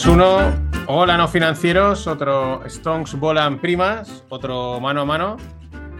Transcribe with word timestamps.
3, 0.00 0.06
2, 0.06 0.16
1. 0.16 0.84
Hola, 0.86 1.18
no 1.18 1.28
financieros. 1.28 2.06
Otro 2.06 2.62
Stonks 2.66 3.16
Volan 3.16 3.60
Primas. 3.60 4.24
Otro 4.30 4.80
mano 4.80 5.02
a 5.02 5.04
mano 5.04 5.36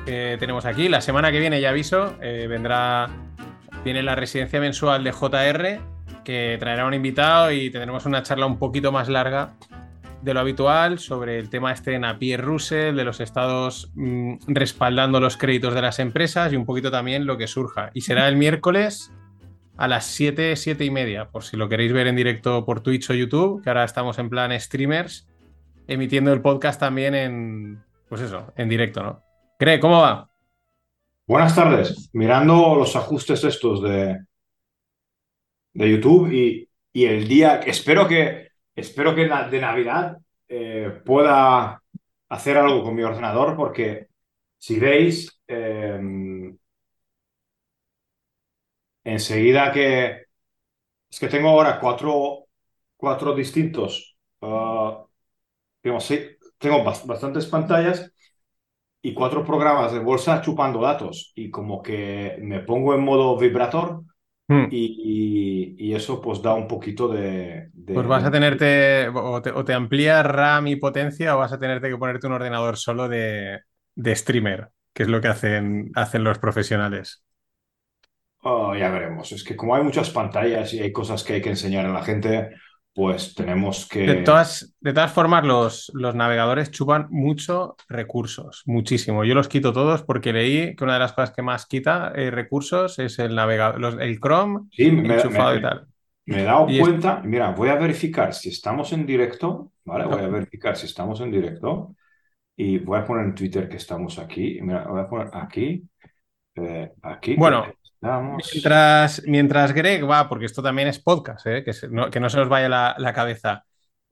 que 0.06 0.38
tenemos 0.40 0.64
aquí. 0.64 0.88
La 0.88 1.02
semana 1.02 1.30
que 1.30 1.38
viene, 1.38 1.60
ya 1.60 1.68
aviso, 1.68 2.14
eh, 2.22 2.46
vendrá. 2.48 3.10
Viene 3.84 4.02
la 4.02 4.14
residencia 4.14 4.58
mensual 4.58 5.04
de 5.04 5.12
JR, 5.12 5.80
que 6.24 6.56
traerá 6.58 6.86
un 6.86 6.94
invitado 6.94 7.52
y 7.52 7.68
tendremos 7.68 8.06
una 8.06 8.22
charla 8.22 8.46
un 8.46 8.58
poquito 8.58 8.90
más 8.90 9.10
larga 9.10 9.52
de 10.22 10.32
lo 10.32 10.40
habitual 10.40 10.98
sobre 10.98 11.38
el 11.38 11.50
tema 11.50 11.70
este 11.70 11.90
de 11.90 11.98
Napier 11.98 12.40
Russell, 12.40 12.96
de 12.96 13.04
los 13.04 13.20
estados 13.20 13.90
mm, 13.96 14.36
respaldando 14.46 15.20
los 15.20 15.36
créditos 15.36 15.74
de 15.74 15.82
las 15.82 15.98
empresas 15.98 16.54
y 16.54 16.56
un 16.56 16.64
poquito 16.64 16.90
también 16.90 17.26
lo 17.26 17.36
que 17.36 17.46
surja. 17.46 17.90
Y 17.92 18.00
será 18.00 18.28
el 18.28 18.36
miércoles 18.36 19.12
a 19.80 19.88
las 19.88 20.04
7, 20.04 20.56
7 20.56 20.84
y 20.84 20.90
media, 20.90 21.30
por 21.30 21.42
si 21.42 21.56
lo 21.56 21.66
queréis 21.70 21.94
ver 21.94 22.06
en 22.06 22.14
directo 22.14 22.66
por 22.66 22.82
Twitch 22.82 23.08
o 23.08 23.14
YouTube, 23.14 23.62
que 23.62 23.70
ahora 23.70 23.84
estamos 23.84 24.18
en 24.18 24.28
plan 24.28 24.52
streamers, 24.60 25.26
emitiendo 25.88 26.34
el 26.34 26.42
podcast 26.42 26.78
también 26.78 27.14
en, 27.14 27.82
pues 28.06 28.20
eso, 28.20 28.52
en 28.56 28.68
directo, 28.68 29.02
¿no? 29.02 29.22
Cree, 29.58 29.80
¿cómo 29.80 30.02
va? 30.02 30.30
Buenas 31.26 31.54
tardes. 31.54 32.10
Mirando 32.12 32.74
los 32.74 32.94
ajustes 32.94 33.42
estos 33.42 33.82
de, 33.82 34.18
de 35.72 35.90
YouTube 35.90 36.30
y, 36.30 36.68
y 36.92 37.04
el 37.06 37.26
día, 37.26 37.60
espero 37.60 38.06
que, 38.06 38.48
espero 38.74 39.14
que 39.14 39.22
de 39.22 39.60
Navidad 39.62 40.18
eh, 40.46 41.00
pueda 41.06 41.82
hacer 42.28 42.58
algo 42.58 42.82
con 42.82 42.94
mi 42.94 43.02
ordenador 43.02 43.56
porque 43.56 44.08
si 44.58 44.78
veis, 44.78 45.40
eh, 45.48 46.52
enseguida 49.04 49.72
que 49.72 50.24
es 51.10 51.20
que 51.20 51.28
tengo 51.28 51.48
ahora 51.50 51.80
cuatro, 51.80 52.46
cuatro 52.96 53.34
distintos, 53.34 54.16
ah, 54.42 55.04
digamos, 55.82 56.04
sí, 56.06 56.20
tengo 56.58 56.84
bas- 56.84 57.06
bastantes 57.06 57.46
pantallas 57.46 58.12
y 59.02 59.14
cuatro 59.14 59.44
programas 59.44 59.92
de 59.92 59.98
bolsa 60.00 60.42
chupando 60.42 60.80
datos 60.80 61.32
y 61.34 61.50
como 61.50 61.82
que 61.82 62.38
me 62.42 62.60
pongo 62.60 62.94
en 62.94 63.02
modo 63.04 63.38
vibrator 63.38 64.02
Hmm. 64.48 64.70
y, 64.70 65.76
y- 65.78 65.90
y 65.90 65.94
eso 65.94 66.20
pues 66.22 66.42
da 66.42 66.54
un 66.54 66.68
poquito 66.68 67.08
de... 67.08 67.70
de- 67.74 67.92
Pues 67.92 68.06
vas 68.06 68.24
a 68.24 68.30
tenerte, 68.30 69.08
o 69.08 69.42
te, 69.42 69.50
o 69.50 69.64
te 69.64 69.74
amplía 69.74 70.22
RAM 70.22 70.68
y 70.68 70.76
potencia, 70.76 71.34
o 71.34 71.40
vas 71.40 71.52
a 71.52 71.58
tenerte 71.58 71.88
que 71.88 71.96
ponerte 71.98 72.26
un 72.28 72.34
ordenador 72.34 72.76
solo 72.76 73.08
de, 73.08 73.60
de 73.96 74.16
streamer, 74.16 74.68
que 74.92 75.02
es 75.04 75.08
lo 75.08 75.20
que 75.20 75.26
hacen, 75.28 75.90
hacen 75.96 76.22
los 76.22 76.38
profesionales. 76.38 77.24
Oh, 78.42 78.74
ya 78.74 78.90
veremos. 78.90 79.32
Es 79.32 79.44
que 79.44 79.56
como 79.56 79.74
hay 79.74 79.82
muchas 79.82 80.10
pantallas 80.10 80.72
y 80.74 80.80
hay 80.80 80.92
cosas 80.92 81.22
que 81.24 81.34
hay 81.34 81.42
que 81.42 81.50
enseñar 81.50 81.84
a 81.86 81.92
la 81.92 82.02
gente, 82.02 82.50
pues 82.94 83.34
tenemos 83.34 83.86
De 84.02 84.14
que... 84.14 84.16
todas, 84.16 84.74
de 84.80 84.94
todas 84.94 85.12
formas, 85.12 85.44
los, 85.44 85.90
los 85.94 86.14
navegadores 86.14 86.70
chupan 86.70 87.06
mucho 87.10 87.76
recursos, 87.88 88.62
muchísimo. 88.64 89.24
Yo 89.24 89.34
los 89.34 89.46
quito 89.48 89.72
todos 89.74 90.02
porque 90.02 90.32
leí 90.32 90.74
que 90.74 90.84
una 90.84 90.94
de 90.94 91.00
las 91.00 91.12
cosas 91.12 91.32
que 91.32 91.42
más 91.42 91.66
quita 91.66 92.10
eh, 92.16 92.30
recursos 92.30 92.98
es 92.98 93.18
el 93.18 93.34
navegador, 93.34 93.78
los- 93.78 93.98
el 94.00 94.18
Chrome 94.18 94.70
Sí, 94.70 94.90
me, 94.92 95.02
enchufado 95.04 95.54
me- 95.54 95.56
y 95.56 95.60
tal. 95.60 95.86
me 96.26 96.40
he 96.40 96.44
dado 96.44 96.72
Y 96.72 96.78
es- 96.80 96.88
cuenta. 96.88 97.20
Mira, 97.24 97.50
voy 97.52 97.68
a 97.70 97.74
verificar 97.76 98.32
si 98.34 98.50
estamos 98.50 98.92
en 98.92 99.06
directo, 99.06 99.72
¿vale? 99.84 100.06
Voy 100.06 100.22
a 100.22 100.28
verificar 100.28 100.76
si 100.76 100.86
estamos 100.86 101.20
en 101.20 101.30
directo 101.32 101.96
y 102.56 102.78
voy 102.78 102.98
a 103.00 103.04
poner 103.06 103.26
en 103.26 103.34
Twitter 103.36 103.68
que 103.68 103.78
estamos 103.78 104.18
aquí. 104.18 104.60
Mira, 104.62 104.86
voy 104.88 105.00
a 105.02 105.08
poner 105.08 105.30
aquí, 105.34 105.88
eh, 106.56 106.92
aquí. 107.02 107.40
que 107.42 107.74
Mientras, 108.54 109.22
mientras 109.26 109.72
Greg 109.72 110.08
va, 110.08 110.28
porque 110.28 110.46
esto 110.46 110.62
también 110.62 110.88
es 110.88 110.98
podcast, 110.98 111.46
¿eh? 111.46 111.62
que, 111.64 111.72
se- 111.72 111.88
no, 111.88 112.10
que 112.10 112.20
no 112.20 112.30
se 112.30 112.38
nos 112.38 112.48
vaya 112.48 112.68
la, 112.68 112.94
la 112.98 113.12
cabeza. 113.12 113.64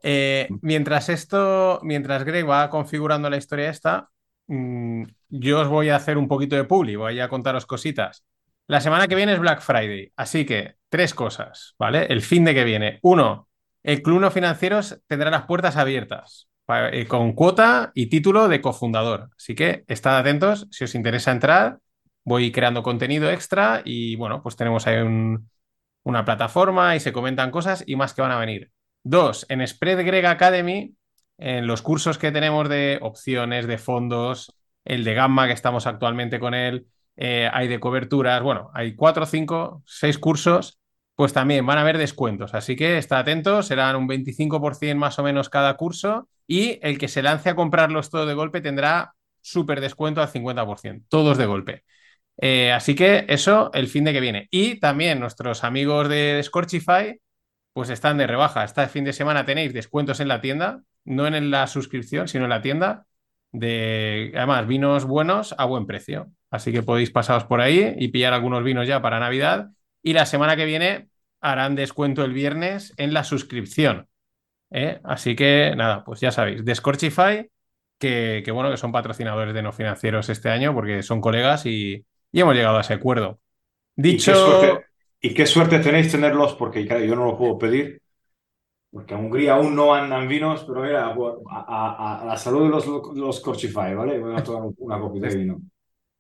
Eh, 0.03 0.49
mientras 0.63 1.09
esto, 1.09 1.81
mientras 1.83 2.25
Greg 2.25 2.49
va 2.49 2.69
configurando 2.71 3.31
la 3.31 3.37
historia 3.39 3.71
esta, 3.71 4.11
mm, 4.47 5.05
yo 5.31 5.61
os 5.61 5.69
voy 5.69 5.89
a 5.89 5.97
hacer 5.97 6.19
un 6.19 6.29
poquito 6.29 6.57
de 6.57 6.65
publi, 6.65 6.97
voy 6.97 7.19
a 7.21 7.29
contaros 7.29 7.67
cositas. 7.67 8.25
La 8.67 8.81
semana 8.81 9.09
que 9.09 9.15
viene 9.15 9.33
es 9.33 9.39
Black 9.41 9.61
Friday, 9.63 10.13
así 10.17 10.45
que 10.45 10.77
tres 10.91 11.15
cosas, 11.15 11.75
¿vale? 11.79 12.07
El 12.11 12.21
fin 12.21 12.45
de 12.45 12.55
que 12.55 12.65
viene. 12.65 12.99
Uno, 13.03 13.49
el 13.83 14.03
Club 14.03 14.21
No 14.21 14.31
Financieros 14.31 15.01
tendrá 15.07 15.31
las 15.31 15.45
puertas 15.47 15.77
abiertas 15.77 16.49
eh, 16.93 17.07
con 17.07 17.33
cuota 17.33 17.91
y 17.95 18.07
título 18.09 18.49
de 18.49 18.61
cofundador. 18.61 19.31
Así 19.37 19.55
que 19.55 19.85
estad 19.87 20.19
atentos 20.19 20.67
si 20.71 20.85
os 20.85 20.95
interesa 20.95 21.33
entrar 21.33 21.79
voy 22.29 22.53
creando 22.53 22.83
contenido 22.83 23.31
extra 23.31 23.83
y 23.85 24.17
bueno, 24.17 24.43
pues 24.43 24.57
tenemos 24.57 24.87
ahí 24.87 24.99
un- 24.99 25.49
una 26.05 26.25
plataforma 26.25 26.97
y 26.97 27.01
se 27.01 27.13
comentan 27.13 27.51
cosas 27.51 27.85
y 27.87 27.97
más 27.97 28.15
que 28.15 28.23
van 28.23 28.33
a 28.33 28.39
venir. 28.39 28.71
Dos, 29.03 29.47
en 29.49 29.67
Spread 29.67 30.05
Greg 30.07 30.27
Academy, 30.27 30.95
en 31.39 31.67
los 31.67 31.83
cursos 31.83 32.19
que 32.19 32.33
tenemos 32.33 32.69
de 32.69 32.99
opciones, 33.03 33.67
de 33.67 33.79
fondos, 33.79 34.53
el 34.85 35.05
de 35.05 35.15
Gamma 35.15 35.47
que 35.47 35.53
estamos 35.53 35.87
actualmente 35.87 36.41
con 36.41 36.55
él, 36.55 36.87
eh, 37.17 37.49
hay 37.53 37.69
de 37.69 37.81
coberturas, 37.81 38.43
bueno, 38.43 38.71
hay 38.75 38.95
cuatro, 38.95 39.27
cinco, 39.27 39.83
seis 39.87 40.19
cursos, 40.19 40.79
pues 41.15 41.33
también 41.33 41.67
van 41.67 41.79
a 41.79 41.83
haber 41.83 41.99
descuentos. 41.99 42.55
Así 42.55 42.77
que 42.77 42.99
está 42.99 43.19
atentos, 43.19 43.67
serán 43.67 43.97
un 43.97 44.07
25% 44.07 44.99
más 45.01 45.19
o 45.19 45.23
menos 45.23 45.49
cada 45.49 45.77
curso 45.77 46.29
y 46.47 46.79
el 46.83 46.99
que 46.99 47.09
se 47.09 47.23
lance 47.23 47.51
a 47.51 47.57
comprarlos 47.57 48.11
todo 48.11 48.27
de 48.27 48.35
golpe 48.35 48.61
tendrá 48.61 49.15
súper 49.41 49.81
descuento 49.81 50.21
al 50.23 50.29
50%, 50.29 51.07
todos 51.09 51.39
de 51.39 51.47
golpe. 51.47 51.85
Eh, 52.41 52.73
así 52.73 52.95
que 52.95 53.25
eso 53.29 53.71
el 53.75 53.89
fin 53.89 54.05
de 54.05 54.13
que 54.13 54.21
viene. 54.21 54.49
Y 54.51 54.79
también 54.79 55.21
nuestros 55.21 55.65
amigos 55.65 56.09
de 56.09 56.41
Scorchify, 56.43 57.21
pues 57.73 57.91
están 57.91 58.19
de 58.19 58.27
rebaja. 58.27 58.65
Este 58.65 58.87
fin 58.89 59.05
de 59.05 59.13
semana 59.13 59.45
tenéis 59.45 59.73
descuentos 59.73 60.21
en 60.21 60.29
la 60.29 60.41
tienda, 60.41 60.83
no 61.05 61.27
en 61.27 61.51
la 61.51 61.67
suscripción, 61.67 62.29
sino 62.29 62.45
en 62.45 62.51
la 62.51 62.63
tienda, 62.63 63.07
de 63.53 64.33
además 64.37 64.67
vinos 64.67 65.05
buenos 65.05 65.55
a 65.59 65.65
buen 65.65 65.87
precio. 65.87 66.31
Así 66.51 66.73
que 66.73 66.83
podéis 66.83 67.11
pasaros 67.11 67.45
por 67.45 67.61
ahí 67.61 67.95
y 67.99 68.09
pillar 68.09 68.33
algunos 68.33 68.63
vinos 68.65 68.87
ya 68.87 69.03
para 69.03 69.21
Navidad. 69.21 69.71
Y 70.03 70.13
la 70.13 70.27
semana 70.27 70.57
que 70.57 70.65
viene 70.65 71.09
harán 71.41 71.75
descuento 71.75 72.25
el 72.25 72.33
viernes 72.33 72.95
en 72.97 73.13
la 73.13 73.25
suscripción. 73.25 74.09
¿eh? 74.71 75.01
Así 75.05 75.35
que 75.37 75.75
nada, 75.77 76.05
pues 76.05 76.21
ya 76.21 76.31
sabéis, 76.31 76.65
de 76.65 76.75
Scorchify, 76.75 77.51
que, 77.99 78.43
que 78.45 78.51
bueno, 78.53 78.71
que 78.71 78.77
son 78.77 78.93
patrocinadores 78.93 79.55
de 79.55 79.63
no 79.63 79.73
financieros 79.73 80.29
este 80.29 80.51
año 80.51 80.75
porque 80.75 81.03
son 81.03 81.21
colegas 81.21 81.67
y, 81.67 82.07
y 82.33 82.41
hemos 82.41 82.55
llegado 82.55 82.79
a 82.79 82.81
ese 82.83 82.95
acuerdo. 82.95 83.41
Y 84.09 84.23
qué 84.23 84.35
Dicho, 84.35 84.35
suerte, 84.35 84.87
y 85.21 85.35
qué 85.35 85.47
suerte 85.47 85.79
tenéis 85.81 86.11
tenerlos, 86.13 86.55
porque 86.55 86.85
yo 86.87 87.17
no 87.17 87.27
lo 87.27 87.37
puedo 87.39 87.59
pedir, 87.59 88.03
porque 88.91 89.15
en 89.15 89.21
Hungría 89.27 89.55
aún 89.55 89.75
no 89.77 89.95
andan 89.95 90.29
vinos, 90.29 90.65
pero 90.67 90.83
mira, 90.83 91.07
a, 91.09 91.15
a- 91.51 92.23
a 92.23 92.25
la 92.27 92.37
salud 92.37 92.65
de 92.65 92.71
los, 92.71 92.87
los 93.17 93.41
Corchify, 93.41 93.95
¿vale? 93.95 94.19
Voy 94.21 94.37
a 94.37 94.43
tomar 94.43 94.71
una 94.79 95.01
copita 95.01 95.29
de 95.29 95.37
vino. 95.37 95.61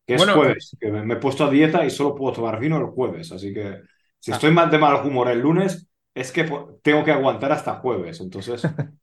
Que 0.06 0.14
es 0.16 0.26
Bueno, 0.26 0.32
jueves, 0.32 0.76
que 0.80 0.90
me, 0.92 1.04
me 1.04 1.14
he 1.14 1.16
puesto 1.18 1.44
a 1.46 1.50
dieta 1.50 1.84
y 1.86 1.90
solo 1.90 2.14
puedo 2.16 2.34
tomar 2.34 2.60
vino 2.60 2.78
el 2.78 2.86
jueves, 2.86 3.32
así 3.32 3.54
que 3.54 3.82
si 4.20 4.30
Ah. 4.30 4.32
estoy 4.32 4.52
mal 4.52 4.70
de 4.70 4.78
mal 4.78 5.06
humor 5.06 5.30
el 5.30 5.40
lunes, 5.40 5.88
es 6.14 6.32
que 6.32 6.44
tengo 6.82 7.04
que 7.04 7.12
aguantar 7.12 7.52
hasta 7.52 7.76
jueves, 7.76 8.20
entonces... 8.20 8.62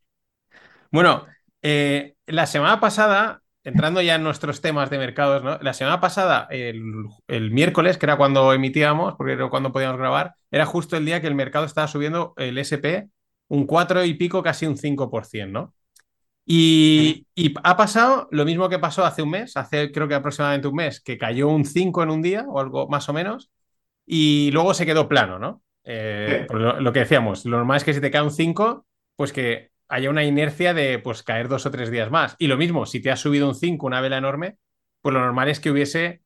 bueno, 0.92 1.26
eh, 1.62 2.16
la 2.28 2.46
semana 2.48 2.80
pasada, 2.80 3.44
entrando 3.66 4.02
ya 4.02 4.16
en 4.16 4.24
nuestros 4.24 4.62
temas 4.62 4.90
de 4.90 5.00
mercados, 5.00 5.44
¿no? 5.44 5.58
La 5.62 5.74
semana 5.74 6.00
pasada, 6.00 6.48
el, 6.52 6.84
el 7.28 7.52
miércoles, 7.52 7.98
que 7.98 8.06
era 8.06 8.16
cuando 8.16 8.54
emitíamos, 8.54 9.16
porque 9.18 9.34
era 9.34 9.50
cuando 9.50 9.74
podíamos 9.74 9.98
grabar, 9.98 10.36
era 10.52 10.66
justo 10.66 10.96
el 10.96 11.06
día 11.06 11.20
que 11.20 11.28
el 11.28 11.36
mercado 11.36 11.66
estaba 11.66 11.88
subiendo 11.88 12.34
el 12.38 12.58
SP 12.62 13.10
un 13.48 13.66
4 13.66 14.06
y 14.06 14.14
pico, 14.14 14.42
casi 14.44 14.66
un 14.66 14.78
5%, 14.78 15.52
¿no? 15.52 15.74
Y, 16.46 17.26
y 17.34 17.56
ha 17.64 17.76
pasado 17.76 18.28
lo 18.32 18.46
mismo 18.46 18.70
que 18.70 18.78
pasó 18.78 19.04
hace 19.04 19.24
un 19.24 19.32
mes, 19.32 19.58
hace 19.58 19.92
creo 19.92 20.08
que 20.08 20.14
aproximadamente 20.14 20.68
un 20.68 20.76
mes, 20.76 21.02
que 21.02 21.18
cayó 21.18 21.50
un 21.50 21.66
5 21.66 22.04
en 22.04 22.12
un 22.12 22.22
día 22.22 22.46
o 22.48 22.60
algo 22.60 22.88
más 22.88 23.10
o 23.10 23.14
menos, 23.14 23.50
y 24.06 24.52
luego 24.52 24.76
se 24.76 24.86
quedó 24.86 25.10
plano, 25.10 25.40
¿no? 25.40 25.64
Eh, 25.84 26.46
pues 26.48 26.62
lo, 26.62 26.80
lo 26.80 26.94
que 26.94 27.00
decíamos, 27.00 27.46
lo 27.46 27.58
normal 27.58 27.78
es 27.78 27.84
que 27.84 27.94
si 27.96 28.02
te 28.02 28.12
cae 28.12 28.22
un 28.22 28.32
5, 28.32 28.86
pues 29.16 29.34
que 29.34 29.72
haya 29.88 30.10
una 30.10 30.24
inercia 30.24 30.74
de 30.74 31.00
pues 31.00 31.24
caer 31.24 31.48
dos 31.48 31.66
o 31.66 31.72
tres 31.72 31.92
días 31.92 32.12
más. 32.12 32.36
Y 32.40 32.48
lo 32.48 32.58
mismo, 32.58 32.86
si 32.86 33.02
te 33.02 33.12
ha 33.12 33.18
subido 33.18 33.48
un 33.48 33.56
5, 33.56 33.86
una 33.86 34.02
vela 34.02 34.18
enorme, 34.18 34.58
pues 35.02 35.14
lo 35.14 35.20
normal 35.20 35.50
es 35.50 35.60
que 35.60 35.72
hubiese 35.72 36.22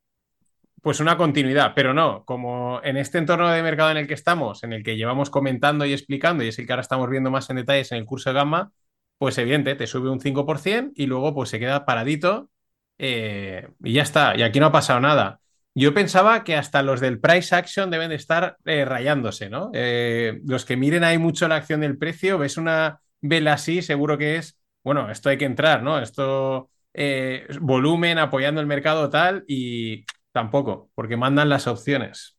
pues 0.82 1.00
una 1.00 1.18
continuidad, 1.18 1.74
pero 1.76 1.94
no, 1.94 2.24
como 2.26 2.80
en 2.84 2.98
este 2.98 3.18
entorno 3.18 3.50
de 3.50 3.62
mercado 3.62 3.92
en 3.92 3.98
el 3.98 4.08
que 4.08 4.14
estamos, 4.14 4.64
en 4.64 4.74
el 4.74 4.84
que 4.84 4.96
llevamos 4.96 5.30
comentando 5.30 5.86
y 5.86 5.94
explicando, 5.94 6.44
y 6.44 6.48
es 6.48 6.60
el 6.60 6.66
que 6.66 6.72
ahora 6.72 6.82
estamos 6.82 7.10
viendo 7.10 7.32
más 7.32 7.50
en 7.50 7.58
detalles 7.58 7.92
en 7.92 7.98
el 7.98 8.06
curso 8.06 8.30
de 8.30 8.36
Gamma, 8.36 8.72
pues 9.18 9.38
evidente, 9.38 9.76
te 9.76 9.88
sube 9.88 10.10
un 10.10 10.22
5% 10.22 10.94
y 10.96 11.06
luego 11.08 11.34
pues 11.34 11.50
se 11.50 11.60
queda 11.60 11.86
paradito 11.86 12.50
eh, 12.98 13.68
y 13.84 13.94
ya 13.94 14.04
está, 14.04 14.36
y 14.38 14.44
aquí 14.44 14.60
no 14.60 14.68
ha 14.68 14.72
pasado 14.72 15.00
nada. 15.02 15.42
Yo 15.76 15.94
pensaba 15.94 16.44
que 16.44 16.56
hasta 16.56 16.82
los 16.82 17.00
del 17.00 17.20
price 17.20 17.56
action 17.56 17.92
deben 17.92 18.10
de 18.10 18.16
estar 18.16 18.58
eh, 18.66 18.86
rayándose, 18.86 19.50
¿no? 19.50 19.72
Eh, 19.74 20.40
los 20.46 20.66
que 20.66 20.78
miren 20.78 21.04
ahí 21.04 21.18
mucho 21.18 21.48
la 21.48 21.56
acción 21.56 21.82
del 21.82 21.98
precio, 21.98 22.38
ves 22.38 22.58
una 22.58 23.02
vela 23.22 23.54
así, 23.54 23.82
seguro 23.82 24.18
que 24.18 24.38
es, 24.38 24.60
bueno, 24.84 25.10
esto 25.12 25.30
hay 25.30 25.38
que 25.38 25.46
entrar, 25.46 25.84
¿no? 25.84 26.00
Esto, 26.00 26.70
eh, 26.94 27.48
volumen 27.62 28.18
apoyando 28.18 28.62
el 28.62 28.68
mercado 28.68 29.10
tal 29.10 29.44
y 29.48 30.06
tampoco, 30.32 30.90
porque 30.96 31.18
mandan 31.18 31.50
las 31.50 31.68
opciones. 31.68 32.38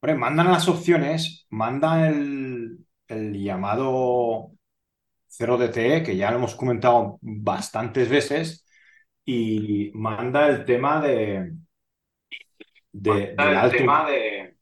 Hombre, 0.00 0.16
mandan 0.16 0.50
las 0.50 0.68
opciones, 0.68 1.46
mandan 1.50 2.04
el, 2.04 2.78
el 3.08 3.42
llamado 3.42 4.52
0DTE, 5.28 6.02
que 6.04 6.16
ya 6.16 6.30
lo 6.30 6.38
hemos 6.38 6.54
comentado 6.54 7.18
bastantes 7.20 8.08
veces, 8.08 8.64
y 9.24 9.90
manda 9.94 10.48
el 10.48 10.64
tema 10.64 11.00
de, 11.00 11.52
de 12.92 13.12
del 13.36 13.40
alto, 13.40 13.76
tema 13.76 14.08
de... 14.08 14.56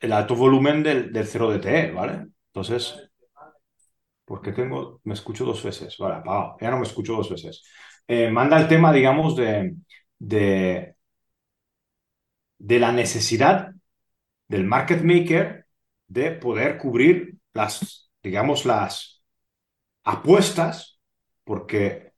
el 0.00 0.12
alto 0.12 0.34
volumen 0.34 0.82
del, 0.82 1.12
del 1.12 1.26
0DTE, 1.26 1.92
¿vale? 1.94 2.28
Entonces, 2.48 3.11
porque 4.24 4.52
tengo, 4.52 5.00
me 5.04 5.14
escucho 5.14 5.44
dos 5.44 5.62
veces, 5.62 5.96
vale, 5.98 6.22
ya 6.60 6.70
no 6.70 6.78
me 6.78 6.84
escucho 6.86 7.14
dos 7.16 7.30
veces. 7.30 7.64
Eh, 8.06 8.30
manda 8.30 8.58
el 8.60 8.68
tema, 8.68 8.92
digamos, 8.92 9.36
de, 9.36 9.74
de, 10.18 10.96
de 12.58 12.78
la 12.78 12.92
necesidad 12.92 13.72
del 14.48 14.64
market 14.64 15.02
maker 15.02 15.66
de 16.08 16.32
poder 16.32 16.78
cubrir 16.78 17.36
las, 17.54 18.10
digamos, 18.22 18.66
las 18.66 19.24
apuestas, 20.04 21.00
porque 21.44 22.12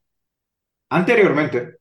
anteriormente, 0.89 1.77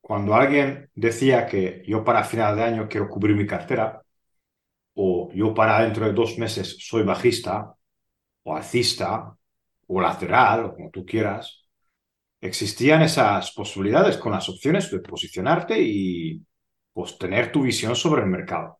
cuando 0.00 0.34
alguien 0.34 0.90
decía 0.94 1.46
que 1.46 1.82
yo 1.86 2.04
para 2.04 2.24
final 2.24 2.56
de 2.56 2.64
año 2.64 2.88
quiero 2.88 3.08
cubrir 3.08 3.36
mi 3.36 3.46
cartera, 3.46 4.02
o 4.94 5.30
yo 5.34 5.54
para 5.54 5.82
dentro 5.82 6.06
de 6.06 6.12
dos 6.12 6.38
meses 6.38 6.76
soy 6.80 7.02
bajista, 7.04 7.74
o 8.44 8.56
alcista, 8.56 9.36
o 9.92 10.00
lateral, 10.00 10.66
o 10.66 10.74
como 10.74 10.90
tú 10.90 11.04
quieras, 11.04 11.64
existían 12.40 13.02
esas 13.02 13.52
posibilidades 13.52 14.16
con 14.16 14.32
las 14.32 14.48
opciones 14.48 14.90
de 14.90 15.00
posicionarte 15.00 15.80
y 15.80 16.40
pues 16.92 17.18
tener 17.18 17.50
tu 17.50 17.62
visión 17.62 17.96
sobre 17.96 18.22
el 18.22 18.28
mercado. 18.28 18.78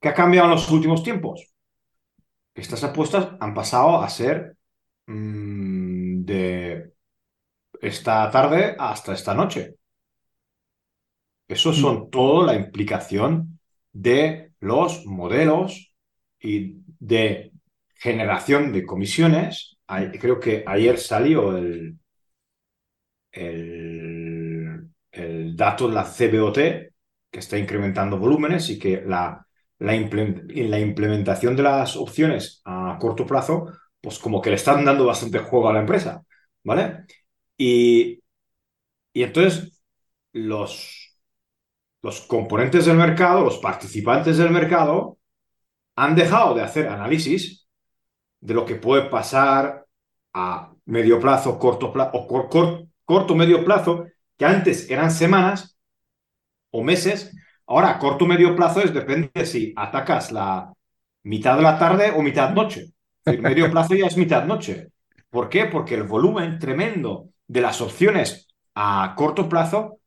¿Qué 0.00 0.08
ha 0.08 0.14
cambiado 0.14 0.48
en 0.48 0.54
los 0.54 0.70
últimos 0.70 1.02
tiempos? 1.02 1.52
Estas 2.54 2.82
apuestas 2.82 3.36
han 3.40 3.54
pasado 3.54 4.00
a 4.02 4.08
ser 4.08 4.56
mmm, 5.06 6.24
de 6.24 6.92
esta 7.80 8.28
tarde 8.30 8.74
hasta 8.78 9.14
esta 9.14 9.34
noche. 9.34 9.76
Eso 11.46 11.72
son 11.72 11.96
mm. 12.00 12.10
todo 12.10 12.46
la 12.46 12.54
implicación 12.56 13.60
de 13.92 14.52
los 14.58 15.06
modelos 15.06 15.94
y 16.40 16.76
de 16.98 17.49
generación 18.00 18.72
de 18.72 18.86
comisiones. 18.86 19.78
Creo 20.20 20.40
que 20.40 20.64
ayer 20.66 20.98
salió 20.98 21.56
el, 21.56 21.98
el, 23.32 25.56
dato 25.56 25.88
de 25.88 25.94
la 25.94 26.04
CBOT, 26.04 26.56
que 27.30 27.38
está 27.38 27.58
incrementando 27.58 28.18
volúmenes 28.18 28.68
y 28.70 28.78
que 28.78 29.02
la, 29.06 29.46
la, 29.78 29.92
la 29.92 30.80
implementación 30.80 31.56
de 31.56 31.62
las 31.62 31.96
opciones 31.96 32.62
a 32.64 32.96
corto 33.00 33.26
plazo, 33.26 33.66
pues 34.00 34.18
como 34.18 34.40
que 34.40 34.50
le 34.50 34.56
están 34.56 34.84
dando 34.84 35.06
bastante 35.06 35.38
juego 35.40 35.68
a 35.68 35.72
la 35.74 35.80
empresa, 35.80 36.22
¿vale? 36.64 37.04
Y, 37.58 38.22
y 39.12 39.22
entonces 39.22 39.82
los, 40.32 41.18
los 42.02 42.20
componentes 42.22 42.86
del 42.86 42.96
mercado, 42.96 43.44
los 43.44 43.58
participantes 43.58 44.38
del 44.38 44.50
mercado, 44.50 45.18
han 45.96 46.14
dejado 46.14 46.54
de 46.54 46.62
hacer 46.62 46.88
análisis 46.88 47.59
de 48.40 48.54
lo 48.54 48.64
que 48.64 48.76
puede 48.76 49.08
pasar 49.10 49.86
a 50.34 50.72
medio 50.86 51.20
plazo, 51.20 51.58
corto 51.58 51.92
plazo 51.92 52.10
o 52.14 52.26
corto, 52.26 52.86
corto 53.04 53.34
medio 53.34 53.64
plazo, 53.64 54.06
que 54.36 54.44
antes 54.44 54.90
eran 54.90 55.10
semanas 55.10 55.76
o 56.70 56.82
meses, 56.82 57.36
ahora 57.66 57.98
corto 57.98 58.26
medio 58.26 58.56
plazo 58.56 58.80
es 58.80 58.94
depende 58.94 59.44
si 59.46 59.72
atacas 59.76 60.32
la 60.32 60.72
mitad 61.24 61.56
de 61.56 61.62
la 61.62 61.78
tarde 61.78 62.12
o 62.16 62.22
mitad 62.22 62.50
noche. 62.50 62.92
El 63.24 63.42
medio 63.42 63.70
plazo 63.72 63.94
ya 63.94 64.06
es 64.06 64.16
mitad 64.16 64.44
noche. 64.44 64.88
¿Por 65.28 65.48
qué? 65.48 65.66
Porque 65.66 65.94
el 65.94 66.04
volumen 66.04 66.58
tremendo 66.58 67.28
de 67.46 67.60
las 67.60 67.80
opciones 67.80 68.48
a 68.74 69.14
corto 69.16 69.48
plazo 69.48 69.98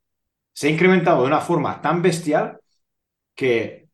se 0.54 0.68
ha 0.68 0.72
incrementado 0.72 1.22
de 1.22 1.28
una 1.28 1.40
forma 1.40 1.82
tan 1.82 2.02
bestial 2.02 2.60
que, 3.36 3.88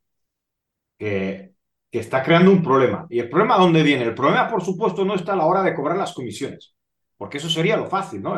que, 0.97 1.48
está 1.91 2.21
creando 2.21 2.51
un 2.51 2.62
problema. 2.62 3.07
¿Y 3.09 3.19
el 3.19 3.30
problema 3.30 3.57
dónde 3.57 3.81
viene? 3.81 4.03
El 4.03 4.13
problema, 4.13 4.47
por 4.47 4.63
supuesto, 4.63 5.03
no 5.06 5.15
está 5.15 5.33
a 5.33 5.38
la 5.38 5.45
hora 5.45 5.63
de 5.63 5.74
cobrar 5.74 5.97
las 5.97 6.13
comisiones, 6.13 6.75
porque 7.18 7.38
eso 7.38 7.50
sería 7.50 7.77
lo 7.77 7.88
fácil, 7.88 8.21
¿no? 8.21 8.38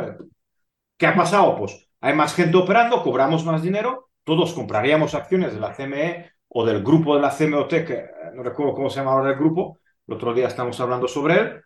¿Qué 0.97 1.07
ha 1.07 1.15
pasado? 1.15 1.57
Pues 1.57 1.89
hay 1.99 2.13
más 2.13 2.33
gente 2.33 2.57
operando, 2.57 3.03
cobramos 3.03 3.43
más 3.43 3.61
dinero, 3.61 4.09
todos 4.23 4.53
compraríamos 4.53 5.13
acciones 5.15 5.53
de 5.53 5.59
la 5.59 5.73
CME 5.73 6.31
o 6.47 6.65
del 6.65 6.83
grupo 6.83 7.15
de 7.15 7.21
la 7.21 7.31
CMOT, 7.31 7.69
que 7.69 7.93
eh, 7.93 8.09
no 8.33 8.43
recuerdo 8.43 8.73
cómo 8.73 8.89
se 8.89 8.97
llama 8.97 9.13
ahora 9.13 9.31
el 9.31 9.37
grupo, 9.37 9.79
el 10.07 10.15
otro 10.15 10.33
día 10.33 10.47
estamos 10.47 10.79
hablando 10.79 11.07
sobre 11.07 11.39
él, 11.39 11.61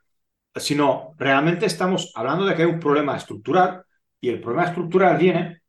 sino 0.55 1.13
realmente 1.17 1.65
estamos 1.65 2.11
hablando 2.15 2.45
de 2.45 2.55
que 2.55 2.63
hay 2.63 2.69
un 2.69 2.79
problema 2.79 3.17
estructural 3.17 3.83
y 4.21 4.29
el 4.29 4.41
problema 4.41 4.65
estructural 4.65 5.17
viene 5.17 5.61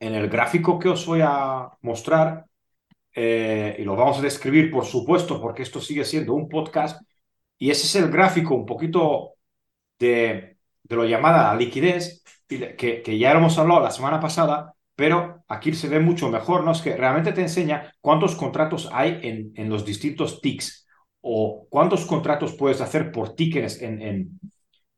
en 0.00 0.14
el 0.14 0.28
gráfico 0.28 0.78
que 0.78 0.88
os 0.88 1.04
voy 1.06 1.20
a 1.22 1.68
mostrar 1.82 2.46
eh, 3.20 3.74
y 3.80 3.82
lo 3.82 3.96
vamos 3.96 4.18
a 4.18 4.22
describir, 4.22 4.70
por 4.70 4.84
supuesto, 4.84 5.40
porque 5.40 5.64
esto 5.64 5.80
sigue 5.80 6.04
siendo 6.04 6.34
un 6.34 6.48
podcast 6.48 7.02
y 7.58 7.70
ese 7.70 7.86
es 7.86 8.04
el 8.04 8.12
gráfico 8.12 8.54
un 8.54 8.64
poquito 8.64 9.34
de, 9.98 10.58
de 10.84 10.96
lo 10.96 11.04
llamada 11.04 11.52
liquidez 11.56 12.22
que, 12.46 12.76
que 12.76 13.18
ya 13.18 13.32
hemos 13.32 13.58
hablado 13.58 13.80
la 13.80 13.90
semana 13.90 14.20
pasada, 14.20 14.72
pero 14.94 15.44
aquí 15.48 15.72
se 15.74 15.88
ve 15.88 15.98
mucho 15.98 16.30
mejor, 16.30 16.62
¿no? 16.62 16.70
Es 16.70 16.80
que 16.80 16.96
realmente 16.96 17.32
te 17.32 17.40
enseña 17.40 17.92
cuántos 18.00 18.36
contratos 18.36 18.88
hay 18.92 19.18
en, 19.22 19.52
en 19.56 19.68
los 19.68 19.84
distintos 19.84 20.40
ticks 20.40 20.86
o 21.20 21.66
cuántos 21.68 22.06
contratos 22.06 22.54
puedes 22.54 22.80
hacer 22.80 23.10
por 23.10 23.34
tickets 23.34 23.82
en, 23.82 24.00
en, 24.00 24.40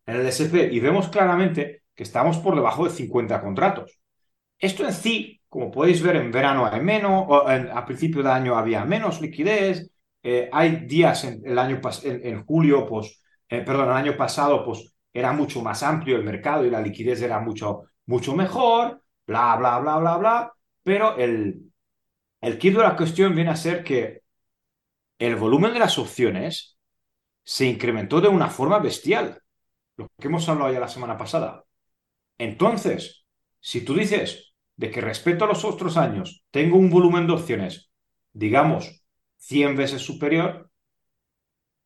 el 0.05 0.27
SP 0.29 0.69
y 0.71 0.79
vemos 0.81 1.09
claramente 1.09 1.85
que 1.95 2.03
estamos 2.03 2.37
por 2.37 2.55
debajo 2.55 2.85
de 2.85 2.91
50 2.91 3.41
contratos. 3.41 3.99
Esto 4.59 4.85
en 4.85 4.93
sí, 4.93 5.40
como 5.51 5.71
podéis 5.71 6.01
ver, 6.03 6.17
en 6.17 6.31
verano 6.31 6.65
hay 6.67 6.81
menos, 6.81 7.27
o 7.29 7.49
a 7.49 7.85
principio 7.85 8.23
de 8.23 8.31
año 8.31 8.57
había 8.57 8.85
menos 8.85 9.21
liquidez, 9.21 9.91
eh, 10.23 10.49
hay 10.53 10.87
días 10.87 11.25
en 11.25 11.43
el 11.45 11.59
año 11.59 11.81
en, 12.05 12.45
julio, 12.47 12.87
pues, 12.87 13.21
eh, 13.49 13.63
perdón, 13.63 13.89
el 13.89 13.97
año 13.97 14.17
pasado, 14.17 14.65
pues 14.65 14.95
era 15.13 15.33
mucho 15.33 15.61
más 15.61 15.83
amplio 15.83 16.17
el 16.17 16.25
mercado 16.25 16.65
y 16.65 16.71
la 16.71 16.81
liquidez 16.81 17.21
era 17.21 17.41
mucho, 17.41 17.83
mucho 18.07 18.37
mejor, 18.37 19.03
bla, 19.27 19.57
bla, 19.57 19.81
bla, 19.81 19.99
bla, 19.99 20.17
bla, 20.19 20.53
pero 20.85 21.17
el, 21.17 21.73
el 22.41 22.59
kit 22.59 22.77
de 22.77 22.83
la 22.83 22.97
cuestión 22.97 23.35
viene 23.35 23.51
a 23.51 23.57
ser 23.57 23.83
que 23.83 24.23
el 25.19 25.35
volumen 25.35 25.73
de 25.73 25.81
las 25.81 25.99
opciones 25.99 26.79
se 27.43 27.67
incrementó 27.67 28.21
de 28.21 28.29
una 28.29 28.49
forma 28.49 28.79
bestial, 28.79 29.43
lo 29.97 30.09
que 30.19 30.29
hemos 30.29 30.49
hablado 30.49 30.73
ya 30.73 30.81
la 30.81 30.89
semana 30.89 31.17
pasada. 31.19 31.65
Entonces, 32.39 33.27
si 33.61 33.85
tú 33.85 33.95
dices 33.95 34.50
de 34.81 34.91
que 34.91 35.03
respecto 35.03 35.45
a 35.45 35.47
los 35.47 35.63
otros 35.67 35.99
años 35.99 36.43
tengo 36.51 36.79
un 36.79 36.89
volumen 36.89 37.27
de 37.27 37.35
opciones, 37.35 37.91
digamos, 38.33 39.05
100 39.37 39.77
veces 39.77 40.01
superior, 40.01 40.71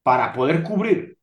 para 0.05 0.33
poder 0.33 0.63
cubrir 0.63 1.19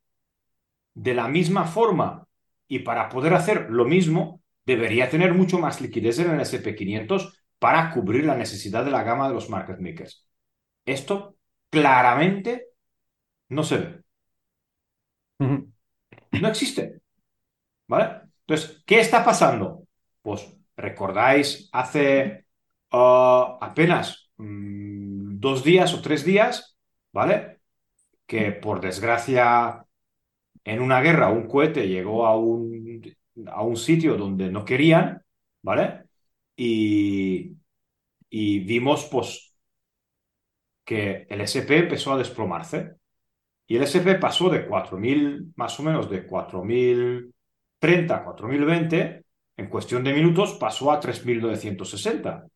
de 0.94 1.14
la 1.14 1.30
misma 1.30 1.64
forma 1.64 2.28
y 2.68 2.80
para 2.80 3.08
poder 3.08 3.34
hacer 3.34 3.70
lo 3.70 3.86
mismo, 3.86 4.42
debería 4.66 5.10
tener 5.10 5.34
mucho 5.34 5.60
más 5.60 5.80
liquidez 5.80 6.20
en 6.20 6.32
el 6.32 6.42
SP500 6.42 7.32
para 7.58 7.90
cubrir 7.92 8.26
la 8.26 8.36
necesidad 8.36 8.84
de 8.84 8.92
la 8.92 9.04
gama 9.04 9.30
de 9.30 9.36
los 9.36 9.50
market 9.50 9.80
makers. 9.80 10.28
Esto 10.84 11.38
claramente 11.70 12.68
no 13.48 13.64
se 13.64 13.78
ve. 13.78 14.04
No 15.40 16.48
existe. 16.50 17.00
¿Vale? 17.88 18.24
Entonces, 18.42 18.84
¿qué 18.86 19.00
está 19.00 19.24
pasando? 19.24 19.88
Pues 20.22 20.61
recordáis 20.82 21.70
hace 21.72 22.46
uh, 22.92 23.58
apenas 23.62 24.32
mm, 24.38 25.40
dos 25.40 25.64
días 25.64 25.94
o 25.94 26.02
tres 26.02 26.26
días, 26.26 26.78
¿vale? 27.12 27.62
Que 28.26 28.52
por 28.52 28.82
desgracia 28.82 29.86
en 30.64 30.82
una 30.82 31.02
guerra 31.02 31.30
un 31.30 31.48
cohete 31.48 31.88
llegó 31.88 32.26
a 32.28 32.38
un, 32.38 33.02
a 33.48 33.64
un 33.64 33.78
sitio 33.78 34.18
donde 34.18 34.52
no 34.52 34.66
querían, 34.66 35.24
¿vale? 35.62 36.04
Y, 36.56 37.58
y 38.30 38.60
vimos 38.60 39.06
pues 39.12 39.56
que 40.86 41.26
el 41.30 41.42
SP 41.42 41.78
empezó 41.80 42.14
a 42.14 42.18
desplomarse 42.18 42.96
y 43.68 43.78
el 43.78 43.84
SP 43.88 44.16
pasó 44.16 44.50
de 44.50 44.68
4.000, 44.68 45.54
más 45.56 45.80
o 45.80 45.84
menos 45.84 46.10
de 46.10 46.28
4.030 46.28 48.12
a 48.12 48.26
4.020, 48.26 49.24
en 49.62 49.70
cuestión 49.70 50.04
de 50.04 50.14
minutos 50.14 50.54
pasó 50.60 50.92
a 50.92 51.00
3.960. 51.00 52.48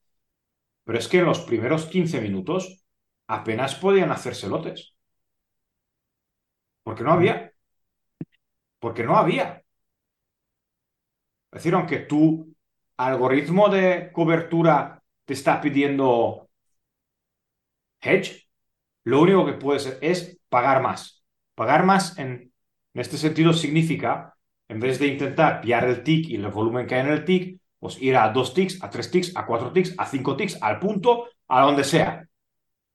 Pero 0.83 0.97
es 1.00 1.07
que 1.07 1.19
en 1.19 1.25
los 1.25 1.41
primeros 1.41 1.85
15 1.85 2.19
minutos 2.21 2.83
apenas 3.27 3.75
podían 3.75 4.12
hacerse 4.12 4.47
lotes. 4.50 4.95
Porque 6.83 7.03
no 7.03 7.12
había. 7.12 7.51
Porque 8.79 9.03
no 9.03 9.17
había. 9.17 9.63
Es 11.51 11.63
decir, 11.63 11.74
aunque 11.74 12.00
tu 12.00 12.53
algoritmo 12.97 13.69
de 13.69 14.12
cobertura 14.12 15.01
te 15.25 15.33
está 15.33 15.62
pidiendo 15.62 16.50
hedge, 18.01 18.47
lo 19.03 19.21
único 19.21 19.45
que 19.45 19.53
puede 19.53 19.79
ser 19.79 20.00
es 20.01 20.39
pagar 20.50 20.81
más. 20.81 21.24
pagar 21.55 21.85
más 21.85 22.17
en 22.17 22.53
este 22.93 23.17
sentido 23.17 23.53
significa, 23.53 24.34
en 24.67 24.79
vez 24.79 25.00
de 25.00 25.07
intentar 25.07 25.62
pillar 25.62 25.86
el 25.86 26.03
tick 26.03 26.29
y 26.29 26.36
el 26.36 26.48
volumen 26.48 26.88
que 26.88 26.95
hay 26.95 27.01
en 27.01 27.12
el 27.12 27.25
tick, 27.25 27.60
pues 27.79 28.01
ir 28.01 28.15
a 28.17 28.29
dos 28.29 28.53
ticks, 28.53 28.81
a 28.84 28.89
tres 28.89 29.12
ticks, 29.12 29.36
a 29.36 29.45
cuatro 29.45 29.72
ticks, 29.72 29.93
a 29.98 30.05
cinco 30.05 30.36
ticks, 30.36 30.57
al 30.62 30.79
punto, 30.79 31.27
a 31.48 31.62
donde 31.62 31.84
sea, 31.84 32.27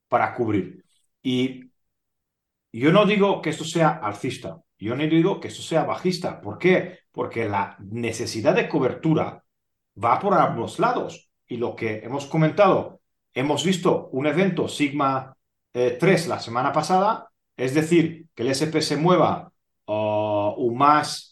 para 0.07 0.33
cubrir. 0.33 0.83
Y 1.21 1.71
yo 2.73 2.91
no 2.91 3.05
digo 3.05 3.41
que 3.41 3.51
esto 3.51 3.63
sea 3.63 3.89
alcista, 3.89 4.61
yo 4.81 4.95
no 4.95 5.03
digo 5.03 5.39
que 5.39 5.49
esto 5.49 5.61
sea 5.61 5.83
bajista. 5.83 6.41
¿Por 6.41 6.57
qué? 6.57 6.99
Porque 7.11 7.47
la 7.47 7.77
necesidad 7.79 8.55
de 8.55 8.67
cobertura 8.67 9.43
va 10.03 10.19
por 10.19 10.33
ambos 10.33 10.79
lados. 10.79 11.29
Y 11.47 11.57
lo 11.57 11.75
que 11.75 11.99
hemos 11.99 12.25
comentado, 12.25 13.01
hemos 13.33 13.63
visto 13.63 14.09
un 14.11 14.25
evento 14.25 14.67
Sigma 14.67 15.37
3 15.71 16.25
eh, 16.25 16.27
la 16.27 16.39
semana 16.39 16.71
pasada, 16.73 17.29
es 17.55 17.75
decir, 17.75 18.25
que 18.33 18.41
el 18.41 18.49
SP 18.49 18.81
se 18.81 18.97
mueva 18.97 19.53
uh, 19.85 20.73
más 20.73 21.30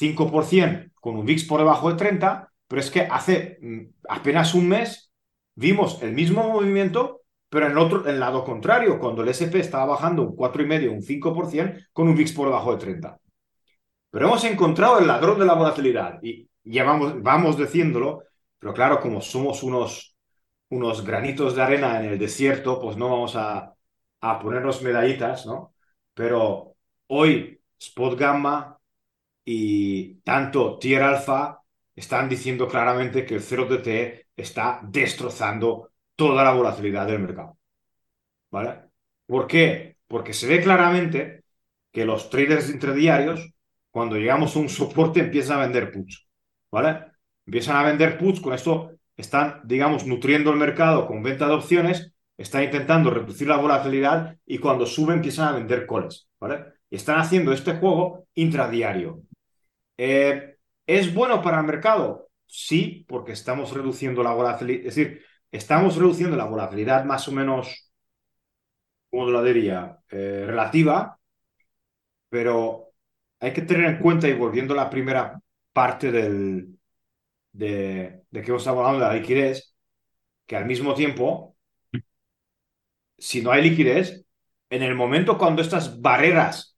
5% 0.00 0.90
con 0.94 1.16
un 1.16 1.26
VIX 1.26 1.44
por 1.44 1.60
debajo 1.60 1.90
de 1.90 1.96
30, 1.96 2.50
pero 2.66 2.80
es 2.80 2.90
que 2.90 3.02
hace 3.02 3.58
mm, 3.60 3.80
apenas 4.08 4.54
un 4.54 4.68
mes 4.68 5.12
vimos 5.54 6.02
el 6.02 6.12
mismo 6.12 6.48
movimiento, 6.48 7.22
pero 7.48 7.66
en, 7.66 7.76
otro, 7.76 8.04
en 8.04 8.14
el 8.14 8.20
lado 8.20 8.44
contrario, 8.44 8.98
cuando 8.98 9.22
el 9.22 9.28
SP 9.28 9.60
estaba 9.60 9.86
bajando 9.86 10.22
un 10.22 10.36
4,5, 10.36 10.90
un 10.90 11.02
5%, 11.02 11.86
con 11.92 12.08
un 12.08 12.16
VIX 12.16 12.32
por 12.32 12.48
debajo 12.48 12.72
de 12.72 12.78
30. 12.78 13.18
Pero 14.10 14.26
hemos 14.26 14.44
encontrado 14.44 14.98
el 14.98 15.06
ladrón 15.06 15.38
de 15.38 15.46
la 15.46 15.54
volatilidad 15.54 16.18
y 16.22 16.48
ya 16.64 16.84
vamos, 16.84 17.22
vamos 17.22 17.56
diciéndolo, 17.56 18.24
pero 18.58 18.74
claro, 18.74 19.00
como 19.00 19.20
somos 19.20 19.62
unos, 19.62 20.16
unos 20.70 21.04
granitos 21.04 21.54
de 21.54 21.62
arena 21.62 22.00
en 22.00 22.10
el 22.12 22.18
desierto, 22.18 22.80
pues 22.80 22.96
no 22.96 23.08
vamos 23.10 23.36
a, 23.36 23.74
a 24.20 24.38
ponernos 24.40 24.82
medallitas, 24.82 25.46
¿no? 25.46 25.74
Pero 26.14 26.74
hoy 27.08 27.60
Spot 27.78 28.18
Gamma 28.18 28.79
y 29.44 30.14
tanto 30.22 30.78
Tier 30.78 31.02
Alpha 31.02 31.62
están 31.94 32.28
diciendo 32.28 32.68
claramente 32.68 33.24
que 33.26 33.34
el 33.34 33.42
0DT 33.42 34.26
está 34.36 34.80
destrozando 34.82 35.90
toda 36.16 36.44
la 36.44 36.52
volatilidad 36.52 37.06
del 37.06 37.20
mercado. 37.20 37.58
¿Vale? 38.50 38.80
¿Por 39.26 39.46
qué? 39.46 39.96
Porque 40.06 40.32
se 40.32 40.46
ve 40.46 40.62
claramente 40.62 41.44
que 41.92 42.04
los 42.04 42.30
traders 42.30 42.70
intradiarios, 42.70 43.52
cuando 43.90 44.16
llegamos 44.16 44.56
a 44.56 44.58
un 44.60 44.68
soporte, 44.68 45.20
empiezan 45.20 45.58
a 45.58 45.62
vender 45.62 45.90
puts. 45.92 46.26
¿Vale? 46.70 47.06
Empiezan 47.46 47.76
a 47.76 47.82
vender 47.82 48.18
puts, 48.18 48.40
con 48.40 48.54
esto 48.54 48.92
están, 49.16 49.60
digamos, 49.64 50.06
nutriendo 50.06 50.50
el 50.50 50.56
mercado 50.56 51.06
con 51.06 51.22
venta 51.22 51.46
de 51.46 51.54
opciones, 51.54 52.12
están 52.36 52.64
intentando 52.64 53.10
reducir 53.10 53.48
la 53.48 53.58
volatilidad 53.58 54.36
y 54.46 54.58
cuando 54.58 54.86
sube 54.86 55.12
empiezan 55.14 55.48
a 55.48 55.58
vender 55.58 55.86
calls. 55.86 56.28
¿Vale? 56.40 56.64
Y 56.88 56.96
están 56.96 57.18
haciendo 57.18 57.52
este 57.52 57.74
juego 57.74 58.26
intradiario. 58.34 59.22
Eh, 60.02 60.56
¿Es 60.86 61.12
bueno 61.12 61.42
para 61.42 61.60
el 61.60 61.66
mercado? 61.66 62.30
Sí, 62.46 63.04
porque 63.06 63.32
estamos 63.32 63.74
reduciendo 63.74 64.22
la 64.22 64.32
volatilidad. 64.32 64.86
Es 64.86 64.94
decir, 64.96 65.22
estamos 65.52 65.96
reduciendo 65.96 66.36
la 66.38 66.46
volatilidad 66.46 67.04
más 67.04 67.28
o 67.28 67.32
menos, 67.32 67.92
¿cómo 69.10 69.26
lo 69.30 69.42
diría? 69.44 69.98
Eh, 70.08 70.44
relativa, 70.46 71.20
pero 72.30 72.92
hay 73.40 73.52
que 73.52 73.62
tener 73.62 73.84
en 73.86 73.98
cuenta, 73.98 74.28
y 74.28 74.34
volviendo 74.34 74.74
a 74.74 74.76
la 74.78 74.90
primera 74.90 75.38
parte 75.72 76.10
del, 76.10 76.78
de, 77.52 78.24
que 78.32 78.40
estamos 78.40 78.66
hablando 78.66 79.00
de 79.00 79.06
la 79.06 79.14
liquidez, 79.14 79.74
que 80.46 80.56
al 80.56 80.66
mismo 80.66 80.94
tiempo, 80.94 81.56
si 83.18 83.42
no 83.42 83.50
hay 83.52 83.62
liquidez, 83.68 84.24
en 84.70 84.82
el 84.82 84.94
momento 84.94 85.36
cuando 85.38 85.62
estas 85.62 86.00
barreras 86.00 86.76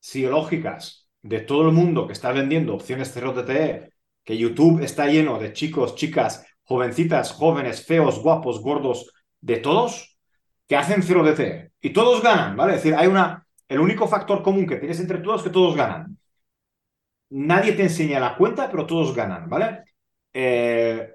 psicológicas 0.00 1.05
de 1.28 1.40
todo 1.40 1.62
el 1.68 1.72
mundo 1.72 2.06
que 2.06 2.12
está 2.12 2.32
vendiendo 2.32 2.74
opciones 2.74 3.14
0TTE, 3.14 3.92
que 4.24 4.36
YouTube 4.36 4.82
está 4.82 5.06
lleno 5.06 5.38
de 5.38 5.52
chicos, 5.52 5.94
chicas, 5.96 6.46
jovencitas, 6.62 7.32
jóvenes, 7.32 7.84
feos, 7.84 8.20
guapos, 8.20 8.60
gordos, 8.60 9.12
de 9.40 9.56
todos, 9.58 10.18
que 10.66 10.76
hacen 10.76 11.02
0DTE. 11.02 11.72
Y 11.80 11.90
todos 11.90 12.22
ganan, 12.22 12.56
¿vale? 12.56 12.74
Es 12.74 12.82
decir, 12.82 12.96
hay 12.96 13.06
una... 13.06 13.46
El 13.68 13.80
único 13.80 14.06
factor 14.06 14.42
común 14.42 14.66
que 14.66 14.76
tienes 14.76 15.00
entre 15.00 15.18
todos 15.18 15.40
es 15.40 15.44
que 15.44 15.52
todos 15.52 15.76
ganan. 15.76 16.16
Nadie 17.30 17.72
te 17.72 17.82
enseña 17.82 18.20
la 18.20 18.36
cuenta, 18.36 18.70
pero 18.70 18.86
todos 18.86 19.14
ganan, 19.14 19.48
¿vale? 19.48 19.84
Eh, 20.32 21.12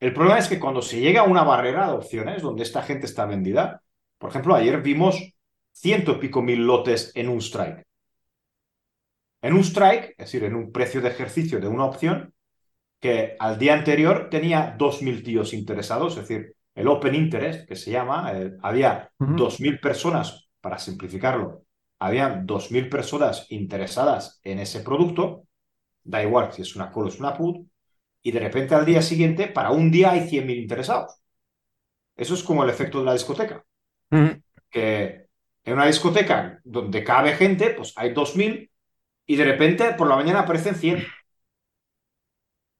el 0.00 0.14
problema 0.14 0.38
es 0.38 0.48
que 0.48 0.58
cuando 0.58 0.80
se 0.80 1.00
llega 1.00 1.22
a 1.22 1.24
una 1.24 1.42
barrera 1.42 1.88
de 1.88 1.94
opciones 1.94 2.40
donde 2.40 2.62
esta 2.62 2.82
gente 2.82 3.04
está 3.04 3.26
vendida, 3.26 3.82
por 4.16 4.30
ejemplo, 4.30 4.54
ayer 4.54 4.80
vimos 4.80 5.20
ciento 5.72 6.12
y 6.12 6.18
pico 6.18 6.40
mil 6.40 6.66
lotes 6.66 7.12
en 7.14 7.28
un 7.28 7.38
strike. 7.40 7.87
En 9.40 9.54
un 9.54 9.60
strike, 9.60 10.10
es 10.10 10.16
decir, 10.26 10.44
en 10.44 10.54
un 10.54 10.72
precio 10.72 11.00
de 11.00 11.08
ejercicio 11.08 11.60
de 11.60 11.68
una 11.68 11.84
opción, 11.84 12.34
que 13.00 13.36
al 13.38 13.58
día 13.58 13.74
anterior 13.74 14.28
tenía 14.30 14.76
2.000 14.76 15.22
tíos 15.22 15.54
interesados, 15.54 16.16
es 16.16 16.28
decir, 16.28 16.56
el 16.74 16.88
Open 16.88 17.14
Interest, 17.14 17.68
que 17.68 17.76
se 17.76 17.90
llama, 17.90 18.32
eh, 18.34 18.52
había 18.62 19.10
2.000 19.18 19.80
personas, 19.80 20.48
para 20.60 20.78
simplificarlo, 20.78 21.64
había 22.00 22.42
2.000 22.44 22.88
personas 22.88 23.46
interesadas 23.50 24.40
en 24.42 24.58
ese 24.58 24.80
producto, 24.80 25.44
da 26.02 26.22
igual 26.22 26.52
si 26.52 26.62
es 26.62 26.74
una 26.74 26.90
call 26.90 27.04
o 27.04 27.08
es 27.08 27.20
una 27.20 27.34
put, 27.34 27.66
y 28.22 28.32
de 28.32 28.40
repente 28.40 28.74
al 28.74 28.84
día 28.84 29.02
siguiente, 29.02 29.46
para 29.48 29.70
un 29.70 29.90
día 29.90 30.10
hay 30.10 30.28
100.000 30.28 30.58
interesados. 30.58 31.20
Eso 32.16 32.34
es 32.34 32.42
como 32.42 32.64
el 32.64 32.70
efecto 32.70 32.98
de 32.98 33.04
la 33.04 33.12
discoteca. 33.12 33.64
Que 34.70 35.28
en 35.64 35.72
una 35.74 35.86
discoteca 35.86 36.60
donde 36.64 37.04
cabe 37.04 37.34
gente, 37.34 37.70
pues 37.70 37.92
hay 37.96 38.12
2.000 38.12 38.68
y 39.28 39.36
de 39.36 39.44
repente 39.44 39.92
por 39.92 40.08
la 40.08 40.16
mañana 40.16 40.40
aparecen 40.40 40.74
100. 40.74 41.06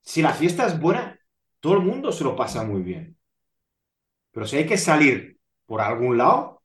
Si 0.01 0.23
la 0.23 0.33
fiesta 0.33 0.67
es 0.67 0.81
buena, 0.81 1.21
todo 1.61 1.75
el 1.75 1.81
mundo 1.81 2.11
se 2.11 2.25
lo 2.25 2.35
pasa 2.35 2.65
muy 2.65 2.83
bien. 2.83 3.17
Pero 4.33 4.47
si 4.47 4.57
hay 4.57 4.67
que 4.67 4.79
salir 4.79 5.39
por 5.67 5.83
algún 5.83 6.17
lado, 6.17 6.63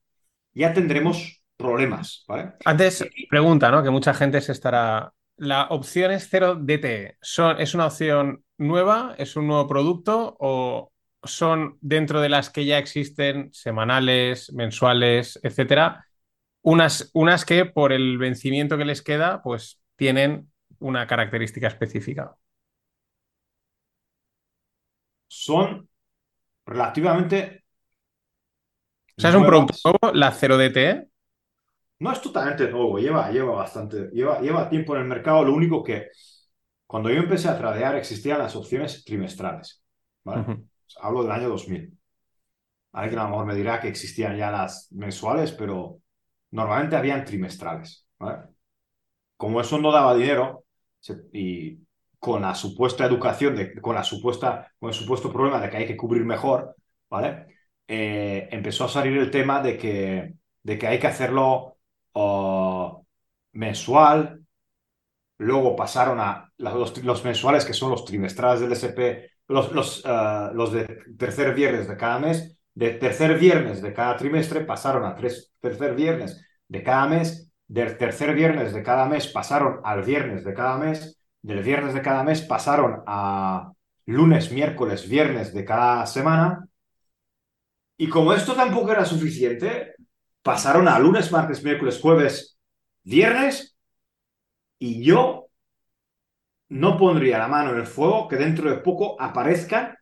ya 0.53 0.73
tendremos 0.73 1.43
problemas, 1.57 2.23
¿vale? 2.27 2.53
Antes, 2.63 3.05
pregunta, 3.29 3.69
¿no? 3.69 3.83
Que 3.83 3.89
mucha 3.89 4.13
gente 4.13 4.41
se 4.41 4.53
estará... 4.53 5.13
¿La 5.35 5.63
opción 5.69 6.11
es 6.11 6.27
0 6.29 6.59
DT 6.61 7.17
¿Son, 7.19 7.59
¿Es 7.59 7.73
una 7.73 7.87
opción 7.87 8.45
nueva? 8.57 9.15
¿Es 9.17 9.35
un 9.35 9.47
nuevo 9.47 9.67
producto? 9.67 10.37
¿O 10.39 10.93
son 11.23 11.77
dentro 11.81 12.21
de 12.21 12.29
las 12.29 12.49
que 12.49 12.65
ya 12.65 12.77
existen 12.77 13.49
semanales, 13.51 14.53
mensuales, 14.53 15.39
etcétera? 15.43 16.05
Unas, 16.63 17.11
unas 17.13 17.45
que 17.45 17.65
por 17.65 17.91
el 17.91 18.17
vencimiento 18.17 18.77
que 18.77 18.85
les 18.85 19.01
queda, 19.01 19.41
pues 19.43 19.81
tienen 19.95 20.51
una 20.79 21.05
característica 21.07 21.67
específica. 21.67 22.35
Son 25.27 25.87
relativamente. 26.65 27.65
O 29.17 29.21
sea, 29.21 29.29
es 29.29 29.35
un 29.35 29.45
producto 29.45 29.75
nuevo, 29.83 30.15
la 30.15 30.31
0DT. 30.31 31.09
No 31.99 32.11
es 32.11 32.21
totalmente 32.21 32.69
nuevo, 32.69 32.97
lleva, 32.97 33.31
lleva 33.31 33.55
bastante, 33.55 34.09
lleva, 34.11 34.41
lleva 34.41 34.69
tiempo 34.69 34.95
en 34.95 35.01
el 35.01 35.07
mercado. 35.07 35.43
Lo 35.43 35.53
único 35.53 35.83
que 35.83 36.09
cuando 36.85 37.09
yo 37.09 37.17
empecé 37.17 37.49
a 37.49 37.57
tradear 37.57 37.95
existían 37.95 38.39
las 38.39 38.55
opciones 38.55 39.03
trimestrales. 39.03 39.83
Hablo 40.25 41.23
del 41.23 41.31
año 41.31 41.49
2000. 41.49 41.97
Alguien 42.93 43.19
a 43.19 43.23
lo 43.23 43.29
mejor 43.29 43.45
me 43.47 43.55
dirá 43.55 43.79
que 43.79 43.87
existían 43.87 44.37
ya 44.37 44.51
las 44.51 44.87
mensuales, 44.91 45.51
pero 45.51 46.02
normalmente 46.53 46.95
habían 46.95 47.25
trimestrales. 47.25 48.07
Como 49.37 49.59
eso 49.59 49.77
no 49.79 49.91
daba 49.91 50.15
dinero 50.15 50.65
y 51.33 51.79
con 52.19 52.43
la 52.43 52.55
supuesta 52.55 53.05
educación, 53.05 53.55
de, 53.55 53.81
con, 53.81 53.95
la 53.95 54.03
supuesta, 54.03 54.71
con 54.79 54.89
el 54.89 54.95
supuesto 54.95 55.31
problema 55.31 55.59
de 55.59 55.69
que 55.69 55.77
hay 55.77 55.87
que 55.87 55.97
cubrir 55.97 56.23
mejor, 56.23 56.75
¿vale? 57.09 57.47
Eh, 57.87 58.47
empezó 58.51 58.85
a 58.85 58.89
salir 58.89 59.17
el 59.17 59.31
tema 59.31 59.61
de 59.61 59.77
que, 59.77 60.35
de 60.61 60.77
que 60.77 60.87
hay 60.87 60.99
que 60.99 61.07
hacerlo 61.07 61.77
mensual, 63.53 64.45
luego 65.39 65.75
pasaron 65.75 66.19
a 66.19 66.51
los, 66.57 67.23
mensuales, 67.25 67.65
que 67.65 67.73
son 67.73 67.89
los 67.89 68.05
trimestrales 68.05 68.61
del 68.61 68.73
SP, 68.77 69.33
los, 69.47 70.05
uh, 70.05 70.53
los 70.53 70.71
de 70.71 70.85
tercer 71.17 71.53
viernes 71.55 71.87
de 71.87 71.97
cada 71.97 72.19
mes, 72.19 72.57
de 72.75 72.91
tercer 72.91 73.37
viernes 73.37 73.81
de 73.81 73.93
cada 73.93 74.17
trimestre 74.17 74.61
pasaron 74.61 75.05
a 75.05 75.15
tres, 75.15 75.51
tercer 75.59 75.95
viernes 75.95 76.43
de 76.67 76.83
cada 76.83 77.07
mes, 77.07 77.51
del 77.67 77.97
tercer 77.97 78.33
viernes 78.33 78.73
de 78.73 78.83
cada 78.83 79.05
mes 79.05 79.27
pasaron 79.27 79.79
al 79.83 80.03
viernes 80.03 80.43
de 80.43 80.53
cada 80.53 80.77
mes, 80.77 81.19
del 81.41 81.61
viernes 81.61 81.93
de 81.93 82.01
cada 82.01 82.23
mes 82.23 82.41
pasaron 82.41 83.03
a 83.05 83.71
lunes, 84.05 84.51
miércoles, 84.51 85.07
viernes 85.07 85.53
de 85.53 85.65
cada 85.65 86.05
semana. 86.05 86.67
Y 87.97 88.09
como 88.09 88.33
esto 88.33 88.53
tampoco 88.53 88.91
era 88.91 89.05
suficiente, 89.05 89.95
pasaron 90.41 90.87
a 90.87 90.99
lunes, 90.99 91.31
martes, 91.31 91.63
miércoles, 91.63 91.99
jueves, 92.01 92.57
viernes. 93.03 93.77
Y 94.79 95.03
yo 95.03 95.47
no 96.69 96.97
pondría 96.97 97.37
la 97.37 97.47
mano 97.47 97.71
en 97.71 97.77
el 97.77 97.87
fuego 97.87 98.27
que 98.27 98.35
dentro 98.35 98.69
de 98.69 98.77
poco 98.77 99.19
aparezcan 99.21 99.95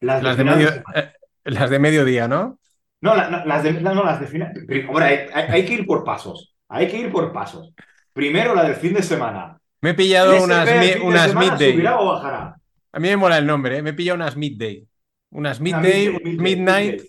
las, 0.00 0.36
de, 0.36 0.44
medio, 0.44 0.68
eh, 0.94 1.12
las 1.48 1.70
de 1.70 1.78
mediodía, 1.78 2.28
¿no? 2.28 2.58
No, 3.00 3.14
las 3.14 3.62
de, 3.62 3.72
no, 3.74 4.04
las 4.04 4.20
de 4.20 4.26
final. 4.26 4.52
Hombre, 4.88 5.28
hay, 5.32 5.64
que 5.64 5.74
ir 5.74 5.86
por 5.86 6.04
pasos. 6.04 6.54
Hay 6.68 6.88
que 6.88 6.98
ir 6.98 7.12
por 7.12 7.32
pasos. 7.32 7.72
Primero 8.12 8.54
la 8.54 8.64
del 8.64 8.74
fin 8.74 8.94
de 8.94 9.02
semana. 9.02 9.58
Me 9.80 9.90
he 9.90 9.94
pillado 9.94 10.42
unas, 10.42 10.68
unas 11.02 11.34
midday. 11.34 11.86
o 11.86 12.06
bajará? 12.06 12.56
A 12.90 12.98
mí 12.98 13.08
me 13.08 13.16
mola 13.16 13.38
el 13.38 13.46
nombre, 13.46 13.78
¿eh? 13.78 13.82
me 13.82 13.90
he 13.90 13.94
pillado 13.94 14.16
unas 14.16 14.36
midday. 14.36 14.86
Unas 15.30 15.60
midday, 15.60 16.18
midnight. 16.38 17.02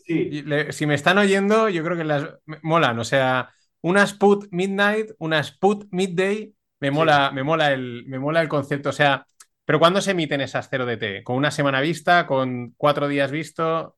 Si 0.71 0.85
me 0.85 0.93
están 0.93 1.17
oyendo, 1.17 1.69
yo 1.69 1.83
creo 1.83 1.97
que 1.97 2.03
las 2.03 2.27
molan. 2.61 2.99
O 2.99 3.03
sea, 3.03 3.49
unas 3.81 4.13
put 4.13 4.47
midnight, 4.51 5.11
unas 5.17 5.51
put 5.51 5.87
midday. 5.91 6.53
Me 6.81 6.91
mola, 6.91 7.31
me 7.33 7.43
mola 7.43 7.71
el, 7.71 8.05
me 8.07 8.19
mola 8.19 8.41
el 8.41 8.47
concepto. 8.47 8.89
O 8.89 8.93
sea, 8.93 9.25
pero 9.65 9.79
¿cuándo 9.79 10.01
se 10.01 10.11
emiten 10.11 10.41
esas 10.41 10.67
0 10.69 10.85
DT? 10.85 11.23
¿Con 11.23 11.37
una 11.37 11.51
semana 11.51 11.81
vista? 11.81 12.27
¿Con 12.27 12.73
cuatro 12.77 13.07
días 13.07 13.31
visto? 13.31 13.95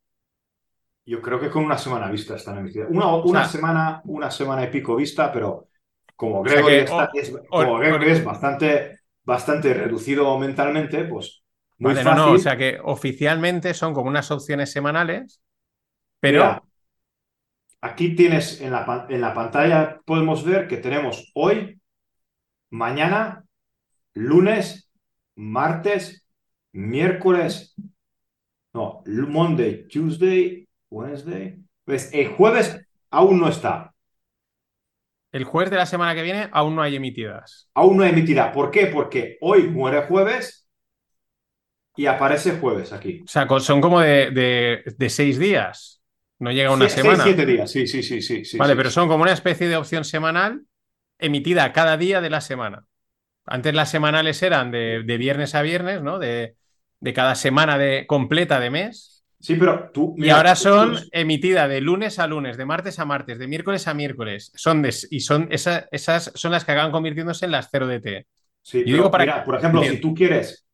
Yo 1.05 1.21
creo 1.21 1.39
que 1.39 1.49
con 1.49 1.65
una 1.65 1.77
semana 1.77 2.09
vista 2.09 2.35
están 2.35 2.59
emitidas. 2.59 2.89
Una, 2.89 3.15
una 3.15 3.45
semana, 3.45 4.01
una 4.05 4.29
semana 4.29 4.63
y 4.63 4.67
pico 4.67 4.95
vista, 4.95 5.31
pero 5.31 5.67
como 6.15 6.43
Gregory, 6.43 6.85
es, 7.15 7.33
como 7.49 7.81
es 7.81 8.23
bastante, 8.23 8.99
bastante 9.23 9.73
reducido 9.73 10.37
mentalmente, 10.37 11.03
pues 11.05 11.43
muy 11.79 11.95
fácil. 11.95 12.15
No, 12.15 12.31
o 12.33 12.37
sea 12.37 12.55
que 12.55 12.79
oficialmente 12.83 13.73
son 13.73 13.93
como 13.93 14.09
unas 14.09 14.29
opciones 14.29 14.71
semanales, 14.71 15.41
pero... 16.19 16.63
aquí 17.81 18.15
tienes 18.15 18.61
en 18.61 18.71
la, 18.71 19.07
en 19.09 19.19
la 19.19 19.33
pantalla, 19.33 19.99
podemos 20.05 20.45
ver 20.45 20.67
que 20.67 20.77
tenemos 20.77 21.31
hoy, 21.33 21.81
mañana, 22.69 23.43
lunes, 24.13 24.91
martes, 25.35 26.27
miércoles, 26.71 27.75
no, 28.73 29.01
Monday, 29.05 29.87
Tuesday, 29.87 30.67
Wednesday. 30.91 31.57
Pues 31.85 32.13
el 32.13 32.27
jueves 32.27 32.79
aún 33.09 33.39
no 33.39 33.47
está. 33.47 33.93
El 35.31 35.45
jueves 35.45 35.71
de 35.71 35.77
la 35.77 35.85
semana 35.85 36.13
que 36.13 36.21
viene 36.21 36.49
aún 36.51 36.75
no 36.75 36.81
hay 36.81 36.95
emitidas. 36.95 37.69
Aún 37.73 37.97
no 37.97 38.03
hay 38.03 38.11
emitida. 38.11 38.51
¿Por 38.51 38.69
qué? 38.69 38.87
Porque 38.87 39.37
hoy 39.41 39.63
muere 39.69 40.03
jueves 40.03 40.67
y 41.95 42.05
aparece 42.05 42.57
jueves 42.59 42.91
aquí. 42.91 43.21
O 43.23 43.27
sea, 43.27 43.47
son 43.59 43.81
como 43.81 44.01
de, 44.01 44.83
seis 45.09 45.39
días. 45.39 46.01
No 46.39 46.51
llega 46.51 46.71
una 46.71 46.89
semana. 46.89 47.23
siete 47.23 47.45
días, 47.45 47.71
sí, 47.71 47.87
sí, 47.87 48.01
sí, 48.01 48.21
sí. 48.21 48.57
vale, 48.57 48.75
pero 48.75 48.89
son 48.89 49.07
como 49.07 49.23
una 49.23 49.31
especie 49.31 49.67
de 49.67 49.77
opción 49.77 50.03
semanal 50.03 50.63
emitida 51.19 51.71
cada 51.71 51.97
día 51.97 52.19
de 52.19 52.31
la 52.31 52.41
semana. 52.41 52.85
Antes 53.45 53.73
las 53.73 53.89
semanales 53.89 54.41
eran 54.41 54.71
de, 54.71 55.03
viernes 55.03 55.55
a 55.55 55.61
viernes, 55.61 56.01
¿no? 56.01 56.19
De, 56.19 56.55
de 56.99 57.13
cada 57.13 57.35
semana 57.35 57.77
de, 57.77 58.05
completa 58.07 58.59
de 58.59 58.69
mes. 58.71 59.20
Sí, 59.41 59.55
pero 59.55 59.89
tú. 59.91 60.13
y 60.17 60.29
ahora 60.29 60.55
son 60.55 60.97
emitidas 61.11 61.67
de 61.67 61.81
lunes 61.81 62.19
a 62.19 62.27
lunes, 62.27 62.57
de 62.57 62.65
martes 62.65 62.99
a 62.99 63.05
martes, 63.05 63.39
de 63.39 63.47
miércoles 63.47 63.87
a 63.87 63.93
miércoles. 63.93 64.51
Son 64.55 64.85
y 65.09 65.19
son 65.19 65.47
esas 65.51 66.31
son 66.35 66.51
las 66.51 66.63
que 66.63 66.71
acaban 66.71 66.91
convirtiéndose 66.91 67.45
en 67.45 67.51
las 67.51 67.69
0 67.71 67.87
DT. 67.87 68.27
Sí, 68.61 68.83
digo 68.83 69.09
para 69.09 69.43
por 69.43 69.55
ejemplo, 69.55 69.83
si 69.83 69.99
tú 69.99 70.13
quieres 70.13 70.67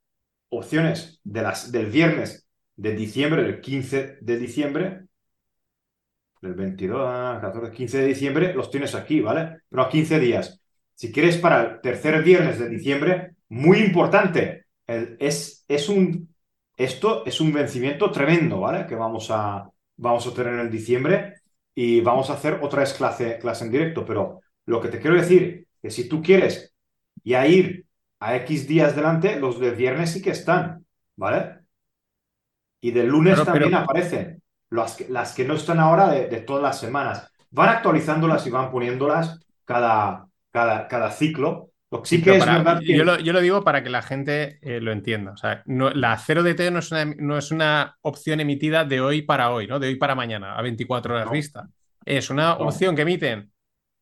opciones 0.49 1.21
de 1.23 1.41
las, 1.41 1.71
del 1.71 1.87
viernes 1.87 2.47
de 2.75 2.93
diciembre, 2.93 3.43
del 3.43 3.61
15 3.61 4.17
de 4.21 4.37
diciembre, 4.37 5.01
del 6.41 6.53
22, 6.53 7.41
14, 7.41 7.71
15 7.71 7.97
de 7.99 8.05
diciembre, 8.05 8.53
los 8.53 8.69
tienes 8.69 8.95
aquí, 8.95 9.21
¿vale? 9.21 9.61
Pero 9.69 9.81
a 9.81 9.89
15 9.89 10.19
días. 10.19 10.61
Si 10.93 11.11
quieres 11.11 11.37
para 11.37 11.63
el 11.63 11.81
tercer 11.81 12.21
viernes 12.21 12.59
de 12.59 12.69
diciembre, 12.69 13.31
muy 13.49 13.79
importante, 13.79 14.65
es, 14.85 15.63
es 15.67 15.89
un 15.89 16.29
esto 16.77 17.25
es 17.25 17.41
un 17.41 17.51
vencimiento 17.51 18.11
tremendo, 18.11 18.59
¿vale? 18.59 18.85
Que 18.85 18.95
vamos 18.95 19.29
a, 19.31 19.67
vamos 19.97 20.27
a 20.27 20.33
tener 20.33 20.59
en 20.59 20.69
diciembre 20.69 21.41
y 21.73 22.01
vamos 22.01 22.29
a 22.29 22.33
hacer 22.33 22.59
otra 22.61 22.81
vez 22.81 22.93
clase, 22.93 23.39
clase 23.39 23.65
en 23.65 23.71
directo. 23.71 24.05
Pero 24.05 24.41
lo 24.67 24.79
que 24.79 24.89
te 24.89 24.99
quiero 24.99 25.17
decir 25.17 25.67
es 25.73 25.81
que 25.81 25.89
si 25.89 26.07
tú 26.07 26.21
quieres 26.21 26.73
ya 27.23 27.47
ir 27.47 27.85
a 28.19 28.35
X 28.37 28.67
días 28.67 28.95
delante, 28.95 29.39
los 29.39 29.59
de 29.59 29.71
viernes 29.71 30.11
sí 30.11 30.21
que 30.21 30.29
están, 30.29 30.85
¿vale? 31.15 31.59
Y 32.79 32.91
del 32.91 33.07
lunes 33.07 33.43
también 33.43 33.73
aparecen. 33.73 34.41
Las 34.69 34.97
que, 34.97 35.07
las 35.09 35.33
que 35.33 35.45
no 35.45 35.53
están 35.55 35.79
ahora 35.79 36.09
de, 36.09 36.27
de, 36.27 36.41
todas 36.41 36.61
las 36.61 36.79
semanas. 36.79 37.31
Van 37.51 37.69
actualizándolas 37.69 38.45
y 38.45 38.49
van 38.49 38.69
poniéndolas 38.69 39.39
cada, 39.63 40.27
cada, 40.51 40.87
cada 40.89 41.09
ciclo 41.11 41.66
Sí 42.03 42.21
que 42.21 42.37
yo, 42.85 43.03
lo, 43.05 43.41
digo 43.41 43.63
para 43.63 43.81
que 43.81 43.89
la 43.89 44.01
gente 44.01 44.59
eh, 44.61 44.81
lo 44.81 44.91
entienda. 44.91 45.31
O 45.31 45.37
sea, 45.37 45.63
no, 45.65 45.89
la 45.89 46.17
0DT 46.17 46.71
no 46.71 46.79
es, 46.79 46.91
una, 46.91 47.05
no 47.05 47.37
es 47.37 47.51
una 47.51 47.97
opción 48.01 48.41
emitida 48.41 48.83
de 48.83 48.99
hoy 48.99 49.21
para 49.21 49.51
hoy, 49.51 49.67
¿no? 49.67 49.79
De 49.79 49.87
hoy 49.87 49.95
para 49.95 50.13
mañana, 50.13 50.57
a 50.57 50.61
24 50.61 51.15
horas 51.15 51.31
vista. 51.31 51.69
Es 52.03 52.29
una 52.29 52.55
opción 52.55 52.95
que 52.95 53.03
emiten 53.03 53.51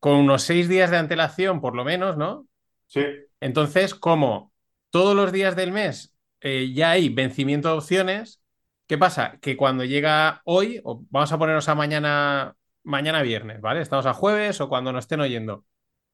con 0.00 0.16
unos 0.16 0.42
seis 0.42 0.68
días 0.68 0.90
de 0.90 0.96
antelación, 0.96 1.60
por 1.60 1.76
lo 1.76 1.84
menos, 1.84 2.16
¿no? 2.16 2.46
Sí. 2.86 3.04
Entonces, 3.40 3.94
como 3.94 4.52
todos 4.90 5.14
los 5.14 5.30
días 5.30 5.54
del 5.54 5.70
mes 5.70 6.16
eh, 6.40 6.72
ya 6.72 6.90
hay 6.90 7.08
vencimiento 7.08 7.68
de 7.68 7.74
opciones, 7.74 8.42
¿qué 8.88 8.98
pasa? 8.98 9.38
Que 9.40 9.56
cuando 9.56 9.84
llega 9.84 10.42
hoy, 10.44 10.80
o 10.84 11.04
vamos 11.10 11.30
a 11.32 11.38
ponernos 11.38 11.68
a 11.68 11.74
mañana, 11.76 12.56
mañana 12.82 13.22
viernes, 13.22 13.60
¿vale? 13.60 13.80
Estamos 13.80 14.06
a 14.06 14.14
jueves 14.14 14.60
o 14.60 14.68
cuando 14.68 14.92
nos 14.92 15.04
estén 15.04 15.20
oyendo 15.20 15.64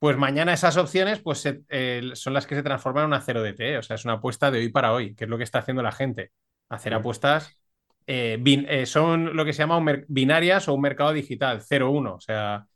pues 0.03 0.17
mañana 0.17 0.53
esas 0.53 0.77
opciones 0.79 1.21
pues, 1.21 1.43
son 2.15 2.35
las 2.35 2.45
que 2.49 2.57
se 2.57 2.65
transforman 2.65 3.05
en 3.05 3.07
una 3.07 3.21
0 3.21 3.41
DT, 3.41 3.79
o 3.79 3.83
sea, 3.85 3.95
es 3.95 4.05
una 4.05 4.15
apuesta 4.15 4.51
de 4.51 4.59
hoy 4.59 4.69
para 4.69 4.93
hoy, 4.93 5.15
que 5.15 5.23
es 5.23 5.31
lo 5.31 5.39
que 5.39 5.45
está 5.45 5.61
haciendo 5.61 5.81
la 5.81 5.93
gente. 5.93 6.33
Hacer 6.69 6.93
apuestas 6.93 7.57
eh, 8.09 8.37
eh, 8.45 8.85
son 8.87 9.37
lo 9.37 9.45
que 9.45 9.53
se 9.53 9.61
llama 9.61 9.81
binarias 10.09 10.67
o 10.67 10.75
un 10.75 10.81
mercado 10.81 11.13
digital, 11.13 11.63
0-1, 11.63 12.17
o 12.17 12.21
sea, 12.21 12.67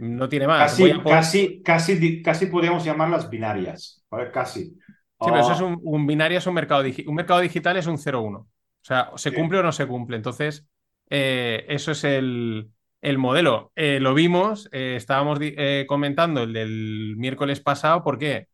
no 0.00 0.28
tiene 0.28 0.48
más. 0.48 0.76
Casi, 1.04 1.62
casi, 1.62 2.20
casi, 2.20 2.46
podríamos 2.46 2.84
llamarlas 2.84 3.30
binarias, 3.30 4.04
Casi. 4.32 4.64
Sí, 4.64 4.80
pero 5.20 5.38
eso 5.38 5.52
es 5.52 5.60
un, 5.60 5.78
un 5.84 6.04
binario, 6.04 6.38
es 6.38 6.46
un 6.48 6.54
mercado, 6.54 6.82
un 6.82 7.14
mercado 7.14 7.38
digital, 7.38 7.76
es 7.76 7.86
un 7.86 7.96
0-1. 7.96 8.38
O 8.38 8.48
sea, 8.80 9.12
se 9.14 9.32
cumple 9.32 9.60
o 9.60 9.62
no 9.62 9.70
se 9.70 9.86
cumple. 9.86 10.16
Entonces, 10.16 10.66
eh, 11.08 11.64
eso 11.68 11.92
es 11.92 12.02
el, 12.02 12.72
el 13.02 13.18
modelo. 13.18 13.72
Eh, 13.76 14.00
lo 14.00 14.14
vimos, 14.14 14.68
eh, 14.72 14.94
estábamos 14.96 15.38
eh, 15.42 15.84
comentando 15.88 16.44
el 16.44 16.52
del 16.52 17.14
miércoles 17.18 17.60
pasado, 17.60 18.02
¿por 18.04 18.18
qué? 18.18 18.48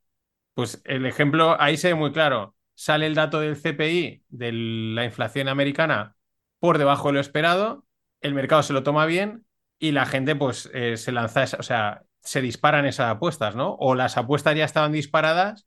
Pues 0.55 0.83
el 0.85 1.07
ejemplo 1.07 1.61
ahí 1.61 1.77
se 1.77 1.89
ve 1.89 1.95
muy 1.95 2.13
claro. 2.13 2.57
Sale 2.75 3.07
el 3.07 3.15
dato 3.15 3.41
del 3.41 3.57
CPI, 3.57 4.25
de 4.29 4.53
la 4.53 5.05
inflación 5.05 5.49
americana, 5.49 6.17
por 6.61 6.79
debajo 6.79 7.09
de 7.09 7.15
lo 7.15 7.21
esperado, 7.21 7.87
el 8.21 8.35
mercado 8.35 8.63
se 8.63 8.73
lo 8.73 8.83
toma 8.83 9.07
bien 9.07 9.47
y 9.79 9.93
la 9.93 10.07
gente 10.07 10.37
pues 10.37 10.71
se 10.95 11.13
lanza, 11.13 11.45
o 11.59 11.63
sea, 11.63 12.05
se 12.21 12.41
disparan 12.43 12.87
esas 12.87 13.11
apuestas, 13.11 13.57
¿no? 13.57 13.75
O 13.81 13.95
las 13.95 14.17
apuestas 14.17 14.57
ya 14.57 14.65
estaban 14.65 14.93
disparadas 14.93 15.67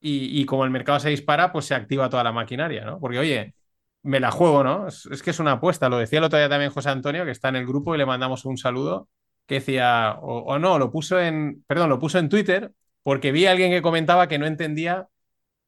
y, 0.00 0.40
y 0.40 0.46
como 0.46 0.64
el 0.64 0.70
mercado 0.70 1.00
se 1.00 1.10
dispara, 1.10 1.52
pues 1.52 1.66
se 1.66 1.74
activa 1.74 2.10
toda 2.10 2.24
la 2.24 2.32
maquinaria, 2.32 2.84
¿no? 2.84 3.00
Porque, 3.00 3.18
oye, 3.18 3.54
me 4.02 4.20
la 4.20 4.30
juego, 4.30 4.64
¿no? 4.64 4.88
Es, 4.88 5.22
que 5.22 5.30
es 5.30 5.40
una 5.40 5.52
apuesta. 5.52 5.88
Lo 5.88 5.98
decía 5.98 6.18
el 6.18 6.24
otro 6.24 6.38
día 6.38 6.48
también 6.48 6.70
José 6.70 6.90
Antonio, 6.90 7.24
que 7.24 7.30
está 7.30 7.48
en 7.48 7.56
el 7.56 7.66
grupo 7.66 7.94
y 7.94 7.98
le 7.98 8.06
mandamos 8.06 8.44
un 8.44 8.56
saludo, 8.56 9.08
que 9.46 9.56
decía, 9.56 10.16
o, 10.20 10.58
no, 10.58 10.78
lo 10.78 10.90
puso 10.90 11.20
en, 11.20 11.64
perdón, 11.66 11.90
lo 11.90 11.98
puso 11.98 12.18
en 12.18 12.28
Twitter 12.28 12.72
porque 13.02 13.32
vi 13.32 13.46
a 13.46 13.52
alguien 13.52 13.70
que 13.70 13.82
comentaba 13.82 14.28
que 14.28 14.38
no 14.38 14.46
entendía 14.46 15.08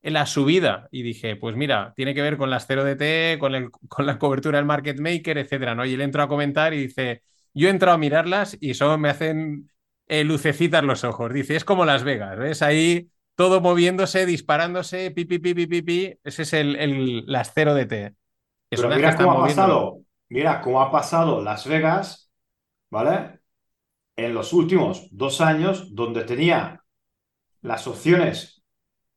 la 0.03 0.27
subida 0.27 0.89
y 0.91 1.03
dije, 1.03 1.37
pues 1.37 1.57
mira, 1.57 1.93
tiene 1.97 2.15
que 2.15 2.23
ver 2.23 2.37
con 2.37 2.51
las 2.51 2.69
0DT, 2.69 3.39
con, 3.39 3.55
el, 3.55 3.71
con 3.71 4.07
la 4.07 4.19
cobertura 4.19 4.59
del 4.59 4.67
market 4.67 4.99
maker, 4.99 5.39
etcétera, 5.39 5.75
¿no? 5.75 5.85
Y 5.87 5.95
él 5.95 6.01
entró 6.01 6.23
a 6.23 6.29
comentar 6.29 6.75
y 6.75 6.79
dice, 6.79 7.23
yo 7.55 7.69
he 7.69 7.71
entrado 7.71 7.95
a 7.95 7.99
mirarlas 7.99 8.57
y 8.61 8.71
eso 8.71 8.97
me 8.99 9.09
hacen 9.11 9.71
eh, 10.09 10.25
lucecitas 10.25 10.85
los 10.85 11.05
ojos. 11.05 11.33
Dice, 11.33 11.57
es 11.57 11.65
como 11.65 11.85
Las 11.85 12.05
Vegas, 12.05 12.39
¿ves? 12.39 12.63
Ahí 12.63 13.09
todo 13.37 13.61
moviéndose, 13.61 14.27
disparándose, 14.27 15.11
pi, 15.13 15.25
pi, 15.25 15.39
pi, 15.39 15.83
pi. 15.83 16.19
Ese 16.25 16.43
es 16.43 16.53
el, 16.53 16.77
el 16.77 17.25
las 17.27 17.55
0DT 17.55 18.15
mira 18.95 19.17
cómo 19.17 19.33
ha 19.33 19.47
pasado, 19.47 20.01
mira 20.29 20.61
cómo 20.61 20.81
ha 20.81 20.91
pasado 20.91 21.43
Las 21.43 21.67
Vegas, 21.67 22.31
¿vale? 22.91 23.41
En 24.17 24.35
los 24.35 24.53
últimos 24.53 25.09
dos 25.11 25.41
años, 25.41 25.95
donde 25.95 26.25
tenía 26.25 26.85
las 27.63 27.87
opciones 27.87 28.63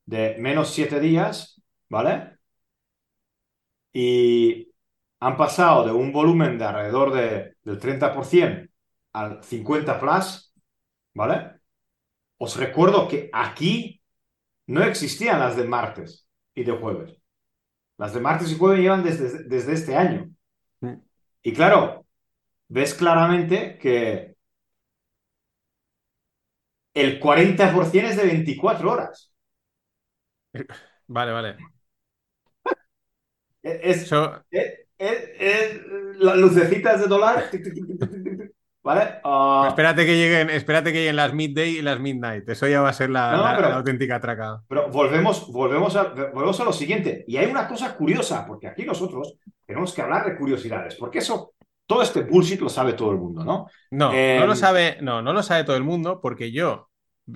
de 0.05 0.35
menos 0.39 0.69
siete 0.69 0.99
días, 0.99 1.61
¿vale? 1.89 2.37
Y 3.93 4.71
han 5.19 5.37
pasado 5.37 5.85
de 5.85 5.91
un 5.91 6.11
volumen 6.11 6.57
de 6.57 6.65
alrededor 6.65 7.13
de, 7.13 7.55
del 7.63 7.79
30% 7.79 8.69
al 9.13 9.43
50 9.43 9.99
plus, 9.99 10.53
¿vale? 11.13 11.61
Os 12.37 12.57
recuerdo 12.57 13.07
que 13.07 13.29
aquí 13.33 14.01
no 14.67 14.83
existían 14.83 15.39
las 15.39 15.55
de 15.55 15.65
martes 15.65 16.27
y 16.53 16.63
de 16.63 16.73
jueves. 16.73 17.17
Las 17.97 18.13
de 18.13 18.19
martes 18.21 18.51
y 18.51 18.57
jueves 18.57 18.79
llevan 18.81 19.03
desde, 19.03 19.43
desde 19.43 19.73
este 19.73 19.95
año. 19.95 20.29
Y 21.43 21.53
claro, 21.53 22.05
ves 22.69 22.93
claramente 22.95 23.77
que 23.79 24.35
el 26.95 27.19
40% 27.19 28.07
es 28.09 28.17
de 28.17 28.25
24 28.25 28.91
horas. 28.91 29.31
Vale, 31.07 31.31
vale. 31.31 31.57
Es, 33.61 34.11
es, 34.97 35.81
las 36.17 36.37
lucecitas 36.37 37.01
de 37.01 37.07
dólar 37.07 37.49
¿vale? 38.85 39.19
Uh, 39.25 39.65
espérate 39.67 40.05
que 40.05 40.15
lleguen, 40.15 40.49
espérate 40.51 40.93
que 40.93 40.99
lleguen 40.99 41.15
las 41.17 41.33
midday 41.33 41.77
y 41.77 41.81
las 41.81 41.99
midnight. 41.99 42.47
Eso 42.47 42.67
ya 42.67 42.81
va 42.81 42.89
a 42.89 42.93
ser 42.93 43.09
la, 43.09 43.31
No, 43.31 43.37
no, 43.37 43.43
la- 43.43 43.55
pero- 43.57 43.69
la 43.69 43.75
auténtica 43.77 44.19
traca. 44.21 44.61
Pero 44.69 44.89
volvemos, 44.89 45.51
volvemos, 45.51 45.95
a, 45.95 46.03
volvemos 46.33 46.59
a 46.59 46.63
lo 46.63 46.71
siguiente. 46.71 47.25
Y 47.27 47.37
hay 47.37 47.47
una 47.47 47.67
cosa 47.67 47.95
curiosa, 47.97 48.45
porque 48.45 48.67
aquí 48.67 48.85
nosotros 48.85 49.37
tenemos 49.65 49.91
que 49.93 50.01
hablar 50.03 50.25
de 50.25 50.37
curiosidades, 50.37 50.95
porque 50.95 51.17
eso, 51.19 51.53
todo 51.87 52.03
este 52.03 52.21
bullshit 52.21 52.61
lo 52.61 52.69
sabe 52.69 52.93
todo 52.93 53.11
el 53.11 53.17
mundo, 53.17 53.43
¿no? 53.43 53.67
No, 53.91 54.13
Eh, 54.13 54.37
no 54.39 54.45
lo 54.47 54.55
sabe, 54.55 54.97
no, 55.01 55.21
no 55.21 55.33
lo 55.33 55.41
sabe 55.43 55.63
todo 55.63 55.75
el 55.75 55.83
mundo, 55.83 56.21
porque 56.21 56.51
yo 56.51 56.89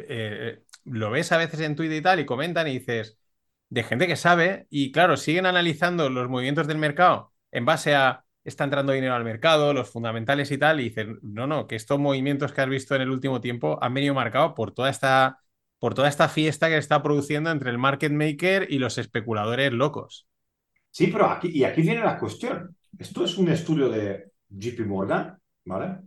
eh, 0.07 0.59
lo 0.85 1.09
ves 1.09 1.31
a 1.31 1.37
veces 1.37 1.59
en 1.61 1.75
Twitter 1.75 1.97
y 1.97 2.01
tal, 2.01 2.19
y 2.19 2.25
comentan 2.25 2.67
y 2.67 2.77
dices, 2.79 3.17
de 3.69 3.83
gente 3.83 4.07
que 4.07 4.15
sabe, 4.15 4.67
y 4.69 4.91
claro, 4.91 5.17
siguen 5.17 5.45
analizando 5.47 6.09
los 6.09 6.29
movimientos 6.29 6.67
del 6.67 6.77
mercado 6.77 7.31
en 7.51 7.65
base 7.65 7.95
a 7.95 8.23
está 8.43 8.63
entrando 8.63 8.93
dinero 8.93 9.15
al 9.15 9.23
mercado, 9.23 9.73
los 9.73 9.89
fundamentales 9.89 10.51
y 10.51 10.57
tal, 10.57 10.79
y 10.79 10.85
dicen, 10.85 11.19
no, 11.21 11.47
no, 11.47 11.67
que 11.67 11.75
estos 11.75 11.99
movimientos 11.99 12.53
que 12.53 12.61
has 12.61 12.69
visto 12.69 12.95
en 12.95 13.01
el 13.01 13.09
último 13.09 13.41
tiempo 13.41 13.77
han 13.81 13.93
venido 13.93 14.13
marcados 14.13 14.53
por 14.53 14.73
toda 14.73 14.89
esta, 14.89 15.39
por 15.79 15.93
toda 15.93 16.09
esta 16.09 16.29
fiesta 16.29 16.67
que 16.67 16.73
se 16.73 16.79
está 16.79 17.03
produciendo 17.03 17.51
entre 17.51 17.69
el 17.69 17.77
market 17.77 18.11
maker 18.11 18.67
y 18.69 18.79
los 18.79 18.97
especuladores 18.97 19.71
locos. 19.73 20.27
Sí, 20.91 21.07
pero 21.07 21.27
aquí, 21.27 21.49
y 21.49 21.63
aquí 21.63 21.81
viene 21.81 22.01
la 22.03 22.17
cuestión. 22.17 22.75
Esto 22.97 23.23
es 23.23 23.37
un 23.37 23.49
estudio 23.49 23.89
de 23.89 24.31
JP 24.49 24.85
Morgan, 24.85 25.39
¿vale? 25.65 25.99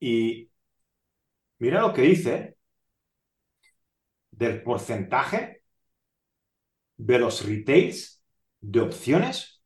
Y 0.00 0.50
mira 1.58 1.80
lo 1.80 1.92
que 1.92 2.02
dice 2.02 2.56
del 4.30 4.62
porcentaje 4.62 5.62
de 6.96 7.18
los 7.18 7.46
retails 7.46 8.15
de 8.70 8.80
opciones 8.80 9.62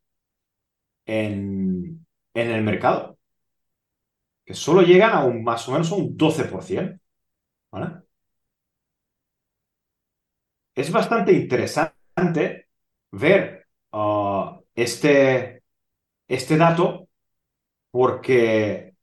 en, 1.05 2.05
en 2.33 2.51
el 2.51 2.63
mercado, 2.63 3.17
que 4.45 4.53
solo 4.53 4.81
llegan 4.81 5.11
a 5.13 5.23
un 5.25 5.43
más 5.43 5.67
o 5.67 5.71
menos 5.73 5.91
un 5.91 6.17
12%, 6.17 6.99
¿vale? 7.71 8.01
Es 10.75 10.91
bastante 10.91 11.33
interesante 11.33 12.67
ver 13.11 13.67
uh, 13.91 14.61
este, 14.75 15.63
este 16.27 16.57
dato 16.57 17.09
porque 17.91 18.95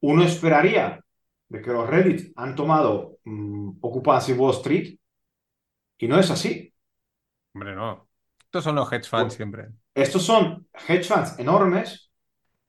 uno 0.00 0.24
esperaría 0.24 1.04
de 1.48 1.62
que 1.62 1.70
los 1.70 1.88
Reddit 1.88 2.32
han 2.36 2.54
tomado 2.54 3.18
mm, 3.24 3.78
Occupancy 3.80 4.32
Wall 4.32 4.54
Street 4.54 4.98
y 5.98 6.08
no 6.08 6.18
es 6.18 6.30
así. 6.30 6.72
Hombre, 7.54 7.74
no. 7.74 8.05
Estos 8.56 8.64
son 8.64 8.76
los 8.76 8.90
hedge 8.90 9.06
funds 9.06 9.34
siempre. 9.34 9.68
Estos 9.94 10.22
son 10.22 10.66
hedge 10.88 11.04
funds 11.04 11.38
enormes. 11.38 12.10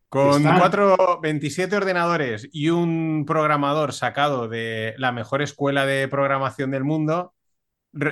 Con 0.10 0.41
Están- 0.41 0.60
cuatro, 0.60 1.19
27 1.21 1.78
ordenadores 1.78 2.50
y 2.52 2.69
un 2.69 3.23
programador 3.26 3.93
sacado 3.93 4.50
de 4.50 4.95
la 4.97 5.13
mejor 5.13 5.41
escuela 5.41 5.86
de 5.86 6.10
programación 6.10 6.71
del 6.71 6.84
mundo 6.84 7.34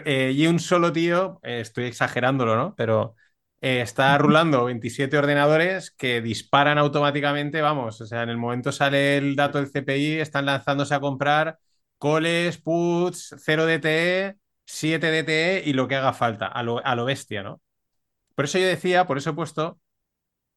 eh, 0.05 0.31
y 0.33 0.47
un 0.47 0.59
solo 0.59 0.93
tío, 0.93 1.39
eh, 1.43 1.59
estoy 1.59 1.85
exagerándolo, 1.85 2.55
¿no? 2.55 2.75
Pero 2.75 3.15
eh, 3.59 3.81
está 3.81 4.17
rulando 4.17 4.63
27 4.65 5.17
ordenadores 5.17 5.91
que 5.91 6.21
disparan 6.21 6.77
automáticamente, 6.77 7.61
vamos, 7.61 7.99
o 7.99 8.05
sea, 8.05 8.23
en 8.23 8.29
el 8.29 8.37
momento 8.37 8.71
sale 8.71 9.17
el 9.17 9.35
dato 9.35 9.57
del 9.57 9.67
CPI, 9.71 10.19
están 10.19 10.45
lanzándose 10.45 10.95
a 10.95 11.01
comprar 11.01 11.59
coles, 11.97 12.57
puts, 12.57 13.35
0 13.37 13.65
DTE, 13.65 14.37
7 14.65 15.11
DTE 15.11 15.63
y 15.65 15.73
lo 15.73 15.87
que 15.87 15.95
haga 15.95 16.13
falta, 16.13 16.47
a 16.47 16.63
lo, 16.63 16.85
a 16.85 16.95
lo 16.95 17.05
bestia, 17.05 17.43
¿no? 17.43 17.61
Por 18.35 18.45
eso 18.45 18.59
yo 18.59 18.67
decía, 18.67 19.05
por 19.07 19.17
eso 19.17 19.31
he 19.31 19.33
puesto 19.33 19.79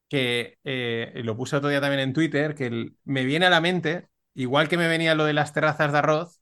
que 0.09 0.59
eh, 0.65 1.13
lo 1.25 1.37
puse 1.37 1.57
otro 1.57 1.69
día 1.71 1.81
también 1.81 2.01
en 2.01 2.13
Twitter, 2.15 2.55
que 2.55 2.93
me 3.05 3.25
viene 3.25 3.47
a 3.47 3.51
la 3.51 3.61
mente, 3.61 4.09
igual 4.35 4.69
que 4.69 4.79
me 4.79 4.89
venía 4.89 5.15
lo 5.15 5.25
de 5.25 5.35
las 5.35 5.53
terrazas 5.53 5.93
de 5.93 5.99
arroz, 5.99 6.41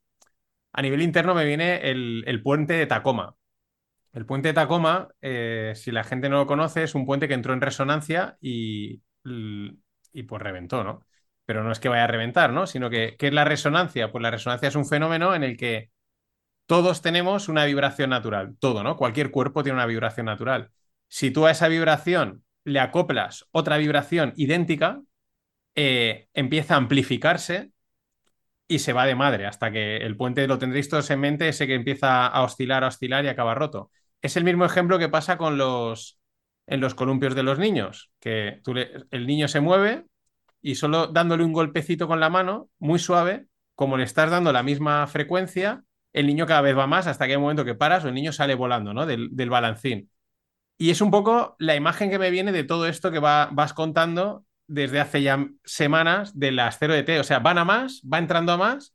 a 0.73 0.81
nivel 0.81 1.01
interno 1.01 1.35
me 1.35 1.45
viene 1.45 1.89
el, 1.91 2.23
el 2.27 2.43
puente 2.43 2.73
de 2.73 2.87
Tacoma. 2.87 3.35
El 4.13 4.25
puente 4.25 4.49
de 4.49 4.53
Tacoma, 4.55 5.09
eh, 5.21 5.73
si 5.75 5.91
la 5.91 6.03
gente 6.03 6.29
no 6.29 6.37
lo 6.37 6.47
conoce, 6.47 6.83
es 6.83 6.95
un 6.95 7.05
puente 7.05 7.27
que 7.27 7.35
entró 7.35 7.53
en 7.53 7.61
resonancia 7.61 8.37
y, 8.41 9.01
y 10.13 10.23
pues 10.23 10.41
reventó, 10.41 10.83
¿no? 10.83 11.05
Pero 11.45 11.63
no 11.63 11.71
es 11.71 11.79
que 11.79 11.89
vaya 11.89 12.03
a 12.05 12.07
reventar, 12.07 12.51
¿no? 12.51 12.67
Sino 12.67 12.89
que, 12.89 13.15
¿qué 13.17 13.27
es 13.27 13.33
la 13.33 13.45
resonancia? 13.45 14.11
Pues 14.11 14.21
la 14.21 14.31
resonancia 14.31 14.67
es 14.67 14.75
un 14.75 14.85
fenómeno 14.87 15.35
en 15.35 15.43
el 15.43 15.57
que 15.57 15.91
todos 16.67 17.01
tenemos 17.01 17.49
una 17.49 17.65
vibración 17.65 18.11
natural, 18.11 18.57
todo, 18.59 18.83
¿no? 18.83 18.97
Cualquier 18.97 19.31
cuerpo 19.31 19.63
tiene 19.63 19.77
una 19.77 19.85
vibración 19.85 20.27
natural. 20.27 20.71
Si 21.07 21.31
tú 21.31 21.45
a 21.45 21.51
esa 21.51 21.67
vibración 21.67 22.43
le 22.63 22.79
acoplas 22.79 23.47
otra 23.51 23.77
vibración 23.77 24.33
idéntica, 24.35 25.01
eh, 25.75 26.27
empieza 26.33 26.75
a 26.75 26.77
amplificarse 26.77 27.71
y 28.67 28.79
se 28.79 28.93
va 28.93 29.05
de 29.05 29.15
madre 29.15 29.45
hasta 29.45 29.71
que 29.71 29.97
el 29.97 30.17
puente 30.17 30.47
lo 30.47 30.59
tendréis 30.59 30.89
todos 30.89 31.09
en 31.09 31.19
mente, 31.19 31.47
ese 31.47 31.67
que 31.67 31.75
empieza 31.75 32.27
a 32.27 32.43
oscilar, 32.43 32.83
a 32.83 32.87
oscilar 32.87 33.23
y 33.25 33.29
acaba 33.29 33.55
roto. 33.55 33.91
Es 34.21 34.35
el 34.35 34.43
mismo 34.43 34.65
ejemplo 34.65 34.99
que 34.99 35.09
pasa 35.09 35.37
con 35.37 35.57
los 35.57 36.19
en 36.67 36.81
los 36.81 36.95
columpios 36.95 37.33
de 37.33 37.43
los 37.43 37.59
niños, 37.59 38.11
que 38.19 38.61
el 39.11 39.25
niño 39.25 39.47
se 39.47 39.61
mueve 39.61 40.05
y 40.61 40.75
solo 40.75 41.07
dándole 41.07 41.45
un 41.45 41.53
golpecito 41.53 42.07
con 42.07 42.19
la 42.19 42.29
mano, 42.29 42.69
muy 42.77 42.99
suave, 42.99 43.47
como 43.73 43.95
le 43.95 44.03
estás 44.03 44.29
dando 44.29 44.51
la 44.51 44.63
misma 44.63 45.07
frecuencia, 45.07 45.83
el 46.11 46.27
niño 46.27 46.45
cada 46.45 46.61
vez 46.61 46.77
va 46.77 46.85
más 46.85 47.07
hasta 47.07 47.25
que 47.25 47.31
hay 47.31 47.37
un 47.37 47.43
momento 47.43 47.63
que 47.63 47.75
paras 47.75 48.03
o 48.03 48.09
el 48.09 48.15
niño 48.15 48.33
sale 48.33 48.55
volando, 48.55 48.93
¿no? 48.93 49.05
Del, 49.05 49.29
del 49.31 49.49
balancín. 49.49 50.09
Y 50.77 50.91
es 50.91 51.01
un 51.01 51.11
poco 51.11 51.55
la 51.59 51.75
imagen 51.75 52.09
que 52.09 52.19
me 52.19 52.29
viene 52.29 52.51
de 52.51 52.63
todo 52.63 52.87
esto 52.87 53.11
que 53.11 53.19
va, 53.19 53.49
vas 53.51 53.73
contando 53.73 54.45
desde 54.67 54.99
hace 54.99 55.23
ya 55.23 55.47
semanas 55.63 56.37
de 56.37 56.51
las 56.51 56.77
0 56.77 56.93
de 56.93 57.03
T. 57.03 57.19
O 57.19 57.23
sea, 57.23 57.39
van 57.39 57.57
a 57.57 57.65
más, 57.65 58.01
va 58.01 58.19
entrando 58.19 58.51
a 58.51 58.57
más, 58.57 58.93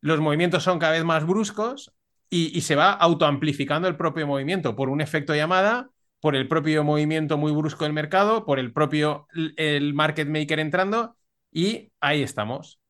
los 0.00 0.20
movimientos 0.20 0.62
son 0.62 0.78
cada 0.78 0.92
vez 0.92 1.04
más 1.04 1.26
bruscos 1.26 1.92
y, 2.30 2.60
se 2.60 2.76
va 2.76 2.92
autoamplificando 2.92 3.88
el 3.88 3.96
propio 3.96 4.26
movimiento 4.26 4.76
por 4.76 4.88
un 4.88 5.00
efecto 5.00 5.34
llamada, 5.34 5.90
por 6.20 6.36
el 6.36 6.48
propio 6.48 6.84
movimiento 6.84 7.38
muy 7.38 7.52
brusco 7.52 7.84
del 7.84 7.92
mercado, 7.92 8.44
por 8.44 8.58
el 8.58 8.72
propio 8.72 9.26
el 9.56 9.94
market 9.94 10.28
maker 10.28 10.60
entrando 10.60 11.16
y 11.52 11.92
ahí 12.00 12.22
estamos. 12.22 12.80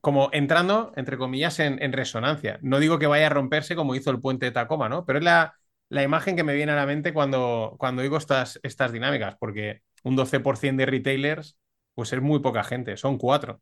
Como 0.00 0.30
entrando, 0.32 0.92
entre 0.96 1.18
comillas, 1.18 1.58
en, 1.60 1.82
en 1.82 1.92
resonancia. 1.92 2.58
No 2.62 2.78
digo 2.78 2.98
que 2.98 3.06
vaya 3.06 3.26
a 3.26 3.30
romperse 3.30 3.76
como 3.76 3.94
hizo 3.94 4.10
el 4.10 4.20
puente 4.20 4.46
de 4.46 4.52
Tacoma, 4.52 4.88
¿no? 4.88 5.04
Pero 5.04 5.18
es 5.18 5.24
la, 5.24 5.59
la 5.90 6.02
imagen 6.02 6.36
que 6.36 6.44
me 6.44 6.54
viene 6.54 6.72
a 6.72 6.76
la 6.76 6.86
mente 6.86 7.12
cuando, 7.12 7.74
cuando 7.78 8.02
estas, 8.02 8.58
estas 8.62 8.92
dinámicas, 8.92 9.36
porque 9.38 9.82
un 10.04 10.16
12% 10.16 10.76
de 10.76 10.86
retailers, 10.86 11.58
pues 11.94 12.12
es 12.12 12.22
muy 12.22 12.40
poca 12.40 12.64
gente, 12.64 12.96
son 12.96 13.18
cuatro. 13.18 13.60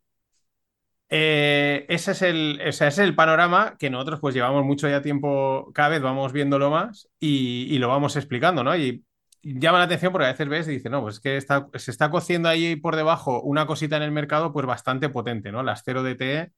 Eh, 1.11 1.87
ese, 1.89 2.13
es 2.13 2.23
el, 2.23 2.61
ese 2.63 2.87
es 2.87 2.99
el 2.99 3.15
panorama 3.15 3.77
que 3.79 3.89
nosotros 3.89 4.21
pues 4.21 4.35
llevamos 4.35 4.65
mucho 4.65 4.89
ya 4.89 5.01
tiempo, 5.01 5.71
cada 5.73 5.89
vez 5.89 6.03
vamos 6.03 6.33
viéndolo 6.33 6.71
más 6.71 7.09
y, 7.19 7.67
y 7.75 7.79
lo 7.79 7.89
vamos 7.89 8.15
explicando, 8.17 8.63
¿no? 8.63 8.77
Y 8.77 9.05
llama 9.43 9.79
la 9.79 9.85
atención 9.85 10.13
porque 10.13 10.27
a 10.27 10.33
veces 10.33 10.49
ves 10.49 10.69
y 10.69 10.73
dices, 10.73 10.91
no, 10.93 11.01
pues 11.01 11.17
es 11.17 11.21
que 11.21 11.37
está, 11.39 11.69
se 11.75 11.91
está 11.91 12.11
cociendo 12.11 12.51
ahí 12.51 12.77
por 12.77 12.95
debajo 12.97 13.41
una 13.41 13.67
cosita 13.67 13.97
en 13.97 14.03
el 14.03 14.13
mercado 14.13 14.53
pues 14.53 14.67
bastante 14.67 15.09
potente, 15.09 15.51
¿no? 15.51 15.63
Las 15.63 15.83
0 15.85 16.03
DTE 16.03 16.53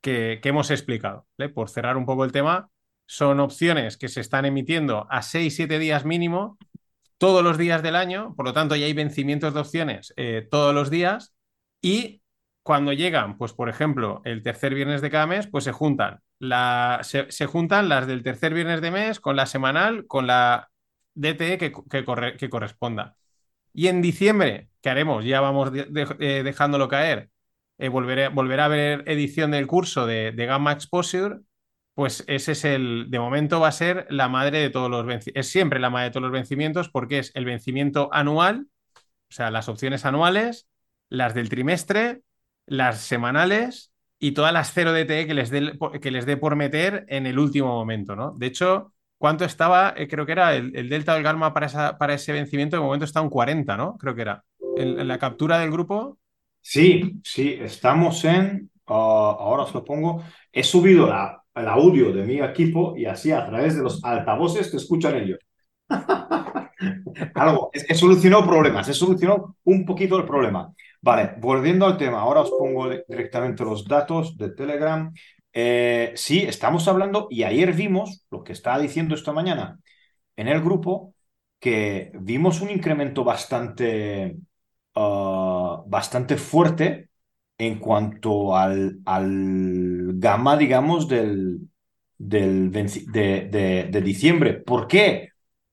que, 0.00 0.38
que 0.40 0.48
hemos 0.50 0.70
explicado. 0.70 1.26
Por 1.54 1.68
cerrar 1.68 1.96
un 1.96 2.06
poco 2.06 2.24
el 2.24 2.32
tema, 2.32 2.70
son 3.06 3.40
opciones 3.40 3.96
que 3.96 4.08
se 4.08 4.20
están 4.20 4.44
emitiendo 4.44 5.06
a 5.10 5.22
6-7 5.22 5.78
días 5.78 6.04
mínimo 6.04 6.58
todos 7.18 7.42
los 7.42 7.56
días 7.56 7.82
del 7.82 7.96
año, 7.96 8.34
por 8.36 8.44
lo 8.44 8.52
tanto 8.52 8.76
ya 8.76 8.86
hay 8.86 8.92
vencimientos 8.92 9.54
de 9.54 9.60
opciones 9.60 10.12
eh, 10.16 10.46
todos 10.50 10.74
los 10.74 10.90
días 10.90 11.34
y 11.80 12.22
cuando 12.62 12.92
llegan, 12.92 13.38
pues 13.38 13.52
por 13.52 13.68
ejemplo, 13.68 14.22
el 14.24 14.42
tercer 14.42 14.74
viernes 14.74 15.00
de 15.00 15.10
cada 15.10 15.26
mes, 15.26 15.46
pues 15.46 15.62
se 15.64 15.72
juntan, 15.72 16.20
la, 16.40 17.00
se, 17.02 17.46
juntan 17.46 17.88
las 17.88 18.08
del 18.08 18.24
tercer 18.24 18.54
viernes 18.54 18.80
de 18.80 18.90
mes 18.90 19.20
con 19.20 19.36
la 19.36 19.46
semanal, 19.46 20.06
con 20.08 20.26
la 20.26 20.68
DTE 21.14 21.58
que, 21.58 21.72
que, 21.88 22.04
corre, 22.04 22.36
que 22.36 22.50
corresponda. 22.50 23.16
Y 23.72 23.88
en 23.88 24.02
diciembre, 24.02 24.68
¿qué 24.80 24.90
haremos? 24.90 25.24
Ya 25.24 25.40
vamos 25.40 25.70
eh, 25.74 26.42
dejándolo 26.44 26.88
caer. 26.88 27.30
Eh, 27.78 27.88
volverá 27.88 28.62
a 28.62 28.66
haber 28.66 29.04
edición 29.08 29.52
del 29.52 29.66
curso 29.66 30.06
de, 30.06 30.32
de 30.32 30.46
Gamma 30.46 30.72
Exposure. 30.72 31.40
Pues 31.96 32.24
ese 32.26 32.52
es 32.52 32.66
el, 32.66 33.06
de 33.08 33.18
momento 33.18 33.58
va 33.58 33.68
a 33.68 33.72
ser 33.72 34.06
la 34.10 34.28
madre 34.28 34.58
de 34.58 34.68
todos 34.68 34.90
los 34.90 35.06
vencimientos. 35.06 35.40
Es 35.40 35.50
siempre 35.50 35.80
la 35.80 35.88
madre 35.88 36.08
de 36.08 36.10
todos 36.10 36.24
los 36.24 36.32
vencimientos 36.32 36.90
porque 36.90 37.20
es 37.20 37.32
el 37.34 37.46
vencimiento 37.46 38.10
anual, 38.12 38.66
o 39.30 39.32
sea, 39.32 39.50
las 39.50 39.70
opciones 39.70 40.04
anuales, 40.04 40.68
las 41.08 41.32
del 41.32 41.48
trimestre, 41.48 42.20
las 42.66 43.00
semanales 43.00 43.94
y 44.18 44.32
todas 44.32 44.52
las 44.52 44.74
0 44.74 44.92
DTE 44.92 45.26
que 45.26 45.32
les 45.32 45.50
que 45.50 46.10
les 46.10 46.26
dé 46.26 46.36
por 46.36 46.54
meter 46.54 47.06
en 47.08 47.24
el 47.24 47.38
último 47.38 47.68
momento, 47.68 48.14
¿no? 48.14 48.32
De 48.32 48.44
hecho, 48.44 48.92
¿cuánto 49.16 49.46
estaba? 49.46 49.94
Eh, 49.96 50.06
creo 50.06 50.26
que 50.26 50.32
era 50.32 50.54
el, 50.54 50.76
el, 50.76 50.90
delta 50.90 51.14
del 51.14 51.22
gamma 51.22 51.54
para, 51.54 51.64
esa, 51.64 51.96
para 51.96 52.12
ese 52.12 52.34
vencimiento, 52.34 52.76
de 52.76 52.82
momento 52.82 53.06
está 53.06 53.22
un 53.22 53.30
40, 53.30 53.74
¿no? 53.78 53.96
Creo 53.96 54.14
que 54.14 54.20
era. 54.20 54.44
En, 54.76 55.08
la 55.08 55.16
captura 55.16 55.58
del 55.60 55.70
grupo. 55.70 56.18
Sí, 56.60 57.22
sí, 57.24 57.56
estamos 57.58 58.22
en. 58.26 58.70
Uh, 58.86 58.92
ahora 58.92 59.62
os 59.62 59.72
lo 59.72 59.82
pongo. 59.82 60.22
He 60.52 60.62
subido 60.62 61.06
la, 61.06 61.42
el 61.56 61.68
audio 61.68 62.12
de 62.12 62.24
mi 62.24 62.40
equipo 62.40 62.96
y 62.96 63.06
así 63.06 63.32
a 63.32 63.46
través 63.46 63.76
de 63.76 63.82
los 63.82 64.04
altavoces 64.04 64.70
te 64.70 64.76
escuchan 64.76 65.16
ellos. 65.16 65.38
Algo, 67.34 67.70
he, 67.72 67.94
solucionado 67.94 68.46
problemas, 68.46 68.88
he 68.88 68.94
solucionado 68.94 69.56
un 69.64 69.84
poquito 69.84 70.18
el 70.18 70.26
problema. 70.26 70.72
Vale, 71.00 71.34
volviendo 71.38 71.86
al 71.86 71.96
tema, 71.96 72.20
ahora 72.20 72.40
os 72.42 72.50
pongo 72.50 72.90
directamente 73.08 73.64
los 73.64 73.86
datos 73.86 74.36
de 74.36 74.50
Telegram. 74.50 75.12
Eh, 75.52 76.12
sí, 76.16 76.42
estamos 76.42 76.86
hablando 76.88 77.28
y 77.30 77.44
ayer 77.44 77.72
vimos 77.72 78.26
lo 78.30 78.44
que 78.44 78.52
estaba 78.52 78.78
diciendo 78.78 79.14
esta 79.14 79.32
mañana 79.32 79.78
en 80.36 80.48
el 80.48 80.60
grupo, 80.62 81.14
que 81.58 82.12
vimos 82.20 82.60
un 82.60 82.70
incremento 82.70 83.24
bastante, 83.24 84.36
ah, 84.94 85.82
bastante 85.86 86.36
fuerte 86.36 87.10
en 87.58 87.78
cuanto 87.78 88.56
al, 88.56 88.98
al 89.06 89.95
gamma, 90.14 90.56
digamos, 90.56 91.08
del, 91.08 91.68
del 92.18 92.70
de, 92.72 93.88
de, 93.90 94.00
diciembre. 94.00 94.54
¿Por 94.54 94.86
qué? 94.86 95.30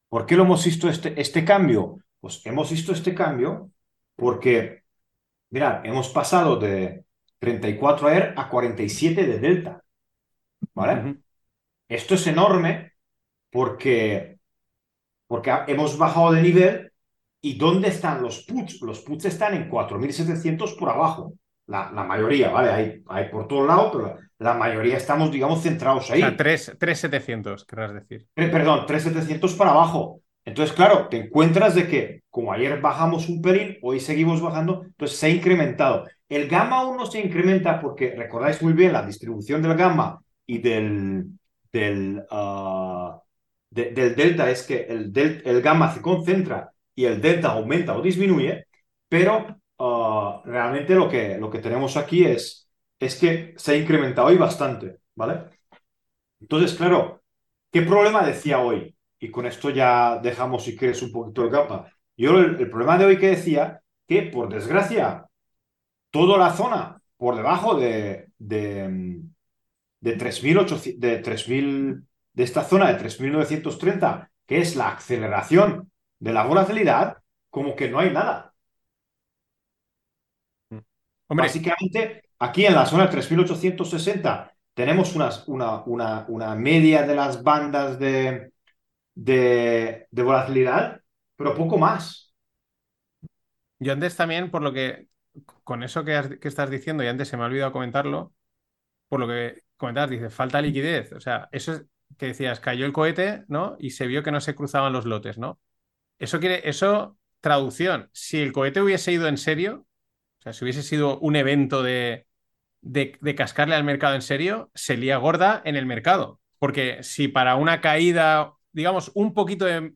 ¿Por 0.09 0.25
qué 0.25 0.35
lo 0.35 0.43
hemos 0.43 0.63
visto 0.65 0.89
este, 0.89 1.19
este 1.19 1.43
cambio? 1.45 1.99
Pues 2.19 2.45
hemos 2.45 2.71
visto 2.71 2.93
este 2.93 3.13
cambio 3.13 3.71
porque, 4.15 4.83
mirad, 5.49 5.85
hemos 5.85 6.09
pasado 6.09 6.57
de 6.57 7.05
34 7.39 8.09
air 8.09 8.33
a 8.37 8.49
47 8.49 9.25
de 9.25 9.39
delta. 9.39 9.83
¿Vale? 10.73 11.17
Esto 11.87 12.15
es 12.15 12.25
enorme 12.27 12.93
porque, 13.51 14.39
porque 15.27 15.51
hemos 15.67 15.97
bajado 15.97 16.31
de 16.31 16.41
nivel 16.41 16.93
y 17.41 17.55
¿dónde 17.57 17.89
están 17.89 18.21
los 18.21 18.45
puts? 18.45 18.81
Los 18.81 19.01
puts 19.01 19.25
están 19.25 19.53
en 19.53 19.69
4.700 19.69 20.77
por 20.77 20.89
abajo. 20.89 21.33
La, 21.73 21.91
la, 21.91 22.03
mayoría, 22.03 22.51
¿vale? 22.51 22.69
Hay, 22.69 23.03
hay 23.07 23.29
por 23.29 23.47
todos 23.47 23.65
lados, 23.67 23.89
pero 23.91 24.15
la, 24.37 24.53
mayoría 24.53 24.95
estamos, 24.95 25.31
digamos, 25.31 25.63
centrados 25.63 26.11
ahí. 26.11 26.21
O 26.21 26.27
sea, 26.27 26.37
3.700, 26.37 27.65
querrás 27.65 27.95
decir. 27.95 28.27
Eh, 28.35 28.47
perdón, 28.47 28.85
3.700 28.85 29.57
para 29.57 29.71
abajo. 29.71 30.21
Entonces, 30.45 30.75
claro, 30.75 31.07
te 31.07 31.17
encuentras 31.17 31.73
de 31.73 31.87
que, 31.87 32.21
como 32.29 32.53
ayer 32.53 32.79
bajamos 32.79 33.27
un 33.27 33.41
pelín, 33.41 33.79
hoy 33.81 33.99
seguimos 33.99 34.39
bajando, 34.39 34.83
entonces 34.85 35.17
se 35.17 35.25
ha 35.25 35.29
incrementado. 35.29 36.05
El 36.29 36.47
gamma 36.47 36.81
aún 36.81 36.95
no 36.95 37.07
se 37.07 37.19
incrementa 37.19 37.79
porque 37.81 38.13
recordáis 38.15 38.61
muy 38.61 38.73
bien 38.73 38.93
la 38.93 39.03
distribución 39.03 39.63
del 39.63 39.75
gamma 39.75 40.19
y 40.45 40.59
del, 40.59 41.25
del, 41.71 42.23
ah, 42.29 43.19
del 43.71 44.15
delta 44.15 44.51
es 44.51 44.61
que 44.61 44.85
el, 44.87 45.11
del, 45.11 45.41
el 45.43 45.59
gamma 45.63 45.91
se 45.91 46.03
concentra 46.03 46.71
y 46.93 47.05
el 47.05 47.19
delta 47.19 47.53
aumenta 47.53 47.97
o 47.97 48.01
disminuye, 48.03 48.67
pero 49.09 49.59
Ah, 50.15 50.41
realmente 50.45 50.93
lo 50.93 51.09
que, 51.09 51.37
lo 51.39 51.49
que 51.49 51.59
tenemos 51.59 51.97
aquí 51.97 52.23
es, 52.25 52.69
es 52.99 53.15
que 53.15 53.55
se 53.57 53.71
ha 53.73 53.75
incrementado 53.75 54.27
hoy 54.27 54.37
bastante, 54.37 54.99
¿vale? 55.15 55.45
Entonces, 56.39 56.75
claro, 56.75 57.23
¿qué 57.71 57.81
problema 57.81 58.23
decía 58.23 58.59
hoy? 58.59 58.95
Y 59.19 59.31
con 59.31 59.47
esto 59.47 59.71
ya 59.71 60.19
dejamos, 60.21 60.65
si 60.65 60.77
quieres, 60.77 61.01
un 61.01 61.11
poquito 61.11 61.43
el 61.43 61.51
capa. 61.51 61.91
Yo 62.15 62.37
el, 62.37 62.69
problema 62.69 62.97
de 62.97 63.05
hoy 63.05 63.17
que 63.17 63.29
decía 63.29 63.81
que, 64.07 64.23
por 64.23 64.53
desgracia, 64.53 65.25
toda 66.11 66.37
la 66.37 66.53
zona 66.53 67.01
por 67.17 67.35
debajo 67.35 67.75
de, 67.75 68.27
de, 68.37 69.19
de 69.99 70.17
3.800, 70.17 70.99
de 70.99 71.23
3.000, 71.23 72.05
de 72.33 72.43
esta 72.43 72.63
zona 72.63 72.93
de 72.93 72.99
3.930, 72.99 74.29
que 74.45 74.59
es 74.59 74.75
la 74.75 74.89
aceleración 74.89 75.91
de 76.19 76.33
la 76.33 76.45
volatilidad, 76.45 77.17
como 77.49 77.75
que 77.75 77.89
no 77.89 77.99
hay 77.99 78.11
nada. 78.11 78.52
Básicamente, 81.35 82.23
aquí 82.39 82.65
en 82.65 82.75
la 82.75 82.85
zona 82.85 83.09
3860 83.09 84.53
tenemos 84.73 85.15
una, 85.15 85.29
una, 85.47 86.25
una, 86.27 86.55
media 86.55 87.03
de 87.03 87.15
las 87.15 87.43
bandas 87.43 87.99
de, 87.99 88.51
de, 89.13 90.07
volatilidad, 90.11 91.01
pero 91.35 91.55
poco 91.55 91.77
más. 91.77 92.33
Yo 93.79 93.93
antes 93.93 94.15
también, 94.15 94.49
por 94.49 94.61
lo 94.61 94.73
que, 94.73 95.07
con 95.63 95.83
eso 95.83 96.03
que, 96.03 96.39
que, 96.41 96.47
estás 96.47 96.69
diciendo, 96.69 97.03
y 97.03 97.07
antes 97.07 97.27
se 97.27 97.37
me 97.37 97.43
ha 97.43 97.47
olvidado 97.47 97.71
comentarlo, 97.71 98.33
por 99.07 99.19
lo 99.19 99.27
que 99.27 99.63
comentabas, 99.77 100.09
dice, 100.09 100.29
falta 100.29 100.61
liquidez. 100.61 101.11
O 101.13 101.19
sea, 101.19 101.49
eso 101.51 101.73
es 101.73 101.85
que 102.17 102.27
decías, 102.27 102.59
cayó 102.59 102.85
el 102.85 102.93
cohete, 102.93 103.43
¿no? 103.47 103.75
Y 103.79 103.91
se 103.91 104.07
vio 104.07 104.23
que 104.23 104.31
no 104.31 104.41
se 104.41 104.55
cruzaban 104.55 104.93
los 104.93 105.05
lotes, 105.05 105.37
¿no? 105.37 105.59
Eso 106.19 106.39
quiere, 106.39 106.67
eso, 106.69 107.17
traducción, 107.41 108.09
si 108.13 108.39
el 108.39 108.53
cohete 108.53 108.81
hubiese 108.81 109.11
ido 109.11 109.27
en 109.27 109.37
serio, 109.37 109.85
o 110.43 110.51
sea, 110.51 110.51
si 110.51 110.65
hubiese 110.65 110.83
sido 110.83 111.19
un 111.19 111.37
evento 111.37 111.83
de, 111.83 112.27
de, 112.81 113.35
cascarle 113.35 113.75
al 113.75 113.85
mercado 113.85 114.13
en 114.13 114.21
serio, 114.21 114.69
se 114.73 114.97
lía 114.97 115.15
gorda 115.15 115.61
en 115.63 115.77
el 115.77 115.85
mercado. 115.85 116.41
Porque 116.59 117.01
si 117.01 117.29
para 117.29 117.55
una 117.55 117.79
caída, 117.79 118.51
digamos, 118.73 119.09
un 119.15 119.33
poquito 119.33 119.63
de, 119.63 119.93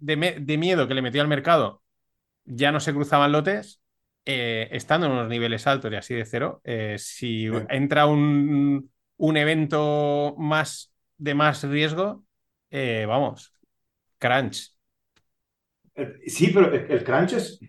miedo 0.58 0.88
que 0.88 0.94
le 0.94 1.02
metió 1.02 1.22
al 1.22 1.28
mercado, 1.28 1.84
ya 2.46 2.72
no 2.72 2.80
se 2.80 2.94
cruzaban 2.94 3.34
lotes, 3.34 3.82
eh, 4.24 4.70
estando 4.72 5.08
en 5.08 5.14
unos 5.14 5.28
niveles 5.28 5.68
altos 5.68 5.92
y 5.92 5.96
así 5.96 6.16
de 6.16 6.26
cero, 6.26 6.62
eh, 6.64 6.96
si 6.98 7.48
entra 7.68 8.06
un, 8.06 8.90
un, 9.18 9.38
evento 9.38 10.34
más 10.38 10.94
de 11.18 11.36
más 11.36 11.62
riesgo, 11.64 12.24
eh, 12.72 13.06
vamos, 13.06 13.54
crunch. 14.18 14.74
Sí, 16.26 16.52
pero 16.54 16.72
el 16.72 17.04
crunch 17.04 17.34
es, 17.34 17.60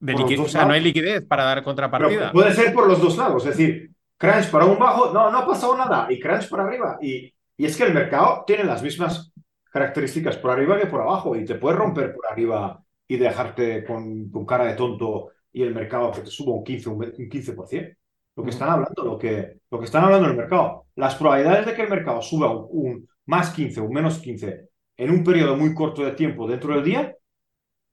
o 0.00 0.48
sea, 0.48 0.64
no 0.64 0.72
hay 0.72 0.80
liquidez 0.80 1.24
para 1.26 1.44
dar 1.44 1.62
contrapartida. 1.62 2.32
puede 2.32 2.54
ser 2.54 2.72
por 2.72 2.86
los 2.86 3.00
dos 3.00 3.16
lados, 3.16 3.44
es 3.46 3.56
decir, 3.56 3.90
crunch 4.16 4.50
para 4.50 4.64
un 4.64 4.78
bajo, 4.78 5.12
no, 5.12 5.30
no 5.30 5.38
ha 5.38 5.46
pasado 5.46 5.76
nada, 5.76 6.06
y 6.10 6.20
crunch 6.20 6.48
para 6.48 6.64
arriba. 6.64 6.98
Y, 7.00 7.32
y 7.56 7.66
es 7.66 7.76
que 7.76 7.84
el 7.84 7.94
mercado 7.94 8.44
tiene 8.46 8.64
las 8.64 8.82
mismas 8.82 9.32
características 9.70 10.36
por 10.36 10.50
arriba 10.50 10.78
que 10.78 10.86
por 10.86 11.00
abajo, 11.00 11.36
y 11.36 11.44
te 11.44 11.56
puede 11.56 11.76
romper 11.76 12.14
por 12.14 12.26
arriba 12.30 12.82
y 13.06 13.16
dejarte 13.16 13.84
con, 13.84 14.30
con 14.30 14.44
cara 14.46 14.66
de 14.66 14.74
tonto 14.74 15.30
y 15.52 15.62
el 15.62 15.74
mercado 15.74 16.12
que 16.12 16.20
te 16.20 16.30
suba 16.30 16.52
un 16.52 16.62
15, 16.62 16.88
un 16.90 17.00
15%. 17.00 17.96
Lo 18.36 18.44
que 18.44 18.50
están 18.50 18.68
hablando, 18.68 19.02
lo 19.02 19.18
que, 19.18 19.58
lo 19.70 19.78
que 19.78 19.86
están 19.86 20.04
hablando 20.04 20.26
en 20.26 20.32
el 20.32 20.38
mercado. 20.38 20.86
Las 20.94 21.16
probabilidades 21.16 21.66
de 21.66 21.74
que 21.74 21.82
el 21.82 21.90
mercado 21.90 22.22
suba 22.22 22.50
un, 22.52 22.68
un 22.70 23.08
más 23.26 23.50
15, 23.50 23.80
un 23.80 23.92
menos 23.92 24.18
15 24.18 24.68
en 24.98 25.10
un 25.10 25.24
periodo 25.24 25.56
muy 25.56 25.74
corto 25.74 26.04
de 26.04 26.12
tiempo 26.12 26.46
dentro 26.46 26.74
del 26.74 26.84
día, 26.84 27.16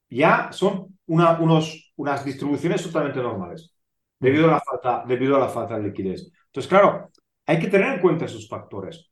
ya 0.10 0.52
son 0.52 0.98
una, 1.06 1.40
unos, 1.40 1.85
unas 1.98 2.24
distribuciones 2.26 2.84
totalmente 2.84 3.22
normales, 3.22 3.74
debido 4.20 4.48
a, 4.48 4.52
la 4.52 4.60
falta, 4.62 5.04
debido 5.08 5.36
a 5.36 5.40
la 5.40 5.50
falta 5.50 5.78
de 5.78 5.84
liquidez. 5.84 6.32
Entonces, 6.48 6.70
claro, 6.70 7.12
hay 7.46 7.60
que 7.60 7.68
tener 7.68 7.94
en 7.94 8.02
cuenta 8.02 8.26
esos 8.26 8.48
factores. 8.48 9.10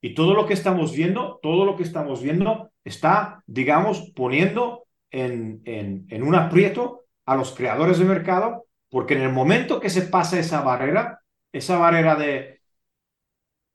Y 0.00 0.14
todo 0.14 0.34
lo 0.34 0.46
que 0.46 0.54
estamos 0.54 0.94
viendo, 0.94 1.38
todo 1.42 1.64
lo 1.64 1.76
que 1.76 1.82
estamos 1.82 2.22
viendo 2.22 2.70
está, 2.84 3.42
digamos, 3.46 4.12
poniendo 4.14 4.86
en, 5.10 5.62
en, 5.64 6.06
en 6.08 6.22
un 6.22 6.34
aprieto 6.34 7.06
a 7.24 7.36
los 7.36 7.54
creadores 7.54 7.98
de 7.98 8.04
mercado, 8.04 8.66
porque 8.88 9.14
en 9.14 9.22
el 9.22 9.32
momento 9.32 9.80
que 9.80 9.90
se 9.90 10.02
pasa 10.02 10.38
esa 10.38 10.60
barrera, 10.62 11.20
esa 11.52 11.78
barrera 11.78 12.14
de 12.14 12.56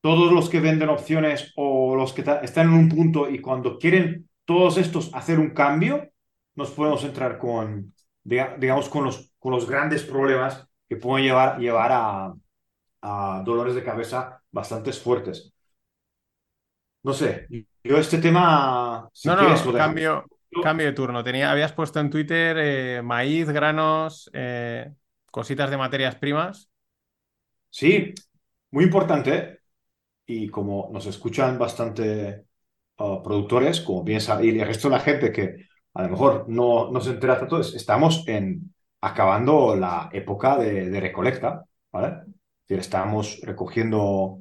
todos 0.02 0.32
los 0.34 0.50
que 0.50 0.60
venden 0.60 0.89
opciones 0.89 1.54
o 1.56 1.96
los 1.96 2.13
que 2.13 2.24
están 2.41 2.70
en 2.70 2.74
un 2.74 2.89
punto 2.89 3.30
y 3.30 3.39
cuando 3.39 3.78
quieren 3.78 4.30
todos 4.46 4.78
estos 4.78 5.13
hacer 5.13 5.39
un 5.39 5.52
cambio, 5.52 6.10
nos 6.56 6.72
podemos 6.72 7.04
entrar 7.04 7.38
con, 7.38 7.94
digamos, 8.24 8.90
con 8.90 9.06
los, 9.06 9.32
con 9.40 9.52
los 9.52 9.70
grandes 9.70 10.04
problemas 10.04 10.68
que 10.88 10.98
pueden 10.98 11.26
llevar, 11.26 11.60
llevar 11.60 11.92
a, 11.94 12.34
a 13.02 13.42
dolores 13.46 13.76
de 13.76 13.84
cabeza 13.84 14.42
bastante 14.52 14.92
fuertes. 14.92 15.54
No 17.04 17.14
sé, 17.14 17.48
yo 17.84 17.98
este 17.98 18.20
tema... 18.20 19.10
no, 19.26 19.36
no, 19.36 19.74
cambio, 19.74 20.26
cambio 20.62 20.86
de 20.86 20.94
turno. 20.94 21.24
Tenía, 21.24 21.52
habías 21.52 21.74
puesto 21.74 22.00
en 22.00 22.10
Twitter 22.10 22.58
eh, 22.60 23.02
maíz, 23.02 23.50
granos, 23.50 24.30
eh, 24.34 24.92
cositas 25.32 25.72
de 25.72 25.78
materias 25.78 26.16
primas. 26.16 26.70
Sí, 27.70 28.14
muy 28.70 28.84
importante. 28.84 29.62
Y 30.28 30.50
como 30.50 30.90
nos 30.94 31.08
escuchan 31.08 31.58
bastante 31.58 32.46
uh, 33.00 33.24
productores, 33.24 33.82
como 33.82 34.06
piensa, 34.06 34.42
y 34.44 34.50
el 34.50 34.68
resto 34.68 34.88
de 34.88 34.96
la 34.96 35.02
gente 35.02 35.32
que 35.32 35.71
a 35.94 36.04
lo 36.04 36.10
mejor 36.10 36.46
no, 36.48 36.92
no 36.92 37.02
se 37.02 37.12
entera 37.12 37.40
tanto, 37.40 37.60
estamos 37.60 38.24
en, 38.28 38.74
acabando 39.02 39.76
la 39.76 40.10
época 40.14 40.58
de, 40.58 41.00
recolecta, 41.00 41.66
¿vale? 41.92 42.08
Es 42.08 42.68
decir, 42.68 42.80
estamos 42.80 43.40
recogiendo 43.42 44.40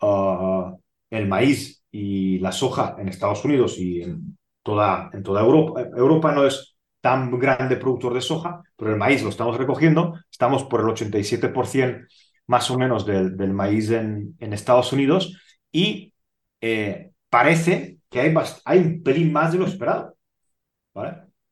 uh, 0.00 0.76
el 1.10 1.28
maíz 1.28 1.82
y 1.90 2.38
la 2.38 2.52
soja 2.52 2.96
en 2.98 3.08
Estados 3.08 3.44
Unidos 3.44 3.78
y 3.78 4.02
en 4.02 4.38
toda, 4.62 5.10
en 5.12 5.22
toda 5.22 5.42
Europa. 5.42 5.82
Europa 5.96 6.32
no 6.32 6.46
es 6.46 6.76
tan 7.00 7.38
grande 7.38 7.76
productor 7.76 8.14
de 8.14 8.20
soja, 8.20 8.62
pero 8.76 8.92
el 8.92 8.98
maíz 8.98 9.22
lo 9.22 9.28
estamos 9.28 9.56
recogiendo. 9.56 10.14
Estamos 10.30 10.64
por 10.64 10.80
el 10.80 10.86
87% 10.86 12.06
más 12.46 12.70
o 12.70 12.78
menos 12.78 13.06
del, 13.06 13.36
del 13.36 13.52
maíz 13.52 13.90
en, 13.90 14.36
en, 14.40 14.52
Estados 14.52 14.92
Unidos 14.92 15.36
y 15.70 16.12
eh, 16.60 17.12
parece 17.30 17.98
que 18.10 18.20
hay, 18.20 18.34
hay 18.64 18.78
un 18.78 19.02
pelín 19.02 19.32
más 19.32 19.52
de 19.52 19.58
lo 19.58 19.66
esperado. 19.66 20.16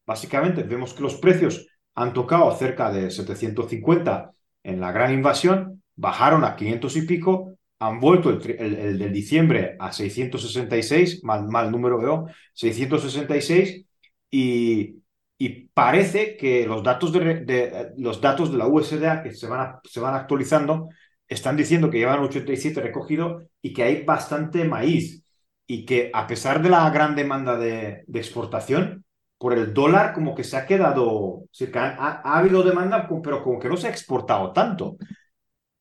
Básicamente 0.06 0.62
vemos 0.62 0.94
que 0.94 1.02
los 1.02 1.16
precios 1.16 1.66
han 1.94 2.12
tocado 2.12 2.50
cerca 2.56 2.90
de 2.90 3.10
750 3.10 4.32
en 4.62 4.80
la 4.80 4.92
gran 4.92 5.12
invasión, 5.12 5.82
bajaron 5.96 6.44
a 6.44 6.56
500 6.56 6.96
y 6.96 7.02
pico, 7.02 7.54
han 7.78 7.98
vuelto 7.98 8.30
el, 8.30 8.42
el, 8.58 8.98
de 8.98 9.08
diciembre 9.08 9.76
a 9.78 9.92
666, 9.92 11.24
mal, 11.24 11.48
mal 11.48 11.70
número 11.70 11.98
veo, 11.98 12.26
666, 12.52 13.86
y, 14.30 14.96
y 15.38 15.68
parece 15.68 16.36
que 16.36 16.66
los 16.66 16.82
datos 16.82 17.12
de, 17.12 17.92
los 17.96 18.20
datos 18.20 18.52
de 18.52 18.58
la 18.58 18.66
USDA 18.66 19.22
que 19.22 19.32
se 19.32 19.46
van, 19.46 19.76
se 19.84 20.00
van 20.00 20.14
actualizando 20.14 20.88
están 21.26 21.56
diciendo 21.56 21.88
que 21.90 21.98
llevan 21.98 22.20
87 22.20 22.80
recogido 22.80 23.42
y 23.62 23.72
que 23.72 23.84
hay 23.84 24.04
bastante 24.04 24.64
maíz 24.64 25.24
y 25.66 25.86
que 25.86 26.10
a 26.12 26.26
pesar 26.26 26.62
de 26.62 26.68
la 26.68 26.90
gran 26.90 27.14
demanda 27.14 27.56
de, 27.56 28.02
de 28.06 28.18
exportación, 28.18 29.04
por 29.40 29.54
el 29.54 29.72
dólar 29.72 30.12
como 30.12 30.34
que 30.34 30.44
se 30.44 30.58
ha 30.58 30.66
quedado, 30.66 31.44
ha, 31.74 32.20
ha, 32.24 32.38
habido 32.38 32.62
demanda, 32.62 33.08
pero 33.22 33.42
como 33.42 33.58
que 33.58 33.70
no 33.70 33.76
se 33.78 33.86
ha 33.86 33.90
exportado 33.90 34.52
tanto. 34.52 34.98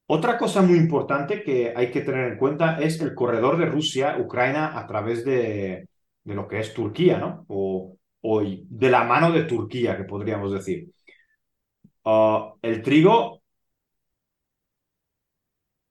Otra 0.08 0.38
cosa 0.38 0.62
muy 0.62 0.78
importante 0.78 1.44
que 1.44 1.74
hay 1.76 1.92
que 1.92 2.00
tener 2.02 2.32
en 2.32 2.38
cuenta 2.38 2.80
es 2.80 3.02
el 3.02 3.14
corredor 3.14 3.58
de 3.58 3.66
Rusia-Ucrania 3.66 4.80
a 4.80 4.88
través 4.88 5.26
de, 5.26 5.90
de, 6.24 6.34
lo 6.36 6.48
que 6.48 6.60
es 6.62 6.74
Turquía, 6.74 7.18
¿no? 7.18 7.46
O, 7.50 7.98
o, 8.22 8.42
de 8.42 8.90
la 8.90 9.04
mano 9.04 9.30
de 9.32 9.44
Turquía, 9.44 9.98
que 9.98 10.06
podríamos 10.06 10.54
decir. 10.54 10.90
Uh, 12.06 12.54
el 12.62 12.82
trigo, 12.82 13.42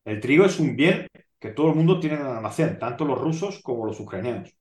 el 0.06 0.20
trigo 0.20 0.46
es 0.46 0.58
un 0.58 0.74
bien 0.74 1.06
que 1.38 1.50
todo 1.50 1.68
el 1.68 1.74
mundo 1.76 2.00
tiene 2.00 2.16
en 2.16 2.22
el 2.22 2.28
almacén, 2.28 2.78
tanto 2.78 3.04
los 3.04 3.20
rusos 3.20 3.60
como 3.62 3.84
los 3.84 4.00
ucranianos. 4.00 4.56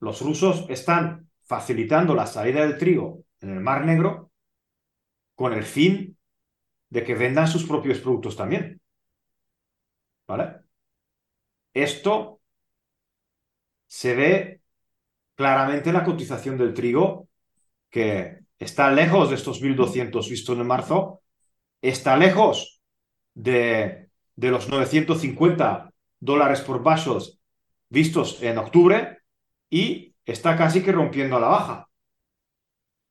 Los 0.00 0.20
rusos 0.20 0.64
están 0.68 1.25
facilitando 1.46 2.14
la 2.14 2.26
salida 2.26 2.60
del 2.60 2.76
trigo 2.76 3.24
en 3.40 3.50
el 3.50 3.60
Mar 3.60 3.84
Negro 3.84 4.30
con 5.34 5.52
el 5.52 5.64
fin 5.64 6.16
de 6.90 7.04
que 7.04 7.14
vendan 7.14 7.48
sus 7.48 7.64
propios 7.64 8.00
productos 8.00 8.36
también. 8.36 8.80
¿Vale? 10.26 10.60
Esto 11.72 12.40
se 13.86 14.14
ve 14.14 14.60
claramente 15.34 15.90
en 15.90 15.94
la 15.94 16.04
cotización 16.04 16.56
del 16.58 16.74
trigo, 16.74 17.28
que 17.90 18.40
está 18.58 18.90
lejos 18.90 19.28
de 19.28 19.36
estos 19.36 19.62
1.200 19.62 20.28
vistos 20.28 20.58
en 20.58 20.66
marzo, 20.66 21.22
está 21.80 22.16
lejos 22.16 22.80
de, 23.34 24.08
de 24.34 24.50
los 24.50 24.68
950 24.68 25.92
dólares 26.18 26.62
por 26.62 26.82
vasos 26.82 27.38
vistos 27.88 28.42
en 28.42 28.58
octubre 28.58 29.18
y 29.70 30.15
está 30.26 30.56
casi 30.56 30.82
que 30.82 30.92
rompiendo 30.92 31.36
a 31.36 31.40
la 31.40 31.48
baja. 31.48 31.88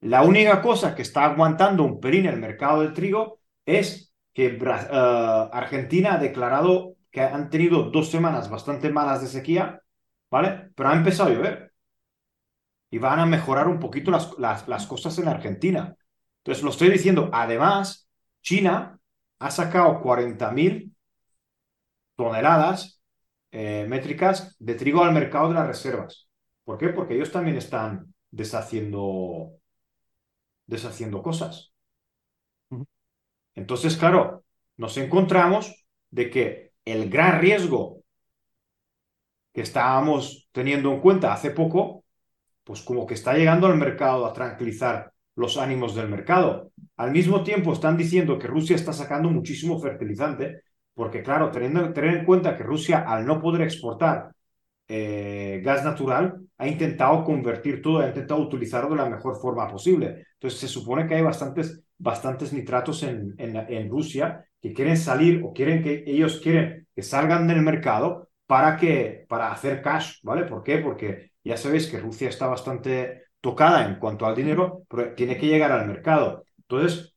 La 0.01 0.21
única 0.21 0.61
cosa 0.61 0.93
que 0.95 1.01
está 1.01 1.25
aguantando 1.25 1.83
un 1.83 1.99
pelín 1.99 2.27
el 2.27 2.37
mercado 2.39 2.81
del 2.81 2.93
trigo 2.93 3.39
es 3.65 4.13
que 4.33 4.59
uh, 4.61 5.49
Argentina 5.51 6.15
ha 6.15 6.17
declarado 6.19 6.95
que 7.09 7.21
han 7.21 7.49
tenido 7.49 7.89
dos 7.89 8.11
semanas 8.11 8.49
bastante 8.49 8.91
malas 8.91 9.21
de 9.21 9.27
sequía, 9.27 9.81
¿vale? 10.29 10.71
Pero 10.75 10.89
ha 10.89 10.95
empezado 10.95 11.29
a 11.29 11.33
llover. 11.33 11.73
Y 12.91 12.97
van 12.99 13.19
a 13.19 13.25
mejorar 13.25 13.67
un 13.67 13.79
poquito 13.79 14.11
las, 14.11 14.37
las, 14.37 14.67
las 14.67 14.85
cosas 14.85 15.17
en 15.17 15.27
Argentina. 15.27 15.95
Entonces, 16.39 16.63
lo 16.63 16.69
estoy 16.69 16.89
diciendo. 16.89 17.29
Además, 17.33 18.07
China 18.41 18.99
ha 19.39 19.51
sacado 19.51 20.01
40.000 20.01 20.93
toneladas 22.15 23.01
eh, 23.51 23.85
métricas 23.87 24.55
de 24.59 24.75
trigo 24.75 25.03
al 25.03 25.13
mercado 25.13 25.49
de 25.49 25.55
las 25.55 25.67
reservas. 25.67 26.24
¿Por 26.65 26.77
qué? 26.77 26.89
Porque 26.89 27.15
ellos 27.15 27.31
también 27.31 27.57
están 27.57 28.13
deshaciendo, 28.31 29.53
deshaciendo 30.65 31.21
cosas. 31.23 31.71
Entonces, 33.53 33.95
claro, 33.95 34.43
nos 34.77 34.97
encontramos 34.97 35.85
de 36.09 36.29
que 36.29 36.71
el 36.83 37.09
gran 37.09 37.39
riesgo 37.39 38.03
que 39.53 39.61
estábamos 39.61 40.49
teniendo 40.51 40.91
en 40.91 40.99
cuenta 40.99 41.31
hace 41.33 41.51
poco, 41.51 42.03
pues 42.63 42.81
como 42.81 43.05
que 43.07 43.13
está 43.13 43.33
llegando 43.33 43.67
al 43.67 43.77
mercado 43.77 44.25
a 44.25 44.33
tranquilizar 44.33 45.13
los 45.35 45.57
ánimos 45.57 45.95
del 45.95 46.09
mercado. 46.09 46.71
Al 46.97 47.11
mismo 47.11 47.43
tiempo 47.43 47.71
están 47.71 47.95
diciendo 47.95 48.37
que 48.37 48.47
Rusia 48.47 48.75
está 48.75 48.91
sacando 48.91 49.29
muchísimo 49.29 49.79
fertilizante, 49.79 50.61
porque 50.93 51.23
claro, 51.23 51.51
teniendo, 51.51 51.93
tener 51.93 52.15
en 52.17 52.25
cuenta 52.25 52.57
que 52.57 52.63
Rusia 52.63 53.05
al 53.07 53.25
no 53.25 53.41
poder 53.41 53.61
exportar 53.61 54.33
eh, 54.87 55.61
gas 55.63 55.83
natural, 55.83 56.44
ha 56.57 56.67
intentado 56.67 57.23
convertir 57.23 57.81
todo, 57.81 57.99
ha 57.99 58.07
intentado 58.07 58.41
utilizarlo 58.41 58.89
de 58.89 58.95
la 58.95 59.09
mejor 59.09 59.39
forma 59.39 59.67
posible. 59.67 60.25
Entonces 60.33 60.59
se 60.59 60.67
supone 60.67 61.07
que 61.07 61.15
hay 61.15 61.21
bastantes, 61.21 61.83
bastantes 61.97 62.53
nitratos 62.53 63.03
en, 63.03 63.89
Rusia 63.89 64.45
que 64.61 64.73
quieren 64.73 64.97
salir 64.97 65.41
o 65.43 65.53
quieren 65.53 65.83
que 65.83 66.03
ellos 66.07 66.39
quieren 66.39 66.87
que 66.95 67.03
salgan 67.03 67.47
del 67.47 67.61
mercado 67.61 68.29
para, 68.45 68.77
que, 68.77 69.25
para 69.27 69.51
hacer 69.51 69.81
cash, 69.81 70.19
¿vale? 70.23 70.43
¿Por 70.45 70.63
qué? 70.63 70.77
Porque 70.77 71.31
ya 71.43 71.57
sabéis 71.57 71.87
que 71.87 71.99
Rusia 71.99 72.29
está 72.29 72.47
bastante 72.47 73.23
tocada 73.41 73.85
en 73.85 73.95
cuanto 73.95 74.25
al 74.25 74.35
dinero, 74.35 74.83
pero 74.89 75.13
tiene 75.13 75.37
que 75.37 75.47
llegar 75.47 75.71
al 75.71 75.87
mercado. 75.87 76.45
Entonces, 76.57 77.15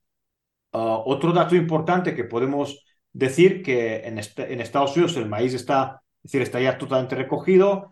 uh, 0.73 1.01
otro 1.05 1.31
dato 1.31 1.55
importante 1.55 2.13
que 2.13 2.25
podemos 2.25 2.85
decir 3.13 3.63
que 3.63 4.01
en, 4.05 4.19
este, 4.19 4.61
Estados 4.61 4.95
Unidos 4.95 5.17
el 5.17 5.27
maíz 5.27 5.53
está 5.53 6.01
es 6.23 6.31
decir, 6.31 6.41
está 6.41 6.59
ya 6.59 6.77
totalmente 6.77 7.15
recogido. 7.15 7.89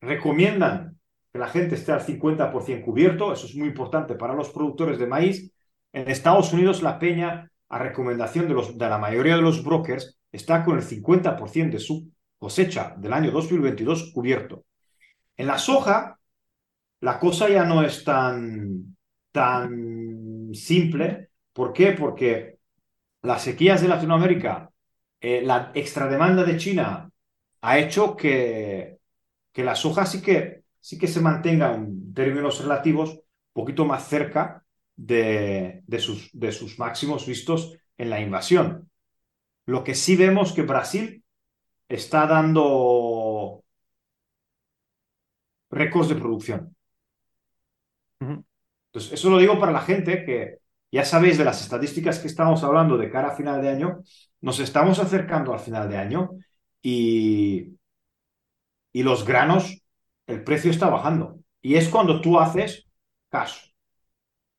Recomiendan 0.00 0.98
que 1.32 1.38
la 1.38 1.48
gente 1.48 1.74
esté 1.74 1.92
al 1.92 2.04
50% 2.04 2.84
cubierto, 2.84 3.32
eso 3.32 3.46
es 3.46 3.54
muy 3.54 3.68
importante 3.68 4.14
para 4.14 4.34
los 4.34 4.50
productores 4.50 4.98
de 4.98 5.06
maíz. 5.06 5.52
En 5.92 6.08
Estados 6.08 6.52
Unidos 6.52 6.82
la 6.82 6.98
peña, 6.98 7.50
a 7.68 7.78
recomendación 7.78 8.48
de, 8.48 8.54
los, 8.54 8.78
de 8.78 8.88
la 8.88 8.98
mayoría 8.98 9.36
de 9.36 9.42
los 9.42 9.62
brokers, 9.64 10.18
está 10.32 10.64
con 10.64 10.78
el 10.78 10.84
50% 10.84 11.70
de 11.70 11.78
su 11.78 12.10
cosecha 12.38 12.94
del 12.96 13.12
año 13.12 13.30
2022 13.30 14.12
cubierto. 14.12 14.64
En 15.36 15.46
la 15.46 15.58
soja, 15.58 16.18
la 17.00 17.18
cosa 17.18 17.48
ya 17.48 17.64
no 17.64 17.82
es 17.82 18.04
tan, 18.04 18.96
tan 19.32 20.50
simple. 20.52 21.30
¿Por 21.52 21.72
qué? 21.72 21.92
Porque 21.92 22.58
las 23.22 23.42
sequías 23.42 23.82
de 23.82 23.88
Latinoamérica 23.88 24.70
eh, 25.20 25.42
la 25.42 25.72
extrademanda 25.74 26.44
de 26.44 26.56
China 26.56 27.10
ha 27.60 27.78
hecho 27.78 28.16
que, 28.16 28.97
que 29.58 29.64
la 29.64 29.74
soja 29.74 30.06
sí 30.06 30.22
que, 30.22 30.62
sí 30.78 30.96
que 31.00 31.08
se 31.08 31.20
mantenga 31.20 31.74
en 31.74 32.14
términos 32.14 32.62
relativos 32.62 33.10
un 33.10 33.22
poquito 33.52 33.84
más 33.84 34.06
cerca 34.06 34.64
de, 34.94 35.82
de, 35.84 35.98
sus, 35.98 36.30
de 36.32 36.52
sus 36.52 36.78
máximos 36.78 37.26
vistos 37.26 37.76
en 37.96 38.08
la 38.08 38.20
invasión. 38.20 38.88
Lo 39.66 39.82
que 39.82 39.96
sí 39.96 40.14
vemos 40.14 40.52
que 40.52 40.62
Brasil 40.62 41.24
está 41.88 42.28
dando 42.28 43.64
récords 45.72 46.10
de 46.10 46.14
producción. 46.14 46.76
Entonces, 48.20 49.12
eso 49.12 49.28
lo 49.28 49.38
digo 49.38 49.58
para 49.58 49.72
la 49.72 49.80
gente 49.80 50.24
que 50.24 50.58
ya 50.92 51.04
sabéis 51.04 51.36
de 51.36 51.44
las 51.44 51.60
estadísticas 51.62 52.20
que 52.20 52.28
estamos 52.28 52.62
hablando 52.62 52.96
de 52.96 53.10
cara 53.10 53.30
a 53.32 53.36
final 53.36 53.60
de 53.60 53.70
año, 53.70 54.04
nos 54.40 54.60
estamos 54.60 55.00
acercando 55.00 55.52
al 55.52 55.58
final 55.58 55.88
de 55.88 55.96
año 55.96 56.30
y, 56.80 57.76
y 58.92 59.02
los 59.02 59.24
granos, 59.24 59.82
el 60.26 60.44
precio 60.44 60.70
está 60.70 60.88
bajando. 60.88 61.38
Y 61.60 61.76
es 61.76 61.88
cuando 61.88 62.20
tú 62.20 62.38
haces 62.38 62.86
caso. 63.28 63.60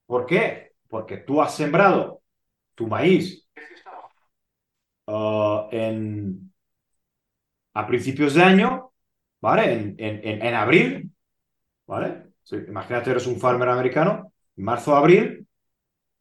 ¿Por 0.05 0.25
qué? 0.25 0.73
Porque 0.87 1.17
tú 1.17 1.41
has 1.41 1.55
sembrado 1.55 2.21
tu 2.75 2.87
maíz 2.87 3.47
uh, 5.07 5.67
en, 5.71 6.51
a 7.73 7.87
principios 7.87 8.33
de 8.33 8.43
año, 8.43 8.91
¿vale? 9.41 9.73
En, 9.73 9.95
en, 9.97 10.41
en 10.41 10.55
abril, 10.55 11.11
¿vale? 11.85 12.29
imagínate, 12.51 13.11
eres 13.11 13.27
un 13.27 13.39
farmer 13.39 13.69
americano, 13.69 14.33
marzo, 14.55 14.95
abril, 14.95 15.47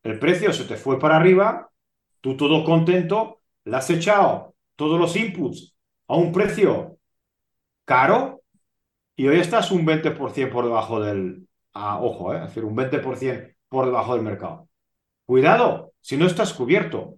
el 0.03 0.19
precio 0.19 0.53
se 0.53 0.65
te 0.65 0.77
fue 0.77 0.99
para 0.99 1.17
arriba, 1.17 1.71
tú 2.21 2.37
todo 2.37 2.65
contento, 2.65 3.41
le 3.65 3.77
has 3.77 3.89
echado 3.91 4.55
todos 4.77 4.99
los 4.99 5.17
inputs 5.17 5.75
a 6.07 6.17
un 6.17 6.33
precio 6.33 6.98
caro 7.89 8.43
y 9.16 9.26
hoy 9.28 9.41
estás 9.41 9.70
un 9.70 9.86
20% 9.86 10.53
por 10.53 10.66
debajo 10.66 11.01
del... 11.01 11.49
Ah, 11.72 11.99
ojo, 12.01 12.34
eh, 12.34 12.36
es 12.36 12.43
decir, 12.43 12.64
un 12.64 12.76
20% 12.76 13.55
por 13.68 13.86
debajo 13.86 14.14
del 14.14 14.22
mercado. 14.22 14.68
Cuidado, 15.24 15.93
si 16.01 16.18
no 16.18 16.26
estás 16.26 16.53
cubierto. 16.53 17.14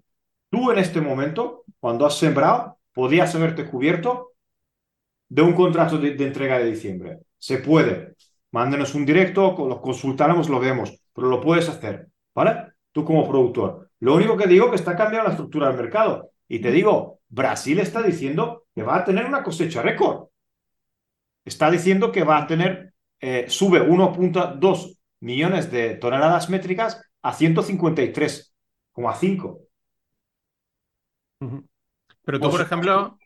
Tú 0.49 0.71
en 0.71 0.79
este 0.79 1.01
momento, 1.01 1.65
cuando 1.81 2.07
has 2.07 2.17
sembrado, 2.17 2.79
podías 2.93 3.35
haberte 3.35 3.67
cubierto 3.67 4.33
de 5.29 5.43
un 5.43 5.55
contrato 5.55 5.99
de, 5.99 6.11
entrega 6.25 6.59
de 6.59 6.71
diciembre. 6.71 7.19
Se 7.37 7.59
puede. 7.59 8.15
Mándenos 8.53 8.95
un 8.95 9.05
directo, 9.05 9.57
lo 9.69 9.81
consultaremos, 9.81 10.49
lo 10.49 10.61
vemos, 10.61 11.03
pero 11.13 11.29
lo 11.29 11.41
puedes 11.41 11.69
hacer. 11.69 12.09
¿Vale? 12.33 12.73
Tú 12.93 13.05
como 13.05 13.29
productor. 13.29 13.91
Lo 13.99 14.15
único 14.15 14.37
que 14.37 14.47
digo 14.47 14.67
es 14.67 14.71
que 14.71 14.77
está 14.77 14.97
cambiando 14.97 15.29
la 15.29 15.35
estructura 15.35 15.67
del 15.69 15.77
mercado. 15.77 16.31
Y 16.49 16.61
te 16.61 16.71
digo, 16.71 17.21
Brasil 17.29 17.81
está 17.81 18.03
diciendo 18.03 18.67
que 18.73 18.85
va 18.85 18.99
a 18.99 19.05
tener 19.05 19.27
una 19.27 19.43
cosecha 19.43 19.83
récord. 19.83 20.30
Está 21.51 21.69
diciendo 21.69 22.13
que 22.13 22.23
va 22.23 22.39
a 22.39 22.47
tener, 22.47 22.95
eh, 23.19 23.47
sube 23.49 23.81
1.2 23.81 24.97
millones 25.19 25.69
de 25.73 25.97
toneladas 25.97 26.49
métricas 26.49 27.03
a 27.23 27.33
153,5. 27.33 29.67
Pero 32.25 32.39
tú, 32.39 32.51
por 32.51 32.61
ejemplo, 32.61 33.19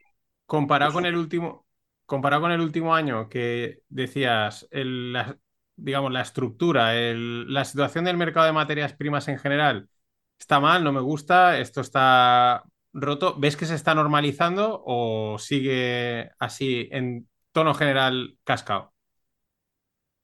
comparado 0.46 0.94
con 0.94 1.04
el 1.04 1.16
último, 1.16 1.66
comparado 2.06 2.40
con 2.40 2.52
el 2.52 2.62
último 2.62 2.94
año 2.94 3.28
que 3.28 3.80
decías, 3.90 4.66
el, 4.70 5.12
la, 5.12 5.36
digamos, 5.76 6.10
la 6.10 6.22
estructura, 6.22 6.94
la 6.94 7.66
situación 7.66 8.06
del 8.06 8.16
mercado 8.16 8.46
de 8.46 8.52
materias 8.52 8.94
primas 8.94 9.28
en 9.28 9.38
general 9.38 9.90
está 10.38 10.60
mal, 10.60 10.82
no 10.82 10.92
me 10.92 11.02
gusta, 11.02 11.58
esto 11.58 11.82
está 11.82 12.64
roto. 12.94 13.36
¿Ves 13.38 13.58
que 13.58 13.66
se 13.66 13.74
está 13.74 13.94
normalizando 13.94 14.82
o 14.82 15.38
sigue 15.38 16.30
así 16.38 16.88
en 16.90 17.28
tono 17.54 17.72
general 17.72 18.36
cascado? 18.44 18.92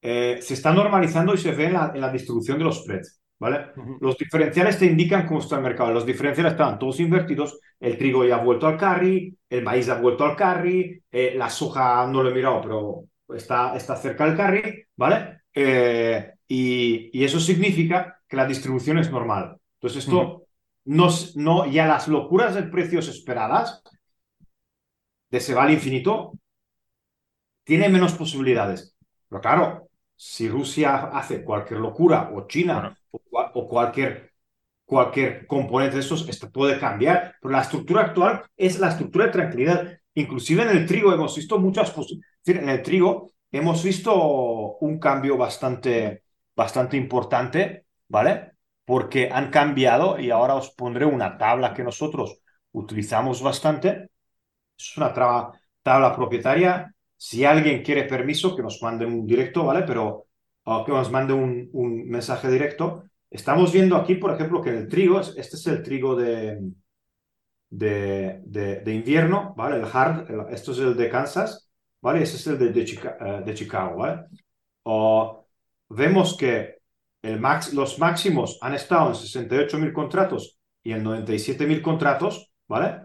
Eh, 0.01 0.39
se 0.41 0.53
está 0.53 0.73
normalizando 0.73 1.33
y 1.33 1.37
se 1.37 1.51
ve 1.53 1.65
en 1.65 1.73
la, 1.73 2.11
distribución 2.11 2.59
de 2.59 2.65
los 2.65 2.83
spreads. 2.83 3.19
¿Vale? 3.39 3.71
Los 3.99 4.15
diferenciales 4.19 4.77
te 4.77 4.85
indican 4.85 5.25
cómo 5.25 5.39
está 5.39 5.55
el 5.55 5.63
mercado. 5.63 5.91
Los 5.91 6.05
diferenciales 6.05 6.51
están 6.51 6.77
todos 6.77 6.99
invertidos. 6.99 7.59
El 7.79 7.97
trigo 7.97 8.23
ya 8.23 8.35
ha 8.35 8.43
vuelto 8.43 8.67
al 8.67 8.77
carry, 8.77 9.35
el 9.49 9.63
maíz 9.63 9.89
ha 9.89 9.99
vuelto 9.99 10.25
al 10.25 10.35
carry, 10.35 11.01
eh, 11.09 11.33
la 11.35 11.49
soja 11.49 12.05
no 12.05 12.21
lo 12.21 12.29
he 12.29 12.35
mirado, 12.35 12.61
pero 12.61 13.35
está, 13.35 13.75
está 13.75 13.95
cerca 13.95 14.25
del 14.25 14.37
carry, 14.37 14.83
¿vale? 14.95 15.41
Eh, 15.55 16.33
y, 16.47 17.23
eso 17.23 17.39
significa 17.39 18.19
que 18.27 18.35
la 18.35 18.45
distribución 18.45 18.99
es 18.99 19.09
normal. 19.09 19.57
Entonces, 19.79 20.03
esto 20.05 20.43
no, 20.85 21.09
no, 21.33 21.65
ya 21.65 21.87
las 21.87 22.07
locuras 22.07 22.53
de 22.53 22.63
precios 22.63 23.07
esperadas 23.07 23.81
de 25.31 25.39
se 25.39 25.55
va 25.55 25.63
al 25.63 25.71
infinito 25.71 26.33
tiene 27.63 27.89
menos 27.89 28.13
posibilidades. 28.13 28.95
Pero 29.29 29.41
claro, 29.41 29.89
si 30.15 30.49
Rusia 30.49 31.09
hace 31.13 31.43
cualquier 31.43 31.79
locura, 31.79 32.31
o 32.33 32.47
China, 32.47 32.95
o, 33.11 33.67
cualquier, 33.67 34.33
cualquier 34.85 35.47
componente 35.47 35.95
de 35.95 36.01
esos, 36.01 36.27
esto 36.29 36.51
puede 36.51 36.79
cambiar. 36.79 37.35
Pero 37.41 37.51
la 37.51 37.61
estructura 37.61 38.01
actual 38.03 38.43
es 38.55 38.79
la 38.79 38.89
estructura 38.89 39.25
de 39.25 39.31
tranquilidad. 39.31 39.97
Inclusive 40.13 40.63
en 40.63 40.69
el 40.69 40.85
trigo 40.85 41.13
hemos 41.13 41.35
visto 41.35 41.57
muchas 41.59 41.91
posibilidades. 41.91 42.31
En 42.45 42.69
el 42.69 42.83
trigo 42.83 43.33
hemos 43.51 43.83
visto 43.83 44.77
un 44.79 44.99
cambio 44.99 45.37
bastante, 45.37 46.23
bastante 46.55 46.97
importante, 46.97 47.85
¿vale? 48.07 48.51
Porque 48.85 49.29
han 49.31 49.49
cambiado 49.49 50.19
y 50.19 50.31
ahora 50.31 50.55
os 50.55 50.71
pondré 50.71 51.05
una 51.05 51.37
tabla 51.37 51.73
que 51.73 51.83
nosotros 51.83 52.41
utilizamos 52.73 53.41
bastante. 53.41 54.09
Es 54.77 54.97
una 54.97 55.13
tabla 55.83 56.15
propietaria 56.15 56.93
si 57.23 57.45
alguien 57.45 57.83
quiere 57.83 58.05
permiso, 58.05 58.55
que 58.55 58.63
nos 58.63 58.81
mande 58.81 59.05
un 59.05 59.27
directo, 59.27 59.63
¿vale? 59.63 59.83
Pero 59.85 60.25
que 60.65 60.91
nos 60.91 61.11
mande 61.11 61.33
un, 61.33 61.69
mensaje 62.09 62.49
directo. 62.49 63.03
Estamos 63.29 63.71
viendo 63.71 63.95
aquí, 63.95 64.15
por 64.15 64.33
ejemplo, 64.33 64.59
que 64.59 64.71
el 64.71 64.87
trigo, 64.87 65.19
este 65.19 65.55
es 65.55 65.67
el 65.67 65.83
trigo 65.83 66.15
de, 66.15 66.59
de, 67.69 68.41
de, 68.43 68.93
invierno, 68.93 69.53
¿vale? 69.55 69.75
El 69.75 69.85
hard, 69.85 70.51
esto 70.51 70.71
es 70.71 70.79
el 70.79 70.97
de 70.97 71.09
Kansas, 71.11 71.69
¿vale? 72.01 72.23
Ese 72.23 72.37
es 72.37 72.47
el 72.47 72.57
de, 72.57 72.71
de, 72.71 72.81
eh, 72.81 73.53
Chicago, 73.53 73.97
¿vale? 73.97 74.25
O 74.81 75.45
vemos 75.89 76.35
que 76.35 76.79
el 77.21 77.39
max, 77.39 77.71
los 77.75 77.99
máximos 77.99 78.57
han 78.61 78.73
estado 78.73 79.09
en 79.09 79.13
68.000 79.13 79.93
contratos 79.93 80.57
y 80.81 80.93
en 80.93 81.03
97.000 81.03 81.83
contratos, 81.83 82.51
¿vale? 82.67 82.99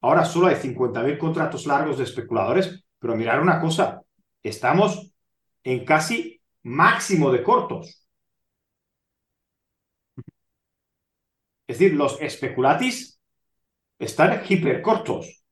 Ahora 0.00 0.24
solo 0.24 0.48
hay 0.48 0.56
50.000 0.56 1.18
contratos 1.18 1.66
largos 1.66 1.98
de 1.98 2.04
especuladores 2.04 2.82
pero 3.06 3.16
mirar 3.16 3.40
una 3.40 3.60
cosa, 3.60 4.02
estamos 4.42 5.12
en 5.62 5.84
casi 5.84 6.40
máximo 6.64 7.30
de 7.30 7.40
cortos. 7.40 8.04
Es 11.68 11.78
decir, 11.78 11.94
los 11.94 12.20
especulatis 12.20 13.20
están 14.00 14.42
hipercortos. 14.48 15.44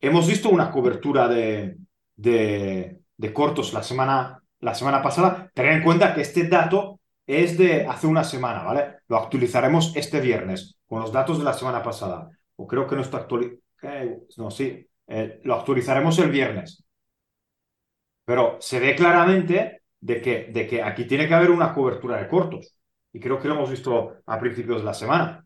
Hemos 0.00 0.28
visto 0.28 0.48
una 0.48 0.70
cobertura 0.70 1.26
de, 1.26 1.76
de, 2.14 3.32
cortos 3.32 3.72
la 3.72 3.82
semana, 3.82 4.40
la 4.60 4.76
semana 4.76 5.02
pasada. 5.02 5.50
Ten 5.52 5.66
en 5.66 5.82
cuenta 5.82 6.14
que 6.14 6.20
este 6.20 6.46
dato 6.46 7.00
es 7.26 7.58
de 7.58 7.84
hace 7.84 8.06
una 8.06 8.22
semana, 8.22 8.62
¿vale? 8.62 8.98
Lo 9.08 9.16
actualizaremos 9.16 9.96
este 9.96 10.20
viernes 10.20 10.76
con 10.86 11.00
los 11.00 11.10
datos 11.10 11.36
de 11.38 11.44
la 11.44 11.52
semana 11.52 11.82
pasada. 11.82 12.30
O 12.54 12.68
creo 12.68 12.86
que 12.86 12.94
no 12.94 13.02
está 13.02 13.16
actualizado. 13.16 13.58
no, 14.36 14.52
sí, 14.52 14.86
eh, 15.10 15.40
lo 15.44 15.56
actualizaremos 15.56 16.18
el 16.20 16.30
viernes. 16.30 16.84
Pero 18.24 18.58
se 18.60 18.78
ve 18.78 18.94
claramente 18.94 19.82
de 20.00 20.20
que, 20.22 20.44
de 20.52 20.66
que 20.66 20.82
aquí 20.82 21.04
tiene 21.04 21.26
que 21.26 21.34
haber 21.34 21.50
una 21.50 21.74
cobertura 21.74 22.16
de 22.18 22.28
cortos. 22.28 22.76
Y 23.12 23.18
creo 23.18 23.40
que 23.40 23.48
lo 23.48 23.54
hemos 23.54 23.70
visto 23.70 24.18
a 24.24 24.38
principios 24.38 24.78
de 24.78 24.84
la 24.84 24.94
semana. 24.94 25.44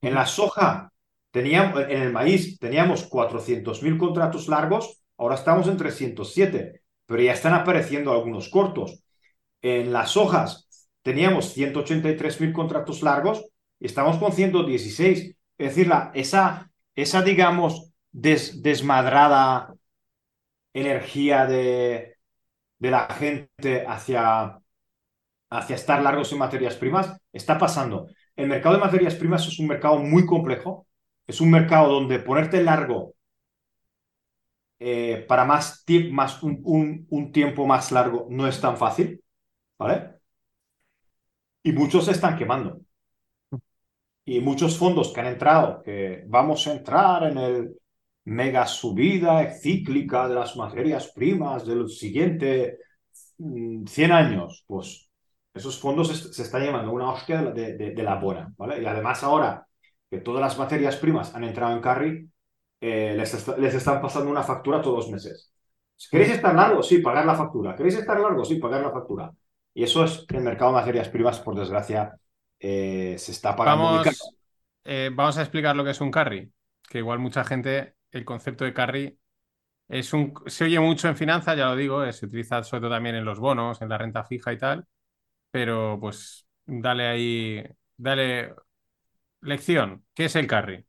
En 0.00 0.14
la 0.14 0.24
soja, 0.24 0.92
teníamos, 1.30 1.82
en 1.82 2.02
el 2.02 2.12
maíz, 2.12 2.58
teníamos 2.58 3.08
400.000 3.08 3.98
contratos 3.98 4.48
largos, 4.48 5.02
ahora 5.18 5.34
estamos 5.34 5.68
en 5.68 5.76
307, 5.76 6.82
pero 7.06 7.22
ya 7.22 7.32
están 7.32 7.52
apareciendo 7.52 8.12
algunos 8.12 8.48
cortos. 8.48 9.02
En 9.60 9.92
las 9.92 10.16
hojas 10.16 10.68
teníamos 11.02 11.54
183.000 11.54 12.52
contratos 12.52 13.02
largos 13.02 13.44
y 13.78 13.86
estamos 13.86 14.16
con 14.16 14.32
116. 14.32 15.36
Es 15.58 15.68
decir, 15.68 15.86
la, 15.88 16.10
esa 16.14 16.70
esa, 16.94 17.22
digamos, 17.22 17.92
desmadrada 18.12 19.74
energía 20.72 21.46
de, 21.46 22.16
de 22.78 22.90
la 22.90 23.06
gente 23.14 23.84
hacia, 23.86 24.58
hacia 25.50 25.76
estar 25.76 26.02
largos 26.02 26.32
en 26.32 26.38
materias 26.38 26.76
primas 26.76 27.16
está 27.32 27.58
pasando. 27.58 28.08
El 28.36 28.48
mercado 28.48 28.76
de 28.76 28.80
materias 28.82 29.14
primas 29.14 29.46
es 29.46 29.58
un 29.58 29.68
mercado 29.68 29.98
muy 29.98 30.26
complejo, 30.26 30.86
es 31.26 31.40
un 31.40 31.50
mercado 31.50 31.92
donde 31.92 32.18
ponerte 32.20 32.62
largo 32.62 33.14
eh, 34.78 35.24
para 35.28 35.44
más, 35.44 35.84
más 36.10 36.42
un, 36.42 37.06
un, 37.08 37.32
tiempo 37.32 37.66
más 37.66 37.92
largo 37.92 38.26
no 38.30 38.46
es 38.46 38.60
tan 38.60 38.76
fácil, 38.76 39.22
¿vale? 39.78 40.14
Y 41.64 41.72
muchos 41.72 42.04
se 42.04 42.12
están 42.12 42.36
quemando 42.36 42.83
y 44.24 44.40
muchos 44.40 44.78
fondos 44.78 45.12
que 45.12 45.20
han 45.20 45.26
entrado, 45.26 45.82
que 45.82 46.24
vamos 46.26 46.66
a 46.66 46.72
entrar 46.72 47.24
en 47.24 47.38
el 47.38 47.76
mega 48.24 48.66
subida 48.66 49.50
cíclica 49.50 50.28
de 50.28 50.34
las 50.34 50.56
materias 50.56 51.12
primas 51.14 51.66
del 51.66 51.88
siguiente 51.90 52.78
100 53.36 53.84
mm, 53.84 54.12
años, 54.12 54.64
pues 54.66 55.10
esos 55.52 55.78
fondos 55.78 56.08
se, 56.08 56.42
están 56.42 56.62
llevando 56.62 56.92
una 56.92 57.10
hostia 57.10 57.42
de, 57.42 57.94
la 58.02 58.16
buena, 58.16 58.52
¿vale? 58.56 58.82
Y 58.82 58.86
además 58.86 59.22
ahora 59.22 59.66
que 60.10 60.18
todas 60.18 60.40
las 60.40 60.58
materias 60.58 60.96
primas 60.96 61.34
han 61.34 61.44
entrado 61.44 61.74
en 61.74 61.82
carry, 61.82 62.30
eh, 62.80 63.14
les, 63.16 63.48
les, 63.58 63.74
están 63.74 64.00
pasando 64.00 64.30
una 64.30 64.42
factura 64.42 64.82
todos 64.82 65.06
los 65.06 65.10
meses. 65.10 65.52
¿Queréis 66.10 66.32
estar 66.32 66.54
largo? 66.54 66.82
Sí, 66.82 66.98
pagar 66.98 67.24
la 67.24 67.34
factura. 67.34 67.74
¿Queréis 67.76 67.96
estar 67.96 68.18
largo? 68.18 68.44
Sí, 68.44 68.56
pagar 68.56 68.82
la 68.82 68.90
factura. 68.90 69.32
Y 69.72 69.84
eso 69.84 70.04
es 70.04 70.24
el 70.28 70.40
mercado 70.42 70.72
de 70.72 70.78
materias 70.78 71.08
primas, 71.08 71.40
por 71.40 71.56
desgracia, 71.56 72.18
eh, 72.58 73.16
se 73.18 73.32
está 73.32 73.54
pagando 73.54 73.84
vamos, 73.84 74.34
eh, 74.84 75.10
vamos 75.12 75.38
a 75.38 75.42
explicar 75.42 75.76
lo 75.76 75.84
que 75.84 75.90
es 75.90 76.00
un 76.00 76.10
carry, 76.10 76.52
que 76.88 76.98
igual 76.98 77.18
mucha 77.18 77.44
gente, 77.44 77.94
el 78.10 78.24
concepto 78.24 78.64
de 78.64 78.74
carry 78.74 79.18
es 79.88 80.12
un, 80.12 80.34
se 80.46 80.64
oye 80.64 80.80
mucho 80.80 81.08
en 81.08 81.16
finanzas, 81.16 81.56
ya 81.56 81.66
lo 81.66 81.76
digo, 81.76 82.04
eh, 82.04 82.12
se 82.12 82.26
utiliza 82.26 82.62
sobre 82.62 82.82
todo 82.82 82.90
también 82.90 83.16
en 83.16 83.24
los 83.24 83.38
bonos, 83.38 83.80
en 83.82 83.88
la 83.88 83.98
renta 83.98 84.24
fija 84.24 84.52
y 84.52 84.58
tal, 84.58 84.86
pero 85.50 85.98
pues 86.00 86.46
dale 86.64 87.06
ahí, 87.06 87.64
dale 87.96 88.54
lección, 89.42 90.04
¿qué 90.14 90.26
es 90.26 90.36
el 90.36 90.46
carry? 90.46 90.84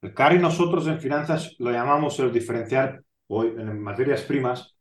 El 0.00 0.14
carry 0.14 0.38
nosotros 0.38 0.86
en 0.88 0.98
finanzas 0.98 1.54
lo 1.58 1.70
llamamos 1.70 2.18
el 2.18 2.32
diferencial, 2.32 3.04
o 3.28 3.44
en 3.44 3.80
materias 3.80 4.22
primas, 4.22 4.74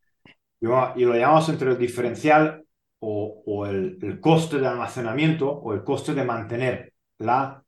y 0.59 0.65
lo 0.65 1.15
llamamos 1.15 1.49
entre 1.49 1.71
el 1.71 1.77
diferencial 1.77 2.63
o, 3.03 3.65
el, 3.65 4.19
coste 4.21 4.59
de 4.59 4.67
almacenamiento 4.67 5.49
o 5.49 5.73
el 5.73 5.83
coste 5.83 6.13
de 6.13 6.23
mantener 6.23 6.93
la 7.17 7.63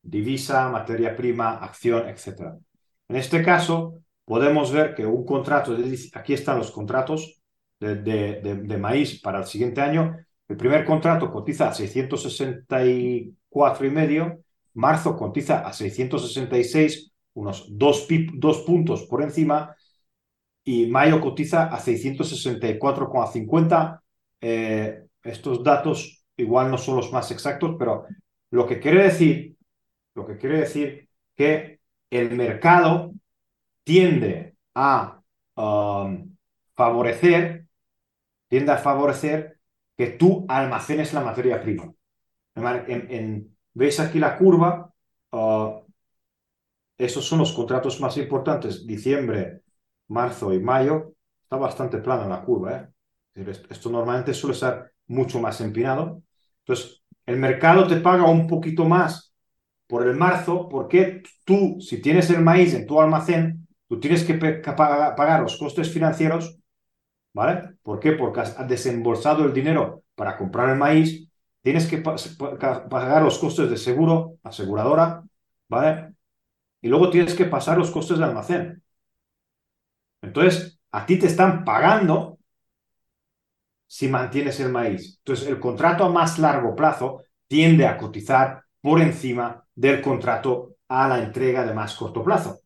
divisa, 0.00 0.68
materia 0.68 1.16
prima, 1.16 1.58
acción, 1.58 2.08
etc. 2.08 2.54
En 3.08 3.16
este 3.16 3.42
caso, 3.42 3.94
podemos 4.24 4.70
ver 4.72 4.94
que 4.94 5.04
un 5.04 5.24
contrato, 5.24 5.76
aquí 6.14 6.34
están 6.34 6.58
los 6.58 6.70
contratos 6.70 7.40
de, 7.80 8.78
maíz 8.78 9.20
para 9.20 9.38
el 9.38 9.46
siguiente 9.46 9.80
año. 9.80 10.16
El 10.48 10.56
primer 10.56 10.84
contrato 10.84 11.32
cotiza 11.32 11.68
a 11.68 11.74
664 11.74 13.86
y 13.86 13.90
medio, 13.90 14.44
marzo 14.74 15.16
cotiza 15.16 15.66
a 15.66 15.72
666, 15.72 17.10
unos 17.34 17.66
dos, 17.70 18.06
dos 18.34 18.58
puntos 18.58 19.06
por 19.06 19.22
encima, 19.22 19.74
y 20.64 20.86
mayo 20.86 21.20
cotiza 21.20 21.64
a 21.64 21.80
664,50, 21.80 24.00
eh, 24.40 25.06
estos 25.22 25.62
datos 25.62 26.24
igual 26.36 26.70
no 26.70 26.78
son 26.78 26.96
los 26.96 27.12
más 27.12 27.30
exactos, 27.30 27.76
pero 27.78 28.06
lo 28.50 28.66
que 28.66 28.80
quiere 28.80 29.04
decir, 29.04 29.56
lo 30.14 30.26
que 30.26 30.36
quiere 30.36 30.60
decir 30.60 31.08
que 31.36 31.80
el 32.10 32.32
mercado 32.32 33.12
tiende 33.84 34.56
a 34.74 35.20
um, 35.56 36.36
favorecer, 36.74 37.66
tiende 38.48 38.72
a 38.72 38.78
favorecer 38.78 39.58
que 39.96 40.08
tú 40.08 40.46
almacenes 40.48 41.12
la 41.12 41.20
materia 41.20 41.60
prima. 41.60 41.92
En, 42.54 43.56
¿Veis 43.72 44.00
aquí 44.00 44.18
la 44.18 44.36
curva? 44.36 44.92
Uh, 45.30 45.84
esos 46.98 47.24
son 47.24 47.38
los 47.38 47.52
contratos 47.52 48.00
más 48.00 48.16
importantes, 48.16 48.86
diciembre, 48.86 49.62
marzo 50.08 50.52
y 50.52 50.60
mayo. 50.60 51.14
está 51.42 51.56
bastante 51.56 51.98
plana 51.98 52.26
la 52.28 52.42
curva. 52.42 52.76
¿eh? 52.76 52.88
Esto 53.48 53.90
normalmente 53.90 54.34
suele 54.34 54.54
ser 54.54 54.92
mucho 55.06 55.40
más 55.40 55.60
empinado. 55.60 56.22
Entonces, 56.60 57.02
el 57.26 57.36
mercado 57.36 57.86
te 57.86 57.96
paga 57.96 58.24
un 58.24 58.46
poquito 58.46 58.84
más 58.84 59.32
por 59.86 60.06
el 60.06 60.16
marzo 60.16 60.68
porque 60.68 61.22
tú, 61.44 61.78
si 61.80 62.00
tienes 62.00 62.30
el 62.30 62.42
maíz 62.42 62.74
en 62.74 62.86
tu 62.86 63.00
almacén, 63.00 63.66
tú 63.88 63.98
tienes 63.98 64.24
que 64.24 64.34
pagar 64.34 65.42
los 65.42 65.56
costes 65.56 65.90
financieros, 65.90 66.58
¿vale? 67.32 67.74
¿Por 67.82 67.98
qué? 67.98 68.12
Porque 68.12 68.40
has 68.40 68.68
desembolsado 68.68 69.44
el 69.44 69.52
dinero 69.52 70.04
para 70.14 70.36
comprar 70.36 70.70
el 70.70 70.78
maíz, 70.78 71.28
tienes 71.62 71.86
que 71.86 71.98
pagar 71.98 73.22
los 73.22 73.38
costes 73.38 73.68
de 73.68 73.76
seguro, 73.76 74.38
aseguradora, 74.42 75.22
¿vale? 75.68 76.14
Y 76.80 76.88
luego 76.88 77.10
tienes 77.10 77.34
que 77.34 77.44
pasar 77.44 77.78
los 77.78 77.90
costes 77.90 78.18
de 78.18 78.24
almacén. 78.24 78.82
Entonces, 80.22 80.80
a 80.92 81.06
ti 81.06 81.18
te 81.18 81.26
están 81.26 81.64
pagando 81.64 82.39
si 83.90 84.06
mantienes 84.06 84.60
el 84.60 84.70
maíz. 84.70 85.18
Entonces, 85.18 85.48
el 85.48 85.58
contrato 85.58 86.04
a 86.04 86.10
más 86.10 86.38
largo 86.38 86.76
plazo 86.76 87.24
tiende 87.48 87.88
a 87.88 87.98
cotizar 87.98 88.62
por 88.80 89.00
encima 89.00 89.64
del 89.74 90.00
contrato 90.00 90.76
a 90.86 91.08
la 91.08 91.18
entrega 91.18 91.66
de 91.66 91.74
más 91.74 91.96
corto 91.96 92.22
plazo. 92.22 92.60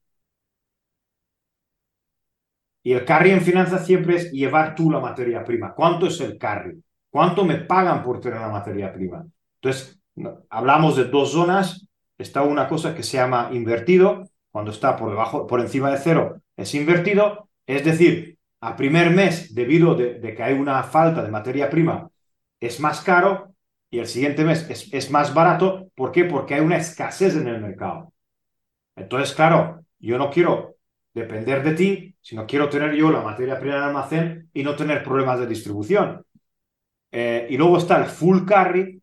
Y 2.82 2.92
el 2.92 3.06
carry 3.06 3.30
en 3.30 3.40
finanzas 3.40 3.86
siempre 3.86 4.16
es 4.16 4.32
llevar 4.32 4.74
tú 4.74 4.90
la 4.90 5.00
materia 5.00 5.42
prima. 5.42 5.74
¿Cuánto 5.74 6.08
es 6.08 6.20
el 6.20 6.36
carry? 6.36 6.78
¿Cuánto 7.08 7.46
me 7.46 7.56
pagan 7.56 8.02
por 8.02 8.20
tener 8.20 8.40
la 8.40 8.50
materia 8.50 8.92
prima? 8.92 9.24
Entonces, 9.54 9.98
hablamos 10.50 10.94
de 10.94 11.04
dos 11.04 11.32
zonas. 11.32 11.88
Está 12.18 12.42
una 12.42 12.68
cosa 12.68 12.94
que 12.94 13.02
se 13.02 13.16
llama 13.16 13.48
invertido. 13.50 14.28
Cuando 14.52 14.72
está 14.72 14.94
por 14.94 15.08
debajo, 15.08 15.46
por 15.46 15.60
encima 15.60 15.90
de 15.90 15.96
cero, 15.96 16.42
es 16.54 16.74
invertido. 16.74 17.48
Es 17.66 17.82
decir, 17.82 18.33
a 18.64 18.76
primer 18.76 19.10
mes, 19.10 19.54
debido 19.54 19.94
de, 19.94 20.34
que 20.34 20.42
hay 20.42 20.54
una 20.54 20.82
falta 20.84 21.22
de 21.22 21.30
materia 21.30 21.68
prima, 21.68 22.10
es 22.58 22.80
más 22.80 23.02
caro 23.02 23.54
y 23.90 23.98
el 23.98 24.06
siguiente 24.06 24.42
mes 24.42 24.66
es, 24.70 25.10
más 25.10 25.34
barato. 25.34 25.90
¿Por 25.94 26.10
qué? 26.10 26.24
Porque 26.24 26.54
hay 26.54 26.60
una 26.62 26.78
escasez 26.78 27.36
en 27.36 27.46
el 27.46 27.60
mercado. 27.60 28.14
Entonces, 28.96 29.34
claro, 29.34 29.84
yo 29.98 30.16
no 30.16 30.30
quiero 30.30 30.76
depender 31.12 31.62
de 31.62 31.74
ti, 31.74 32.16
sino 32.22 32.46
quiero 32.46 32.70
tener 32.70 32.94
yo 32.94 33.10
la 33.10 33.20
materia 33.20 33.60
prima 33.60 33.76
en 33.76 33.82
almacén 33.82 34.50
y 34.54 34.62
no 34.62 34.74
tener 34.74 35.04
problemas 35.04 35.38
de 35.40 35.46
distribución. 35.46 36.24
Eh, 37.12 37.46
y 37.50 37.58
luego 37.58 37.76
está 37.76 37.98
el 37.98 38.06
full 38.06 38.46
carry, 38.46 39.02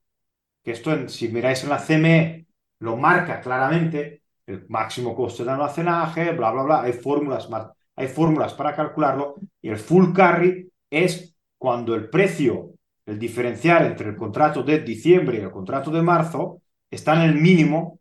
que 0.63 0.71
esto, 0.71 1.07
si 1.07 1.27
miráis 1.27 1.63
en 1.63 1.69
la 1.69 1.77
CME, 1.77 2.47
lo 2.79 2.97
marca 2.97 3.39
claramente, 3.39 4.23
el 4.47 4.65
máximo 4.69 5.15
coste 5.15 5.43
de 5.43 5.51
almacenaje, 5.51 6.31
bla, 6.31 6.51
bla, 6.51 6.63
bla. 6.63 6.81
Hay 6.81 6.93
fórmulas 6.93 7.47
más 7.47 7.67
hay 8.01 8.07
fórmulas 8.07 8.53
para 8.53 8.75
calcularlo 8.75 9.35
y 9.61 9.69
el 9.69 9.77
full 9.77 10.13
carry 10.13 10.71
es 10.89 11.35
cuando 11.57 11.95
el 11.95 12.09
precio, 12.09 12.71
el 13.05 13.19
diferencial 13.19 13.85
entre 13.85 14.09
el 14.09 14.15
contrato 14.15 14.63
de 14.63 14.79
diciembre 14.79 15.37
y 15.37 15.41
el 15.41 15.51
contrato 15.51 15.91
de 15.91 16.01
marzo 16.01 16.61
está 16.89 17.15
en 17.15 17.29
el 17.29 17.35
mínimo 17.35 17.99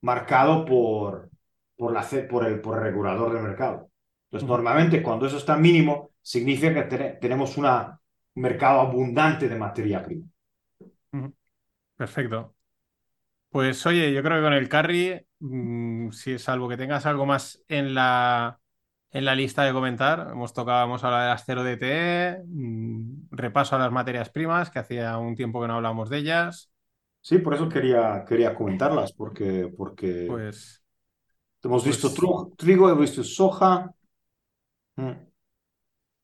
marcado 0.00 0.64
por, 0.64 1.30
por, 1.76 1.92
la, 1.92 2.06
por, 2.28 2.46
el, 2.46 2.60
por 2.60 2.78
el 2.78 2.84
regulador 2.84 3.34
del 3.34 3.42
mercado. 3.42 3.90
Entonces, 4.24 4.48
normalmente 4.48 5.02
cuando 5.02 5.26
eso 5.26 5.36
está 5.36 5.56
mínimo, 5.56 6.10
significa 6.22 6.88
que 6.88 6.98
tenemos 7.20 7.56
un 7.56 7.66
mercado 8.34 8.80
abundante 8.80 9.48
de 9.48 9.56
materia 9.56 10.02
prima. 10.02 10.26
Perfecto. 11.96 12.54
Pues 13.50 13.84
oye, 13.86 14.12
yo 14.12 14.22
creo 14.22 14.38
que 14.38 14.42
con 14.44 14.52
el 14.52 14.68
carry, 14.68 15.26
mm, 15.40 16.10
si 16.10 16.38
salvo 16.38 16.68
que 16.68 16.76
tengas 16.76 17.06
algo 17.06 17.26
más 17.26 17.64
en 17.68 17.94
la, 17.94 18.60
en 19.10 19.24
la 19.24 19.34
lista 19.34 19.64
de 19.64 19.72
comentar. 19.72 20.28
Hemos 20.30 20.52
tocado, 20.52 20.84
hemos 20.84 21.02
hablado 21.04 21.24
de 21.24 21.28
las 21.30 21.44
0 21.46 21.64
DTE, 21.64 22.42
mm, 22.46 23.28
repaso 23.30 23.76
a 23.76 23.78
las 23.78 23.92
materias 23.92 24.30
primas, 24.30 24.70
que 24.70 24.78
hacía 24.78 25.16
un 25.18 25.34
tiempo 25.34 25.60
que 25.60 25.68
no 25.68 25.74
hablábamos 25.74 26.10
de 26.10 26.18
ellas. 26.18 26.70
Sí, 27.20 27.38
por 27.38 27.54
eso 27.54 27.68
quería, 27.68 28.24
quería 28.26 28.54
comentarlas, 28.54 29.12
porque, 29.12 29.72
porque 29.76 30.26
pues, 30.28 30.82
hemos 31.62 31.84
visto 31.84 32.08
pues 32.14 32.56
trigo, 32.56 32.88
hemos 32.88 33.00
visto 33.00 33.24
soja. 33.24 33.92
Mm. 34.96 35.12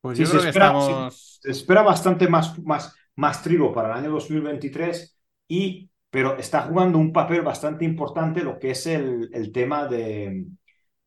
Pues 0.01 0.19
yo 0.19 0.29
creo 0.29 0.43
que 0.43 0.49
estamos... 0.49 1.41
Se, 1.43 1.51
espera 1.51 1.83
bastante 1.83 2.29
más, 2.29 2.59
más, 2.61 2.95
más 3.17 3.43
trigo 3.43 3.73
para 3.73 3.93
el 3.93 4.05
año 4.05 4.11
2023, 4.13 5.19
y, 5.49 5.91
pero 6.11 6.37
está 6.37 6.63
jugando 6.63 6.99
un 6.99 7.13
papel 7.13 7.43
bastante 7.43 7.85
importante 7.85 8.43
lo 8.43 8.59
que 8.59 8.71
es 8.71 8.87
el, 8.87 9.31
el 9.33 9.53
tema 9.53 9.87
de, 9.87 10.47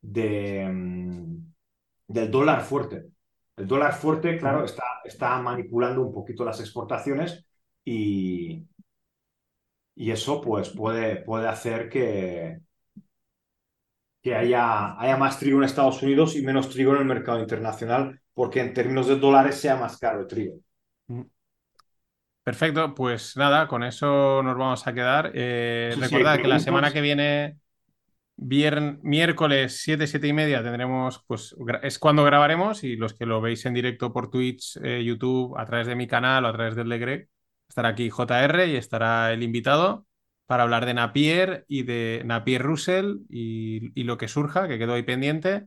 de, 0.01 0.69
mm, 0.71 1.47
del 2.07 2.31
dólar 2.31 2.61
fuerte. 2.61 3.07
El 3.55 3.67
dólar 3.67 3.93
fuerte, 3.93 4.37
claro, 4.37 4.63
está, 4.63 4.83
está 5.03 5.39
manipulando 5.41 6.01
un 6.01 6.13
poquito 6.13 6.45
las 6.45 6.59
exportaciones 6.59 7.45
y, 7.83 8.67
y 9.95 10.11
eso 10.11 10.41
pues 10.41 10.69
puede, 10.69 11.17
puede 11.17 11.47
hacer 11.47 11.89
que, 11.89 12.59
que 14.21 14.35
haya, 14.35 14.99
haya 14.99 15.17
más 15.17 15.39
trigo 15.39 15.57
en 15.57 15.63
Estados 15.63 16.01
Unidos 16.03 16.35
y 16.35 16.43
menos 16.43 16.69
trigo 16.69 16.93
en 16.93 16.99
el 16.99 17.05
mercado 17.05 17.39
internacional, 17.39 18.21
porque 18.33 18.59
en 18.61 18.73
términos 18.73 19.07
de 19.07 19.17
dólares 19.17 19.59
sea 19.59 19.75
más 19.75 19.97
caro 19.97 20.21
el 20.21 20.27
trigo. 20.27 20.57
Mm. 21.07 21.23
Perfecto, 22.43 22.93
pues 22.93 23.35
nada, 23.35 23.67
con 23.67 23.83
eso 23.83 24.41
nos 24.41 24.57
vamos 24.57 24.87
a 24.87 24.93
quedar. 24.93 25.31
Eh, 25.33 25.93
recordad 25.99 26.39
que 26.39 26.47
la 26.47 26.59
semana 26.59 26.93
que 26.93 27.01
viene 27.01 27.57
miércoles 28.37 29.81
7, 29.81 30.05
7 30.07 30.27
y 30.27 30.33
media 30.33 30.63
tendremos, 30.63 31.23
pues 31.27 31.55
es 31.81 31.99
cuando 31.99 32.23
grabaremos 32.23 32.83
y 32.83 32.95
los 32.95 33.13
que 33.13 33.25
lo 33.25 33.41
veis 33.41 33.65
en 33.65 33.73
directo 33.73 34.13
por 34.13 34.29
Twitch, 34.29 34.77
eh, 34.83 35.03
YouTube, 35.03 35.57
a 35.57 35.65
través 35.65 35.87
de 35.87 35.95
mi 35.95 36.07
canal 36.07 36.45
o 36.45 36.47
a 36.47 36.53
través 36.53 36.75
del 36.75 36.89
de 36.89 36.99
Greg, 36.99 37.29
estará 37.67 37.89
aquí 37.89 38.09
JR 38.09 38.67
y 38.67 38.75
estará 38.75 39.33
el 39.33 39.43
invitado 39.43 40.05
para 40.45 40.63
hablar 40.63 40.85
de 40.85 40.93
Napier 40.93 41.65
y 41.67 41.83
de 41.83 42.21
Napier 42.25 42.61
Russell 42.61 43.17
y, 43.29 44.03
lo 44.03 44.17
que 44.17 44.27
surja, 44.27 44.67
que 44.67 44.77
quedó 44.79 44.93
ahí 44.93 45.03
pendiente. 45.03 45.65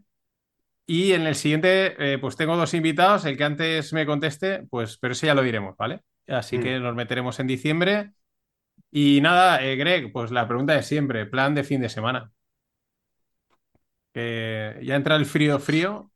Y 0.86 1.12
en 1.12 1.26
el 1.26 1.34
siguiente, 1.34 2.14
eh, 2.14 2.18
pues 2.18 2.36
tengo 2.36 2.56
dos 2.56 2.74
invitados, 2.74 3.24
el 3.24 3.36
que 3.36 3.44
antes 3.44 3.92
me 3.92 4.06
conteste, 4.06 4.66
pues, 4.70 4.96
pero 4.98 5.12
ese 5.12 5.26
ya 5.26 5.34
lo 5.34 5.42
diremos, 5.42 5.76
¿vale? 5.76 6.00
Así 6.26 6.58
mm. 6.58 6.62
que 6.62 6.80
nos 6.80 6.94
meteremos 6.94 7.38
en 7.40 7.46
diciembre. 7.46 8.12
Y 8.90 9.20
nada, 9.20 9.62
eh, 9.62 9.76
Greg, 9.76 10.12
pues 10.12 10.30
la 10.30 10.48
pregunta 10.48 10.74
de 10.74 10.82
siempre, 10.82 11.26
plan 11.26 11.54
de 11.54 11.64
fin 11.64 11.80
de 11.80 11.88
semana 11.88 12.32
ya 14.14 14.96
entra 14.96 15.16
el 15.16 15.26
frío 15.26 15.58
frío. 15.58 16.10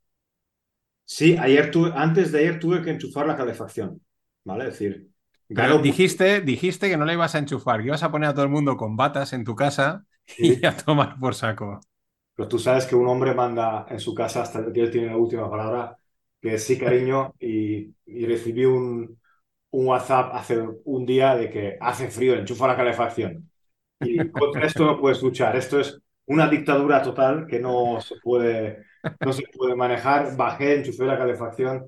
Sí, 1.05 1.37
ayer 1.39 1.71
tuve, 1.71 1.93
antes 1.95 2.33
de 2.33 2.39
ayer 2.39 2.59
tuve 2.59 2.83
que 2.83 2.91
enchufar 2.91 3.27
la 3.27 3.37
calefacción, 3.37 4.01
¿vale? 4.45 4.69
Es 4.69 4.79
decir, 4.79 5.11
dijiste, 5.83 6.41
dijiste 6.41 6.89
que 6.89 6.97
no 6.97 7.05
la 7.05 7.13
ibas 7.13 7.35
a 7.35 7.39
enchufar, 7.39 7.81
que 7.81 7.89
ibas 7.89 8.03
a 8.03 8.11
poner 8.11 8.31
a 8.31 8.35
todo 8.35 8.45
el 8.45 8.51
mundo 8.51 8.77
con 8.77 8.97
batas 8.97 9.33
en 9.33 9.45
tu 9.45 9.55
casa 9.55 10.05
y 10.39 10.65
a 10.67 10.77
tomar 10.77 11.19
por 11.19 11.35
saco. 11.35 11.81
Pero 12.35 12.49
tú 12.49 12.59
sabes 12.59 12.87
que 12.87 12.97
un 12.97 13.07
hombre 13.07 13.35
manda 13.35 13.87
en 13.89 14.01
su 14.01 14.15
casa 14.15 14.43
hasta 14.43 14.73
que 14.73 14.81
él 14.81 14.91
tiene 14.91 15.09
la 15.09 15.17
última 15.17 15.49
palabra, 15.49 15.97
que 16.41 16.59
sí, 16.59 16.79
cariño, 16.79 17.35
y, 17.39 17.95
recibí 18.27 18.65
un, 18.65 19.21
un, 19.71 19.87
WhatsApp 19.87 20.35
hace 20.35 20.63
un 20.85 21.07
día 21.07 21.37
de 21.37 21.49
que 21.49 21.77
hace 21.81 22.09
frío, 22.09 22.35
enchufa 22.35 22.67
la 22.67 22.77
calefacción. 22.77 23.51
Y 24.01 24.31
contra 24.31 24.67
esto 24.67 24.85
no 24.85 25.01
puedes 25.01 25.23
luchar. 25.23 25.57
Esto 25.57 25.79
es 25.79 26.01
una 26.27 26.49
dictadura 26.49 27.03
total 27.03 27.47
que 27.47 27.59
no 27.61 28.01
se 28.01 28.17
puede, 28.23 28.85
no 29.21 29.33
se 29.33 29.45
puede 29.53 29.75
manejar. 29.77 30.37
Bajé, 30.37 30.77
enchufé 30.77 31.05
la 31.05 31.19
calefacción 31.19 31.87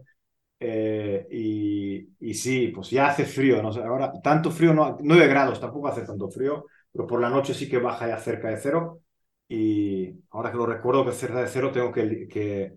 eh, 0.61 1.27
y, 1.31 2.09
y, 2.21 2.35
sí, 2.35 2.69
pues 2.69 2.91
ya 2.91 3.09
hace 3.09 3.25
frío. 3.27 3.63
No 3.63 3.73
sé, 3.73 3.83
ahora 3.83 4.13
tanto 4.23 4.51
frío, 4.51 4.75
no, 4.75 4.97
9 5.01 5.27
grados, 5.29 5.61
tampoco 5.61 5.89
hace 5.89 6.03
tanto 6.05 6.29
frío, 6.31 6.67
pero 6.93 7.07
por 7.07 7.21
la 7.21 7.31
noche 7.31 7.55
sí 7.55 7.69
que 7.69 7.79
baja 7.79 8.09
ya 8.09 8.19
cerca 8.19 8.49
de 8.51 8.59
cero. 8.59 9.01
Y 9.49 10.13
ahora 10.31 10.51
que 10.51 10.57
lo 10.57 10.67
recuerdo 10.67 11.05
que 11.05 11.13
cerca 11.13 11.41
de 11.41 11.49
cero 11.49 11.71
tengo 11.73 11.93
que, 11.93 12.27
que 12.29 12.75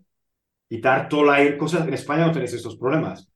quitar 0.70 1.10
todo 1.10 1.24
el 1.24 1.30
aire. 1.32 1.58
Cosas, 1.58 1.88
en 1.88 1.94
España 1.94 2.26
no 2.28 2.32
tenéis 2.34 2.54
estos 2.54 2.78
problemas. 2.78 3.28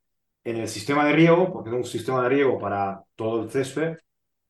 En 0.44 0.56
el 0.58 0.68
sistema 0.68 1.04
de 1.06 1.12
riego, 1.14 1.52
porque 1.52 1.70
tengo 1.70 1.82
un 1.82 1.88
sistema 1.88 2.22
de 2.22 2.28
riego 2.28 2.58
para 2.58 3.02
todo 3.16 3.42
el 3.44 3.50
césped, 3.50 3.96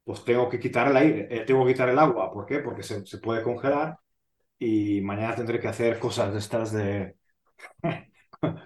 pues 0.05 0.25
tengo 0.25 0.49
que 0.49 0.61
quitar 0.61 0.89
el 0.89 0.97
aire, 0.97 1.29
eh, 1.31 1.41
tengo 1.41 1.65
que 1.65 1.73
quitar 1.73 1.89
el 1.89 1.99
agua. 1.99 2.33
¿Por 2.33 2.47
qué? 2.47 2.59
Porque 2.59 2.83
se, 2.83 3.05
se, 3.07 3.19
puede 3.19 3.43
congelar 3.43 3.99
y 4.59 5.01
mañana 5.01 5.35
tendré 5.35 5.59
que 5.59 5.69
hacer 5.69 5.99
cosas 5.99 6.33
de 6.33 6.39
estas 6.39 6.73
de... 6.73 7.17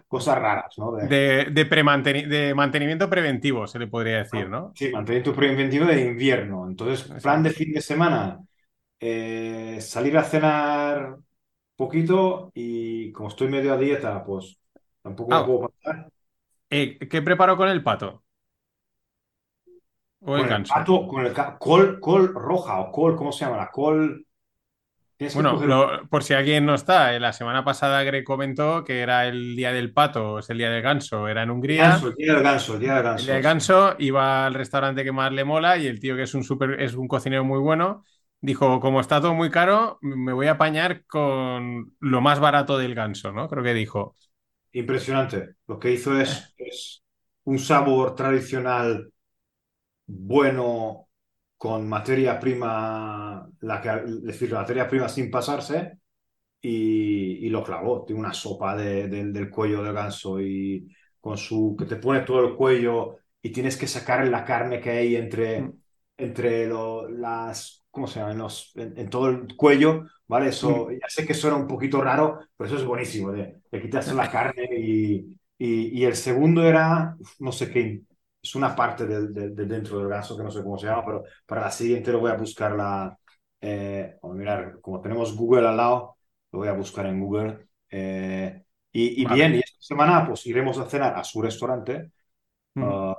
cosas 0.09 0.39
raras, 0.39 0.75
¿no? 0.79 0.93
De, 0.93 1.47
de, 1.51 1.65
de, 1.65 2.55
mantenimiento 2.55 3.09
preventivo, 3.09 3.67
se 3.67 3.79
le 3.79 3.87
podría 3.87 4.19
decir, 4.19 4.49
¿no? 4.49 4.73
Sí, 4.75 4.91
mantenimiento 4.91 5.35
preventivo 5.35 5.87
de 5.87 6.01
invierno. 6.07 6.67
Entonces, 6.69 7.23
plan 7.23 7.43
de 7.43 7.51
fin 7.51 7.73
de 7.73 7.81
semana, 7.81 8.41
eh, 8.99 9.79
salir 9.81 10.19
a 10.19 10.25
cenar 10.25 11.17
poquito 11.77 12.51
y 12.55 13.13
como 13.13 13.29
estoy 13.29 13.49
medio 13.49 13.73
a 13.73 13.79
dieta, 13.79 14.25
pues 14.25 14.59
tampoco 15.01 15.31
me 15.31 15.45
puedo 15.45 15.69
pasar. 15.69 16.11
Eh, 16.71 16.99
¿Qué 16.99 17.23
preparo 17.23 17.57
con 17.57 17.69
el 17.69 17.83
pato? 17.83 18.25
Con 20.31 20.47
el 20.47 20.65
pato, 20.67 21.07
con 21.09 21.27
el 21.27 21.35
col, 21.59 22.01
col 22.01 22.35
roja 22.35 22.81
o 22.81 22.93
col, 22.93 23.17
¿cómo 23.17 23.33
se 23.33 23.45
llama? 23.45 23.57
La 23.59 23.71
col. 23.71 24.27
Bueno, 25.33 25.61
coger- 25.61 25.67
lo- 25.67 26.09
por 26.09 26.25
si 26.25 26.33
alguien 26.35 26.65
no 26.67 26.75
está, 26.75 27.15
eh, 27.15 27.21
la 27.21 27.33
semana 27.33 27.63
pasada 27.65 28.03
Greg 28.03 28.25
comentó 28.25 28.83
que 28.85 29.01
era 29.01 29.27
el 29.27 29.57
día 29.57 29.73
del 29.73 29.93
pato, 29.93 30.39
es 30.39 30.49
el 30.51 30.59
día 30.59 30.71
del 30.71 30.83
ganso, 30.83 31.29
era 31.29 31.43
en 31.43 31.51
el 31.69 31.77
Hungría. 31.77 31.77
ganso, 31.77 32.09
el 32.09 32.15
día 32.17 32.35
del 32.35 32.43
ganso, 32.43 32.75
el 32.75 32.81
día 32.81 32.95
del 32.97 33.03
El 33.15 33.25
ganso. 33.25 33.27
día 33.27 33.35
del 33.35 33.43
ganso 33.43 33.97
iba 33.99 34.47
al 34.47 34.55
restaurante 34.55 35.03
que 35.05 35.13
más 35.13 35.33
le 35.33 35.45
mola 35.45 35.77
y 35.77 35.87
el 35.87 35.99
tío 36.01 36.15
que 36.17 36.23
es 36.23 36.35
un 36.35 36.45
super, 36.45 36.81
es 36.81 36.95
un 36.95 37.09
cocinero 37.09 37.45
muy 37.45 37.59
bueno, 37.59 38.05
dijo, 38.41 38.79
como 38.81 39.01
está 39.01 39.21
todo 39.21 39.35
muy 39.35 39.51
caro, 39.51 39.99
me 40.03 40.33
voy 40.33 40.47
a 40.47 40.53
apañar 40.53 41.05
con 41.07 41.97
lo 42.01 42.21
más 42.21 42.39
barato 42.41 42.79
del 42.79 42.95
ganso, 42.95 43.33
¿no? 43.33 43.49
Creo 43.49 43.65
que 43.65 43.75
dijo. 43.75 44.17
Impresionante. 44.73 45.57
Lo 45.67 45.79
que 45.79 45.93
hizo 45.93 46.19
es, 46.21 46.55
es 46.59 47.03
un 47.45 47.59
sabor 47.59 48.15
tradicional 48.15 49.13
bueno 50.09 51.09
con 51.59 51.89
materia 51.89 52.41
prima, 52.41 53.49
la 53.61 53.83
que, 53.83 53.91
es 53.91 54.25
decir, 54.25 54.53
la 54.53 54.61
materia 54.63 54.89
prima 54.89 55.09
sin 55.11 55.31
pasarse 55.31 55.99
y, 56.61 57.47
y 57.47 57.51
lo 57.51 57.63
clavó. 57.65 58.05
Tiene 58.05 58.21
una 58.21 58.33
sopa 58.35 58.77
de- 58.77 59.09
del- 59.09 59.33
del 59.33 59.51
cuello 59.51 59.83
del 59.83 59.93
ganso 59.95 60.41
y 60.41 60.89
con 61.21 61.37
su 61.39 61.77
que 61.79 61.85
te 61.87 61.97
pone 61.97 62.21
todo 62.23 62.47
el 62.47 62.57
cuello 62.57 63.17
y 63.43 63.51
tienes 63.51 63.77
que 63.77 63.87
sacar 63.87 64.27
la 64.29 64.45
carne 64.45 64.81
que 64.81 64.91
hay 64.91 65.17
entre, 65.17 65.63
Mm. 65.63 65.79
entre 66.17 66.67
lo- 66.67 67.09
las, 67.09 67.85
¿cómo 67.91 68.07
se 68.07 68.21
llama? 68.21 68.33
En, 68.33 68.39
los- 68.39 68.73
en- 68.77 68.99
en 68.99 69.11
todo 69.11 69.29
el 69.29 69.57
cuello, 69.57 70.05
¿vale? 70.27 70.49
Eso, 70.51 70.91
ya 70.91 71.09
sé 71.09 71.27
que 71.27 71.35
suena 71.35 71.57
un 71.57 71.67
poquito 71.69 72.01
raro, 72.01 72.41
pero 72.57 72.69
eso 72.69 72.77
es 72.79 72.85
buenísimo, 72.85 73.33
de, 73.33 73.61
de 73.71 73.83
quitarse 73.83 74.15
la 74.15 74.31
carne 74.31 74.65
y, 74.79 75.37
y, 75.59 76.01
y 76.01 76.05
el 76.05 76.17
segundo 76.17 76.65
era, 76.65 77.17
no 77.41 77.53
sé 77.53 77.71
qué, 77.71 78.03
es 78.49 78.55
una 78.55 78.75
parte 78.75 79.07
del- 79.07 79.33
del- 79.33 79.55
de, 79.55 79.67
dentro 79.67 79.99
del 79.99 80.09
ganso 80.09 80.37
que 80.37 80.43
no 80.45 80.51
sé 80.51 80.63
cómo 80.63 80.79
se 80.79 80.87
llama, 80.87 81.05
pero 81.05 81.25
para 81.47 81.63
la 81.63 81.71
siguiente 81.71 82.13
lo 82.13 82.21
voy 82.21 82.31
a 82.31 82.35
buscar 82.37 82.73
la, 82.77 83.19
eh, 83.61 84.17
vamos 84.23 84.37
a 84.37 84.39
mirar, 84.39 84.81
como 84.81 85.01
tenemos 85.01 85.37
Google 85.37 85.69
al 85.69 85.77
lado, 85.77 86.17
lo 86.53 86.59
voy 86.61 86.69
a 86.69 86.73
buscar 86.73 87.07
en 87.07 87.21
Google. 87.21 87.69
eh, 87.91 88.65
y, 88.93 89.23
y 89.23 89.25
Vale. 89.25 89.35
bien, 89.35 89.55
y 89.55 89.59
esta 89.61 89.81
semana 89.81 90.27
pues 90.27 90.47
iremos 90.47 90.79
a 90.79 90.87
cenar 90.89 91.17
a 91.17 91.25
su 91.25 91.43
restaurante, 91.43 92.11
Mm. 92.77 92.83
ah, 92.83 93.17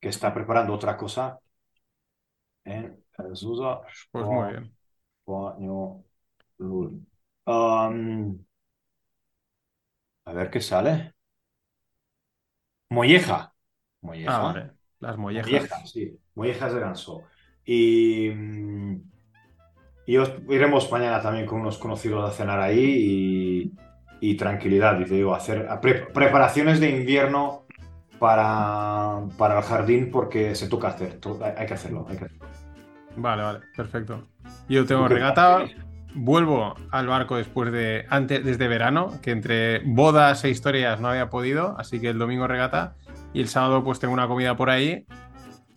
que 0.00 0.08
está 0.10 0.34
preparando 0.34 0.74
otra 0.74 0.96
cosa 0.96 1.40
en 2.64 3.04
Azusa 3.18 3.80
Pues 4.10 4.30
muy 4.30 4.48
bien. 4.52 4.76
Español. 5.26 6.04
Um, 7.46 8.44
a 10.24 10.32
ver 10.32 10.50
qué 10.50 10.60
sale. 10.60 11.14
Molleja. 12.90 13.51
Molleja. 14.02 14.36
Ah, 14.36 14.42
vale. 14.42 14.70
Las 15.00 15.16
mollejas. 15.16 15.50
Mollejas, 15.50 15.90
sí. 15.90 16.18
Mollejas 16.34 16.74
de 16.74 16.80
ganso. 16.80 17.22
Y, 17.64 18.30
mm, 18.30 18.96
y 20.06 20.16
os- 20.16 20.32
iremos 20.48 20.90
mañana 20.92 21.20
también 21.22 21.46
con 21.46 21.60
unos 21.60 21.78
conocidos 21.78 22.28
a 22.28 22.32
cenar 22.32 22.60
ahí 22.60 23.72
y, 24.20 24.30
y 24.30 24.36
tranquilidad. 24.36 24.98
Y 25.00 25.04
te 25.04 25.14
digo, 25.14 25.34
hacer 25.34 25.66
pre- 25.80 26.06
preparaciones 26.06 26.80
de 26.80 26.90
invierno 26.90 27.66
para, 28.18 29.20
para 29.38 29.58
el 29.58 29.64
jardín 29.64 30.10
porque 30.10 30.54
se 30.54 30.68
toca 30.68 30.88
hacer. 30.88 31.18
hay, 31.42 31.52
hay 31.56 31.66
que 31.66 31.74
hacerlo. 31.74 32.06
Hay 32.08 32.16
que 32.16 32.24
hacerlo. 32.26 32.46
Vale, 33.16 33.42
vale, 33.42 33.60
perfecto. 33.76 34.28
Yo 34.68 34.86
tengo 34.86 35.02
¿Tú 35.02 35.08
qué 35.08 35.14
regata, 35.14 35.64
vuelvo 36.14 36.74
al 36.90 37.06
barco 37.06 37.36
después 37.36 37.70
de, 37.72 38.06
antes, 38.08 38.44
desde 38.44 38.68
verano, 38.68 39.20
que 39.22 39.32
entre 39.32 39.80
bodas 39.80 40.44
e 40.44 40.50
historias 40.50 41.00
no 41.00 41.08
había 41.08 41.28
podido, 41.28 41.76
así 41.78 42.00
que 42.00 42.08
el 42.10 42.18
domingo 42.18 42.46
regata 42.46 42.96
y 43.32 43.40
el 43.40 43.48
sábado 43.48 43.82
pues 43.84 43.98
tengo 43.98 44.14
una 44.14 44.26
comida 44.28 44.56
por 44.56 44.70
ahí 44.70 45.06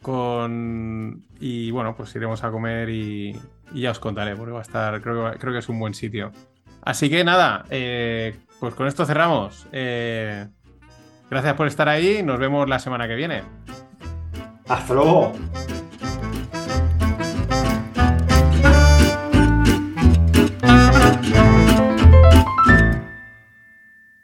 con... 0.02 1.24
Y 1.40 1.72
bueno, 1.72 1.96
pues 1.96 2.16
iremos 2.16 2.44
a 2.44 2.52
comer 2.52 2.90
y, 2.90 3.36
ya 3.74 3.92
os 3.92 4.00
contaré, 4.00 4.36
porque 4.36 4.52
va 4.54 4.60
a 4.60 4.62
estar, 4.62 5.02
creo, 5.02 5.32
que- 5.32 5.38
creo 5.40 5.54
que 5.54 5.60
es 5.60 5.70
un 5.70 5.80
buen 5.80 5.94
sitio. 5.94 6.32
Así 6.84 7.10
que 7.10 7.24
nada, 7.24 7.66
eh, 7.72 8.36
pues 8.60 8.76
con 8.76 8.88
esto 8.88 9.06
cerramos. 9.06 9.68
Eh, 9.72 10.48
gracias 11.30 11.54
por 11.56 11.68
estar 11.68 11.90
ahí, 11.90 12.22
nos 12.24 12.38
vemos 12.40 12.70
la 12.70 12.78
semana 12.80 13.08
que 13.08 13.16
viene. 13.16 13.42
Hasta 14.68 14.94
luego. 14.94 15.34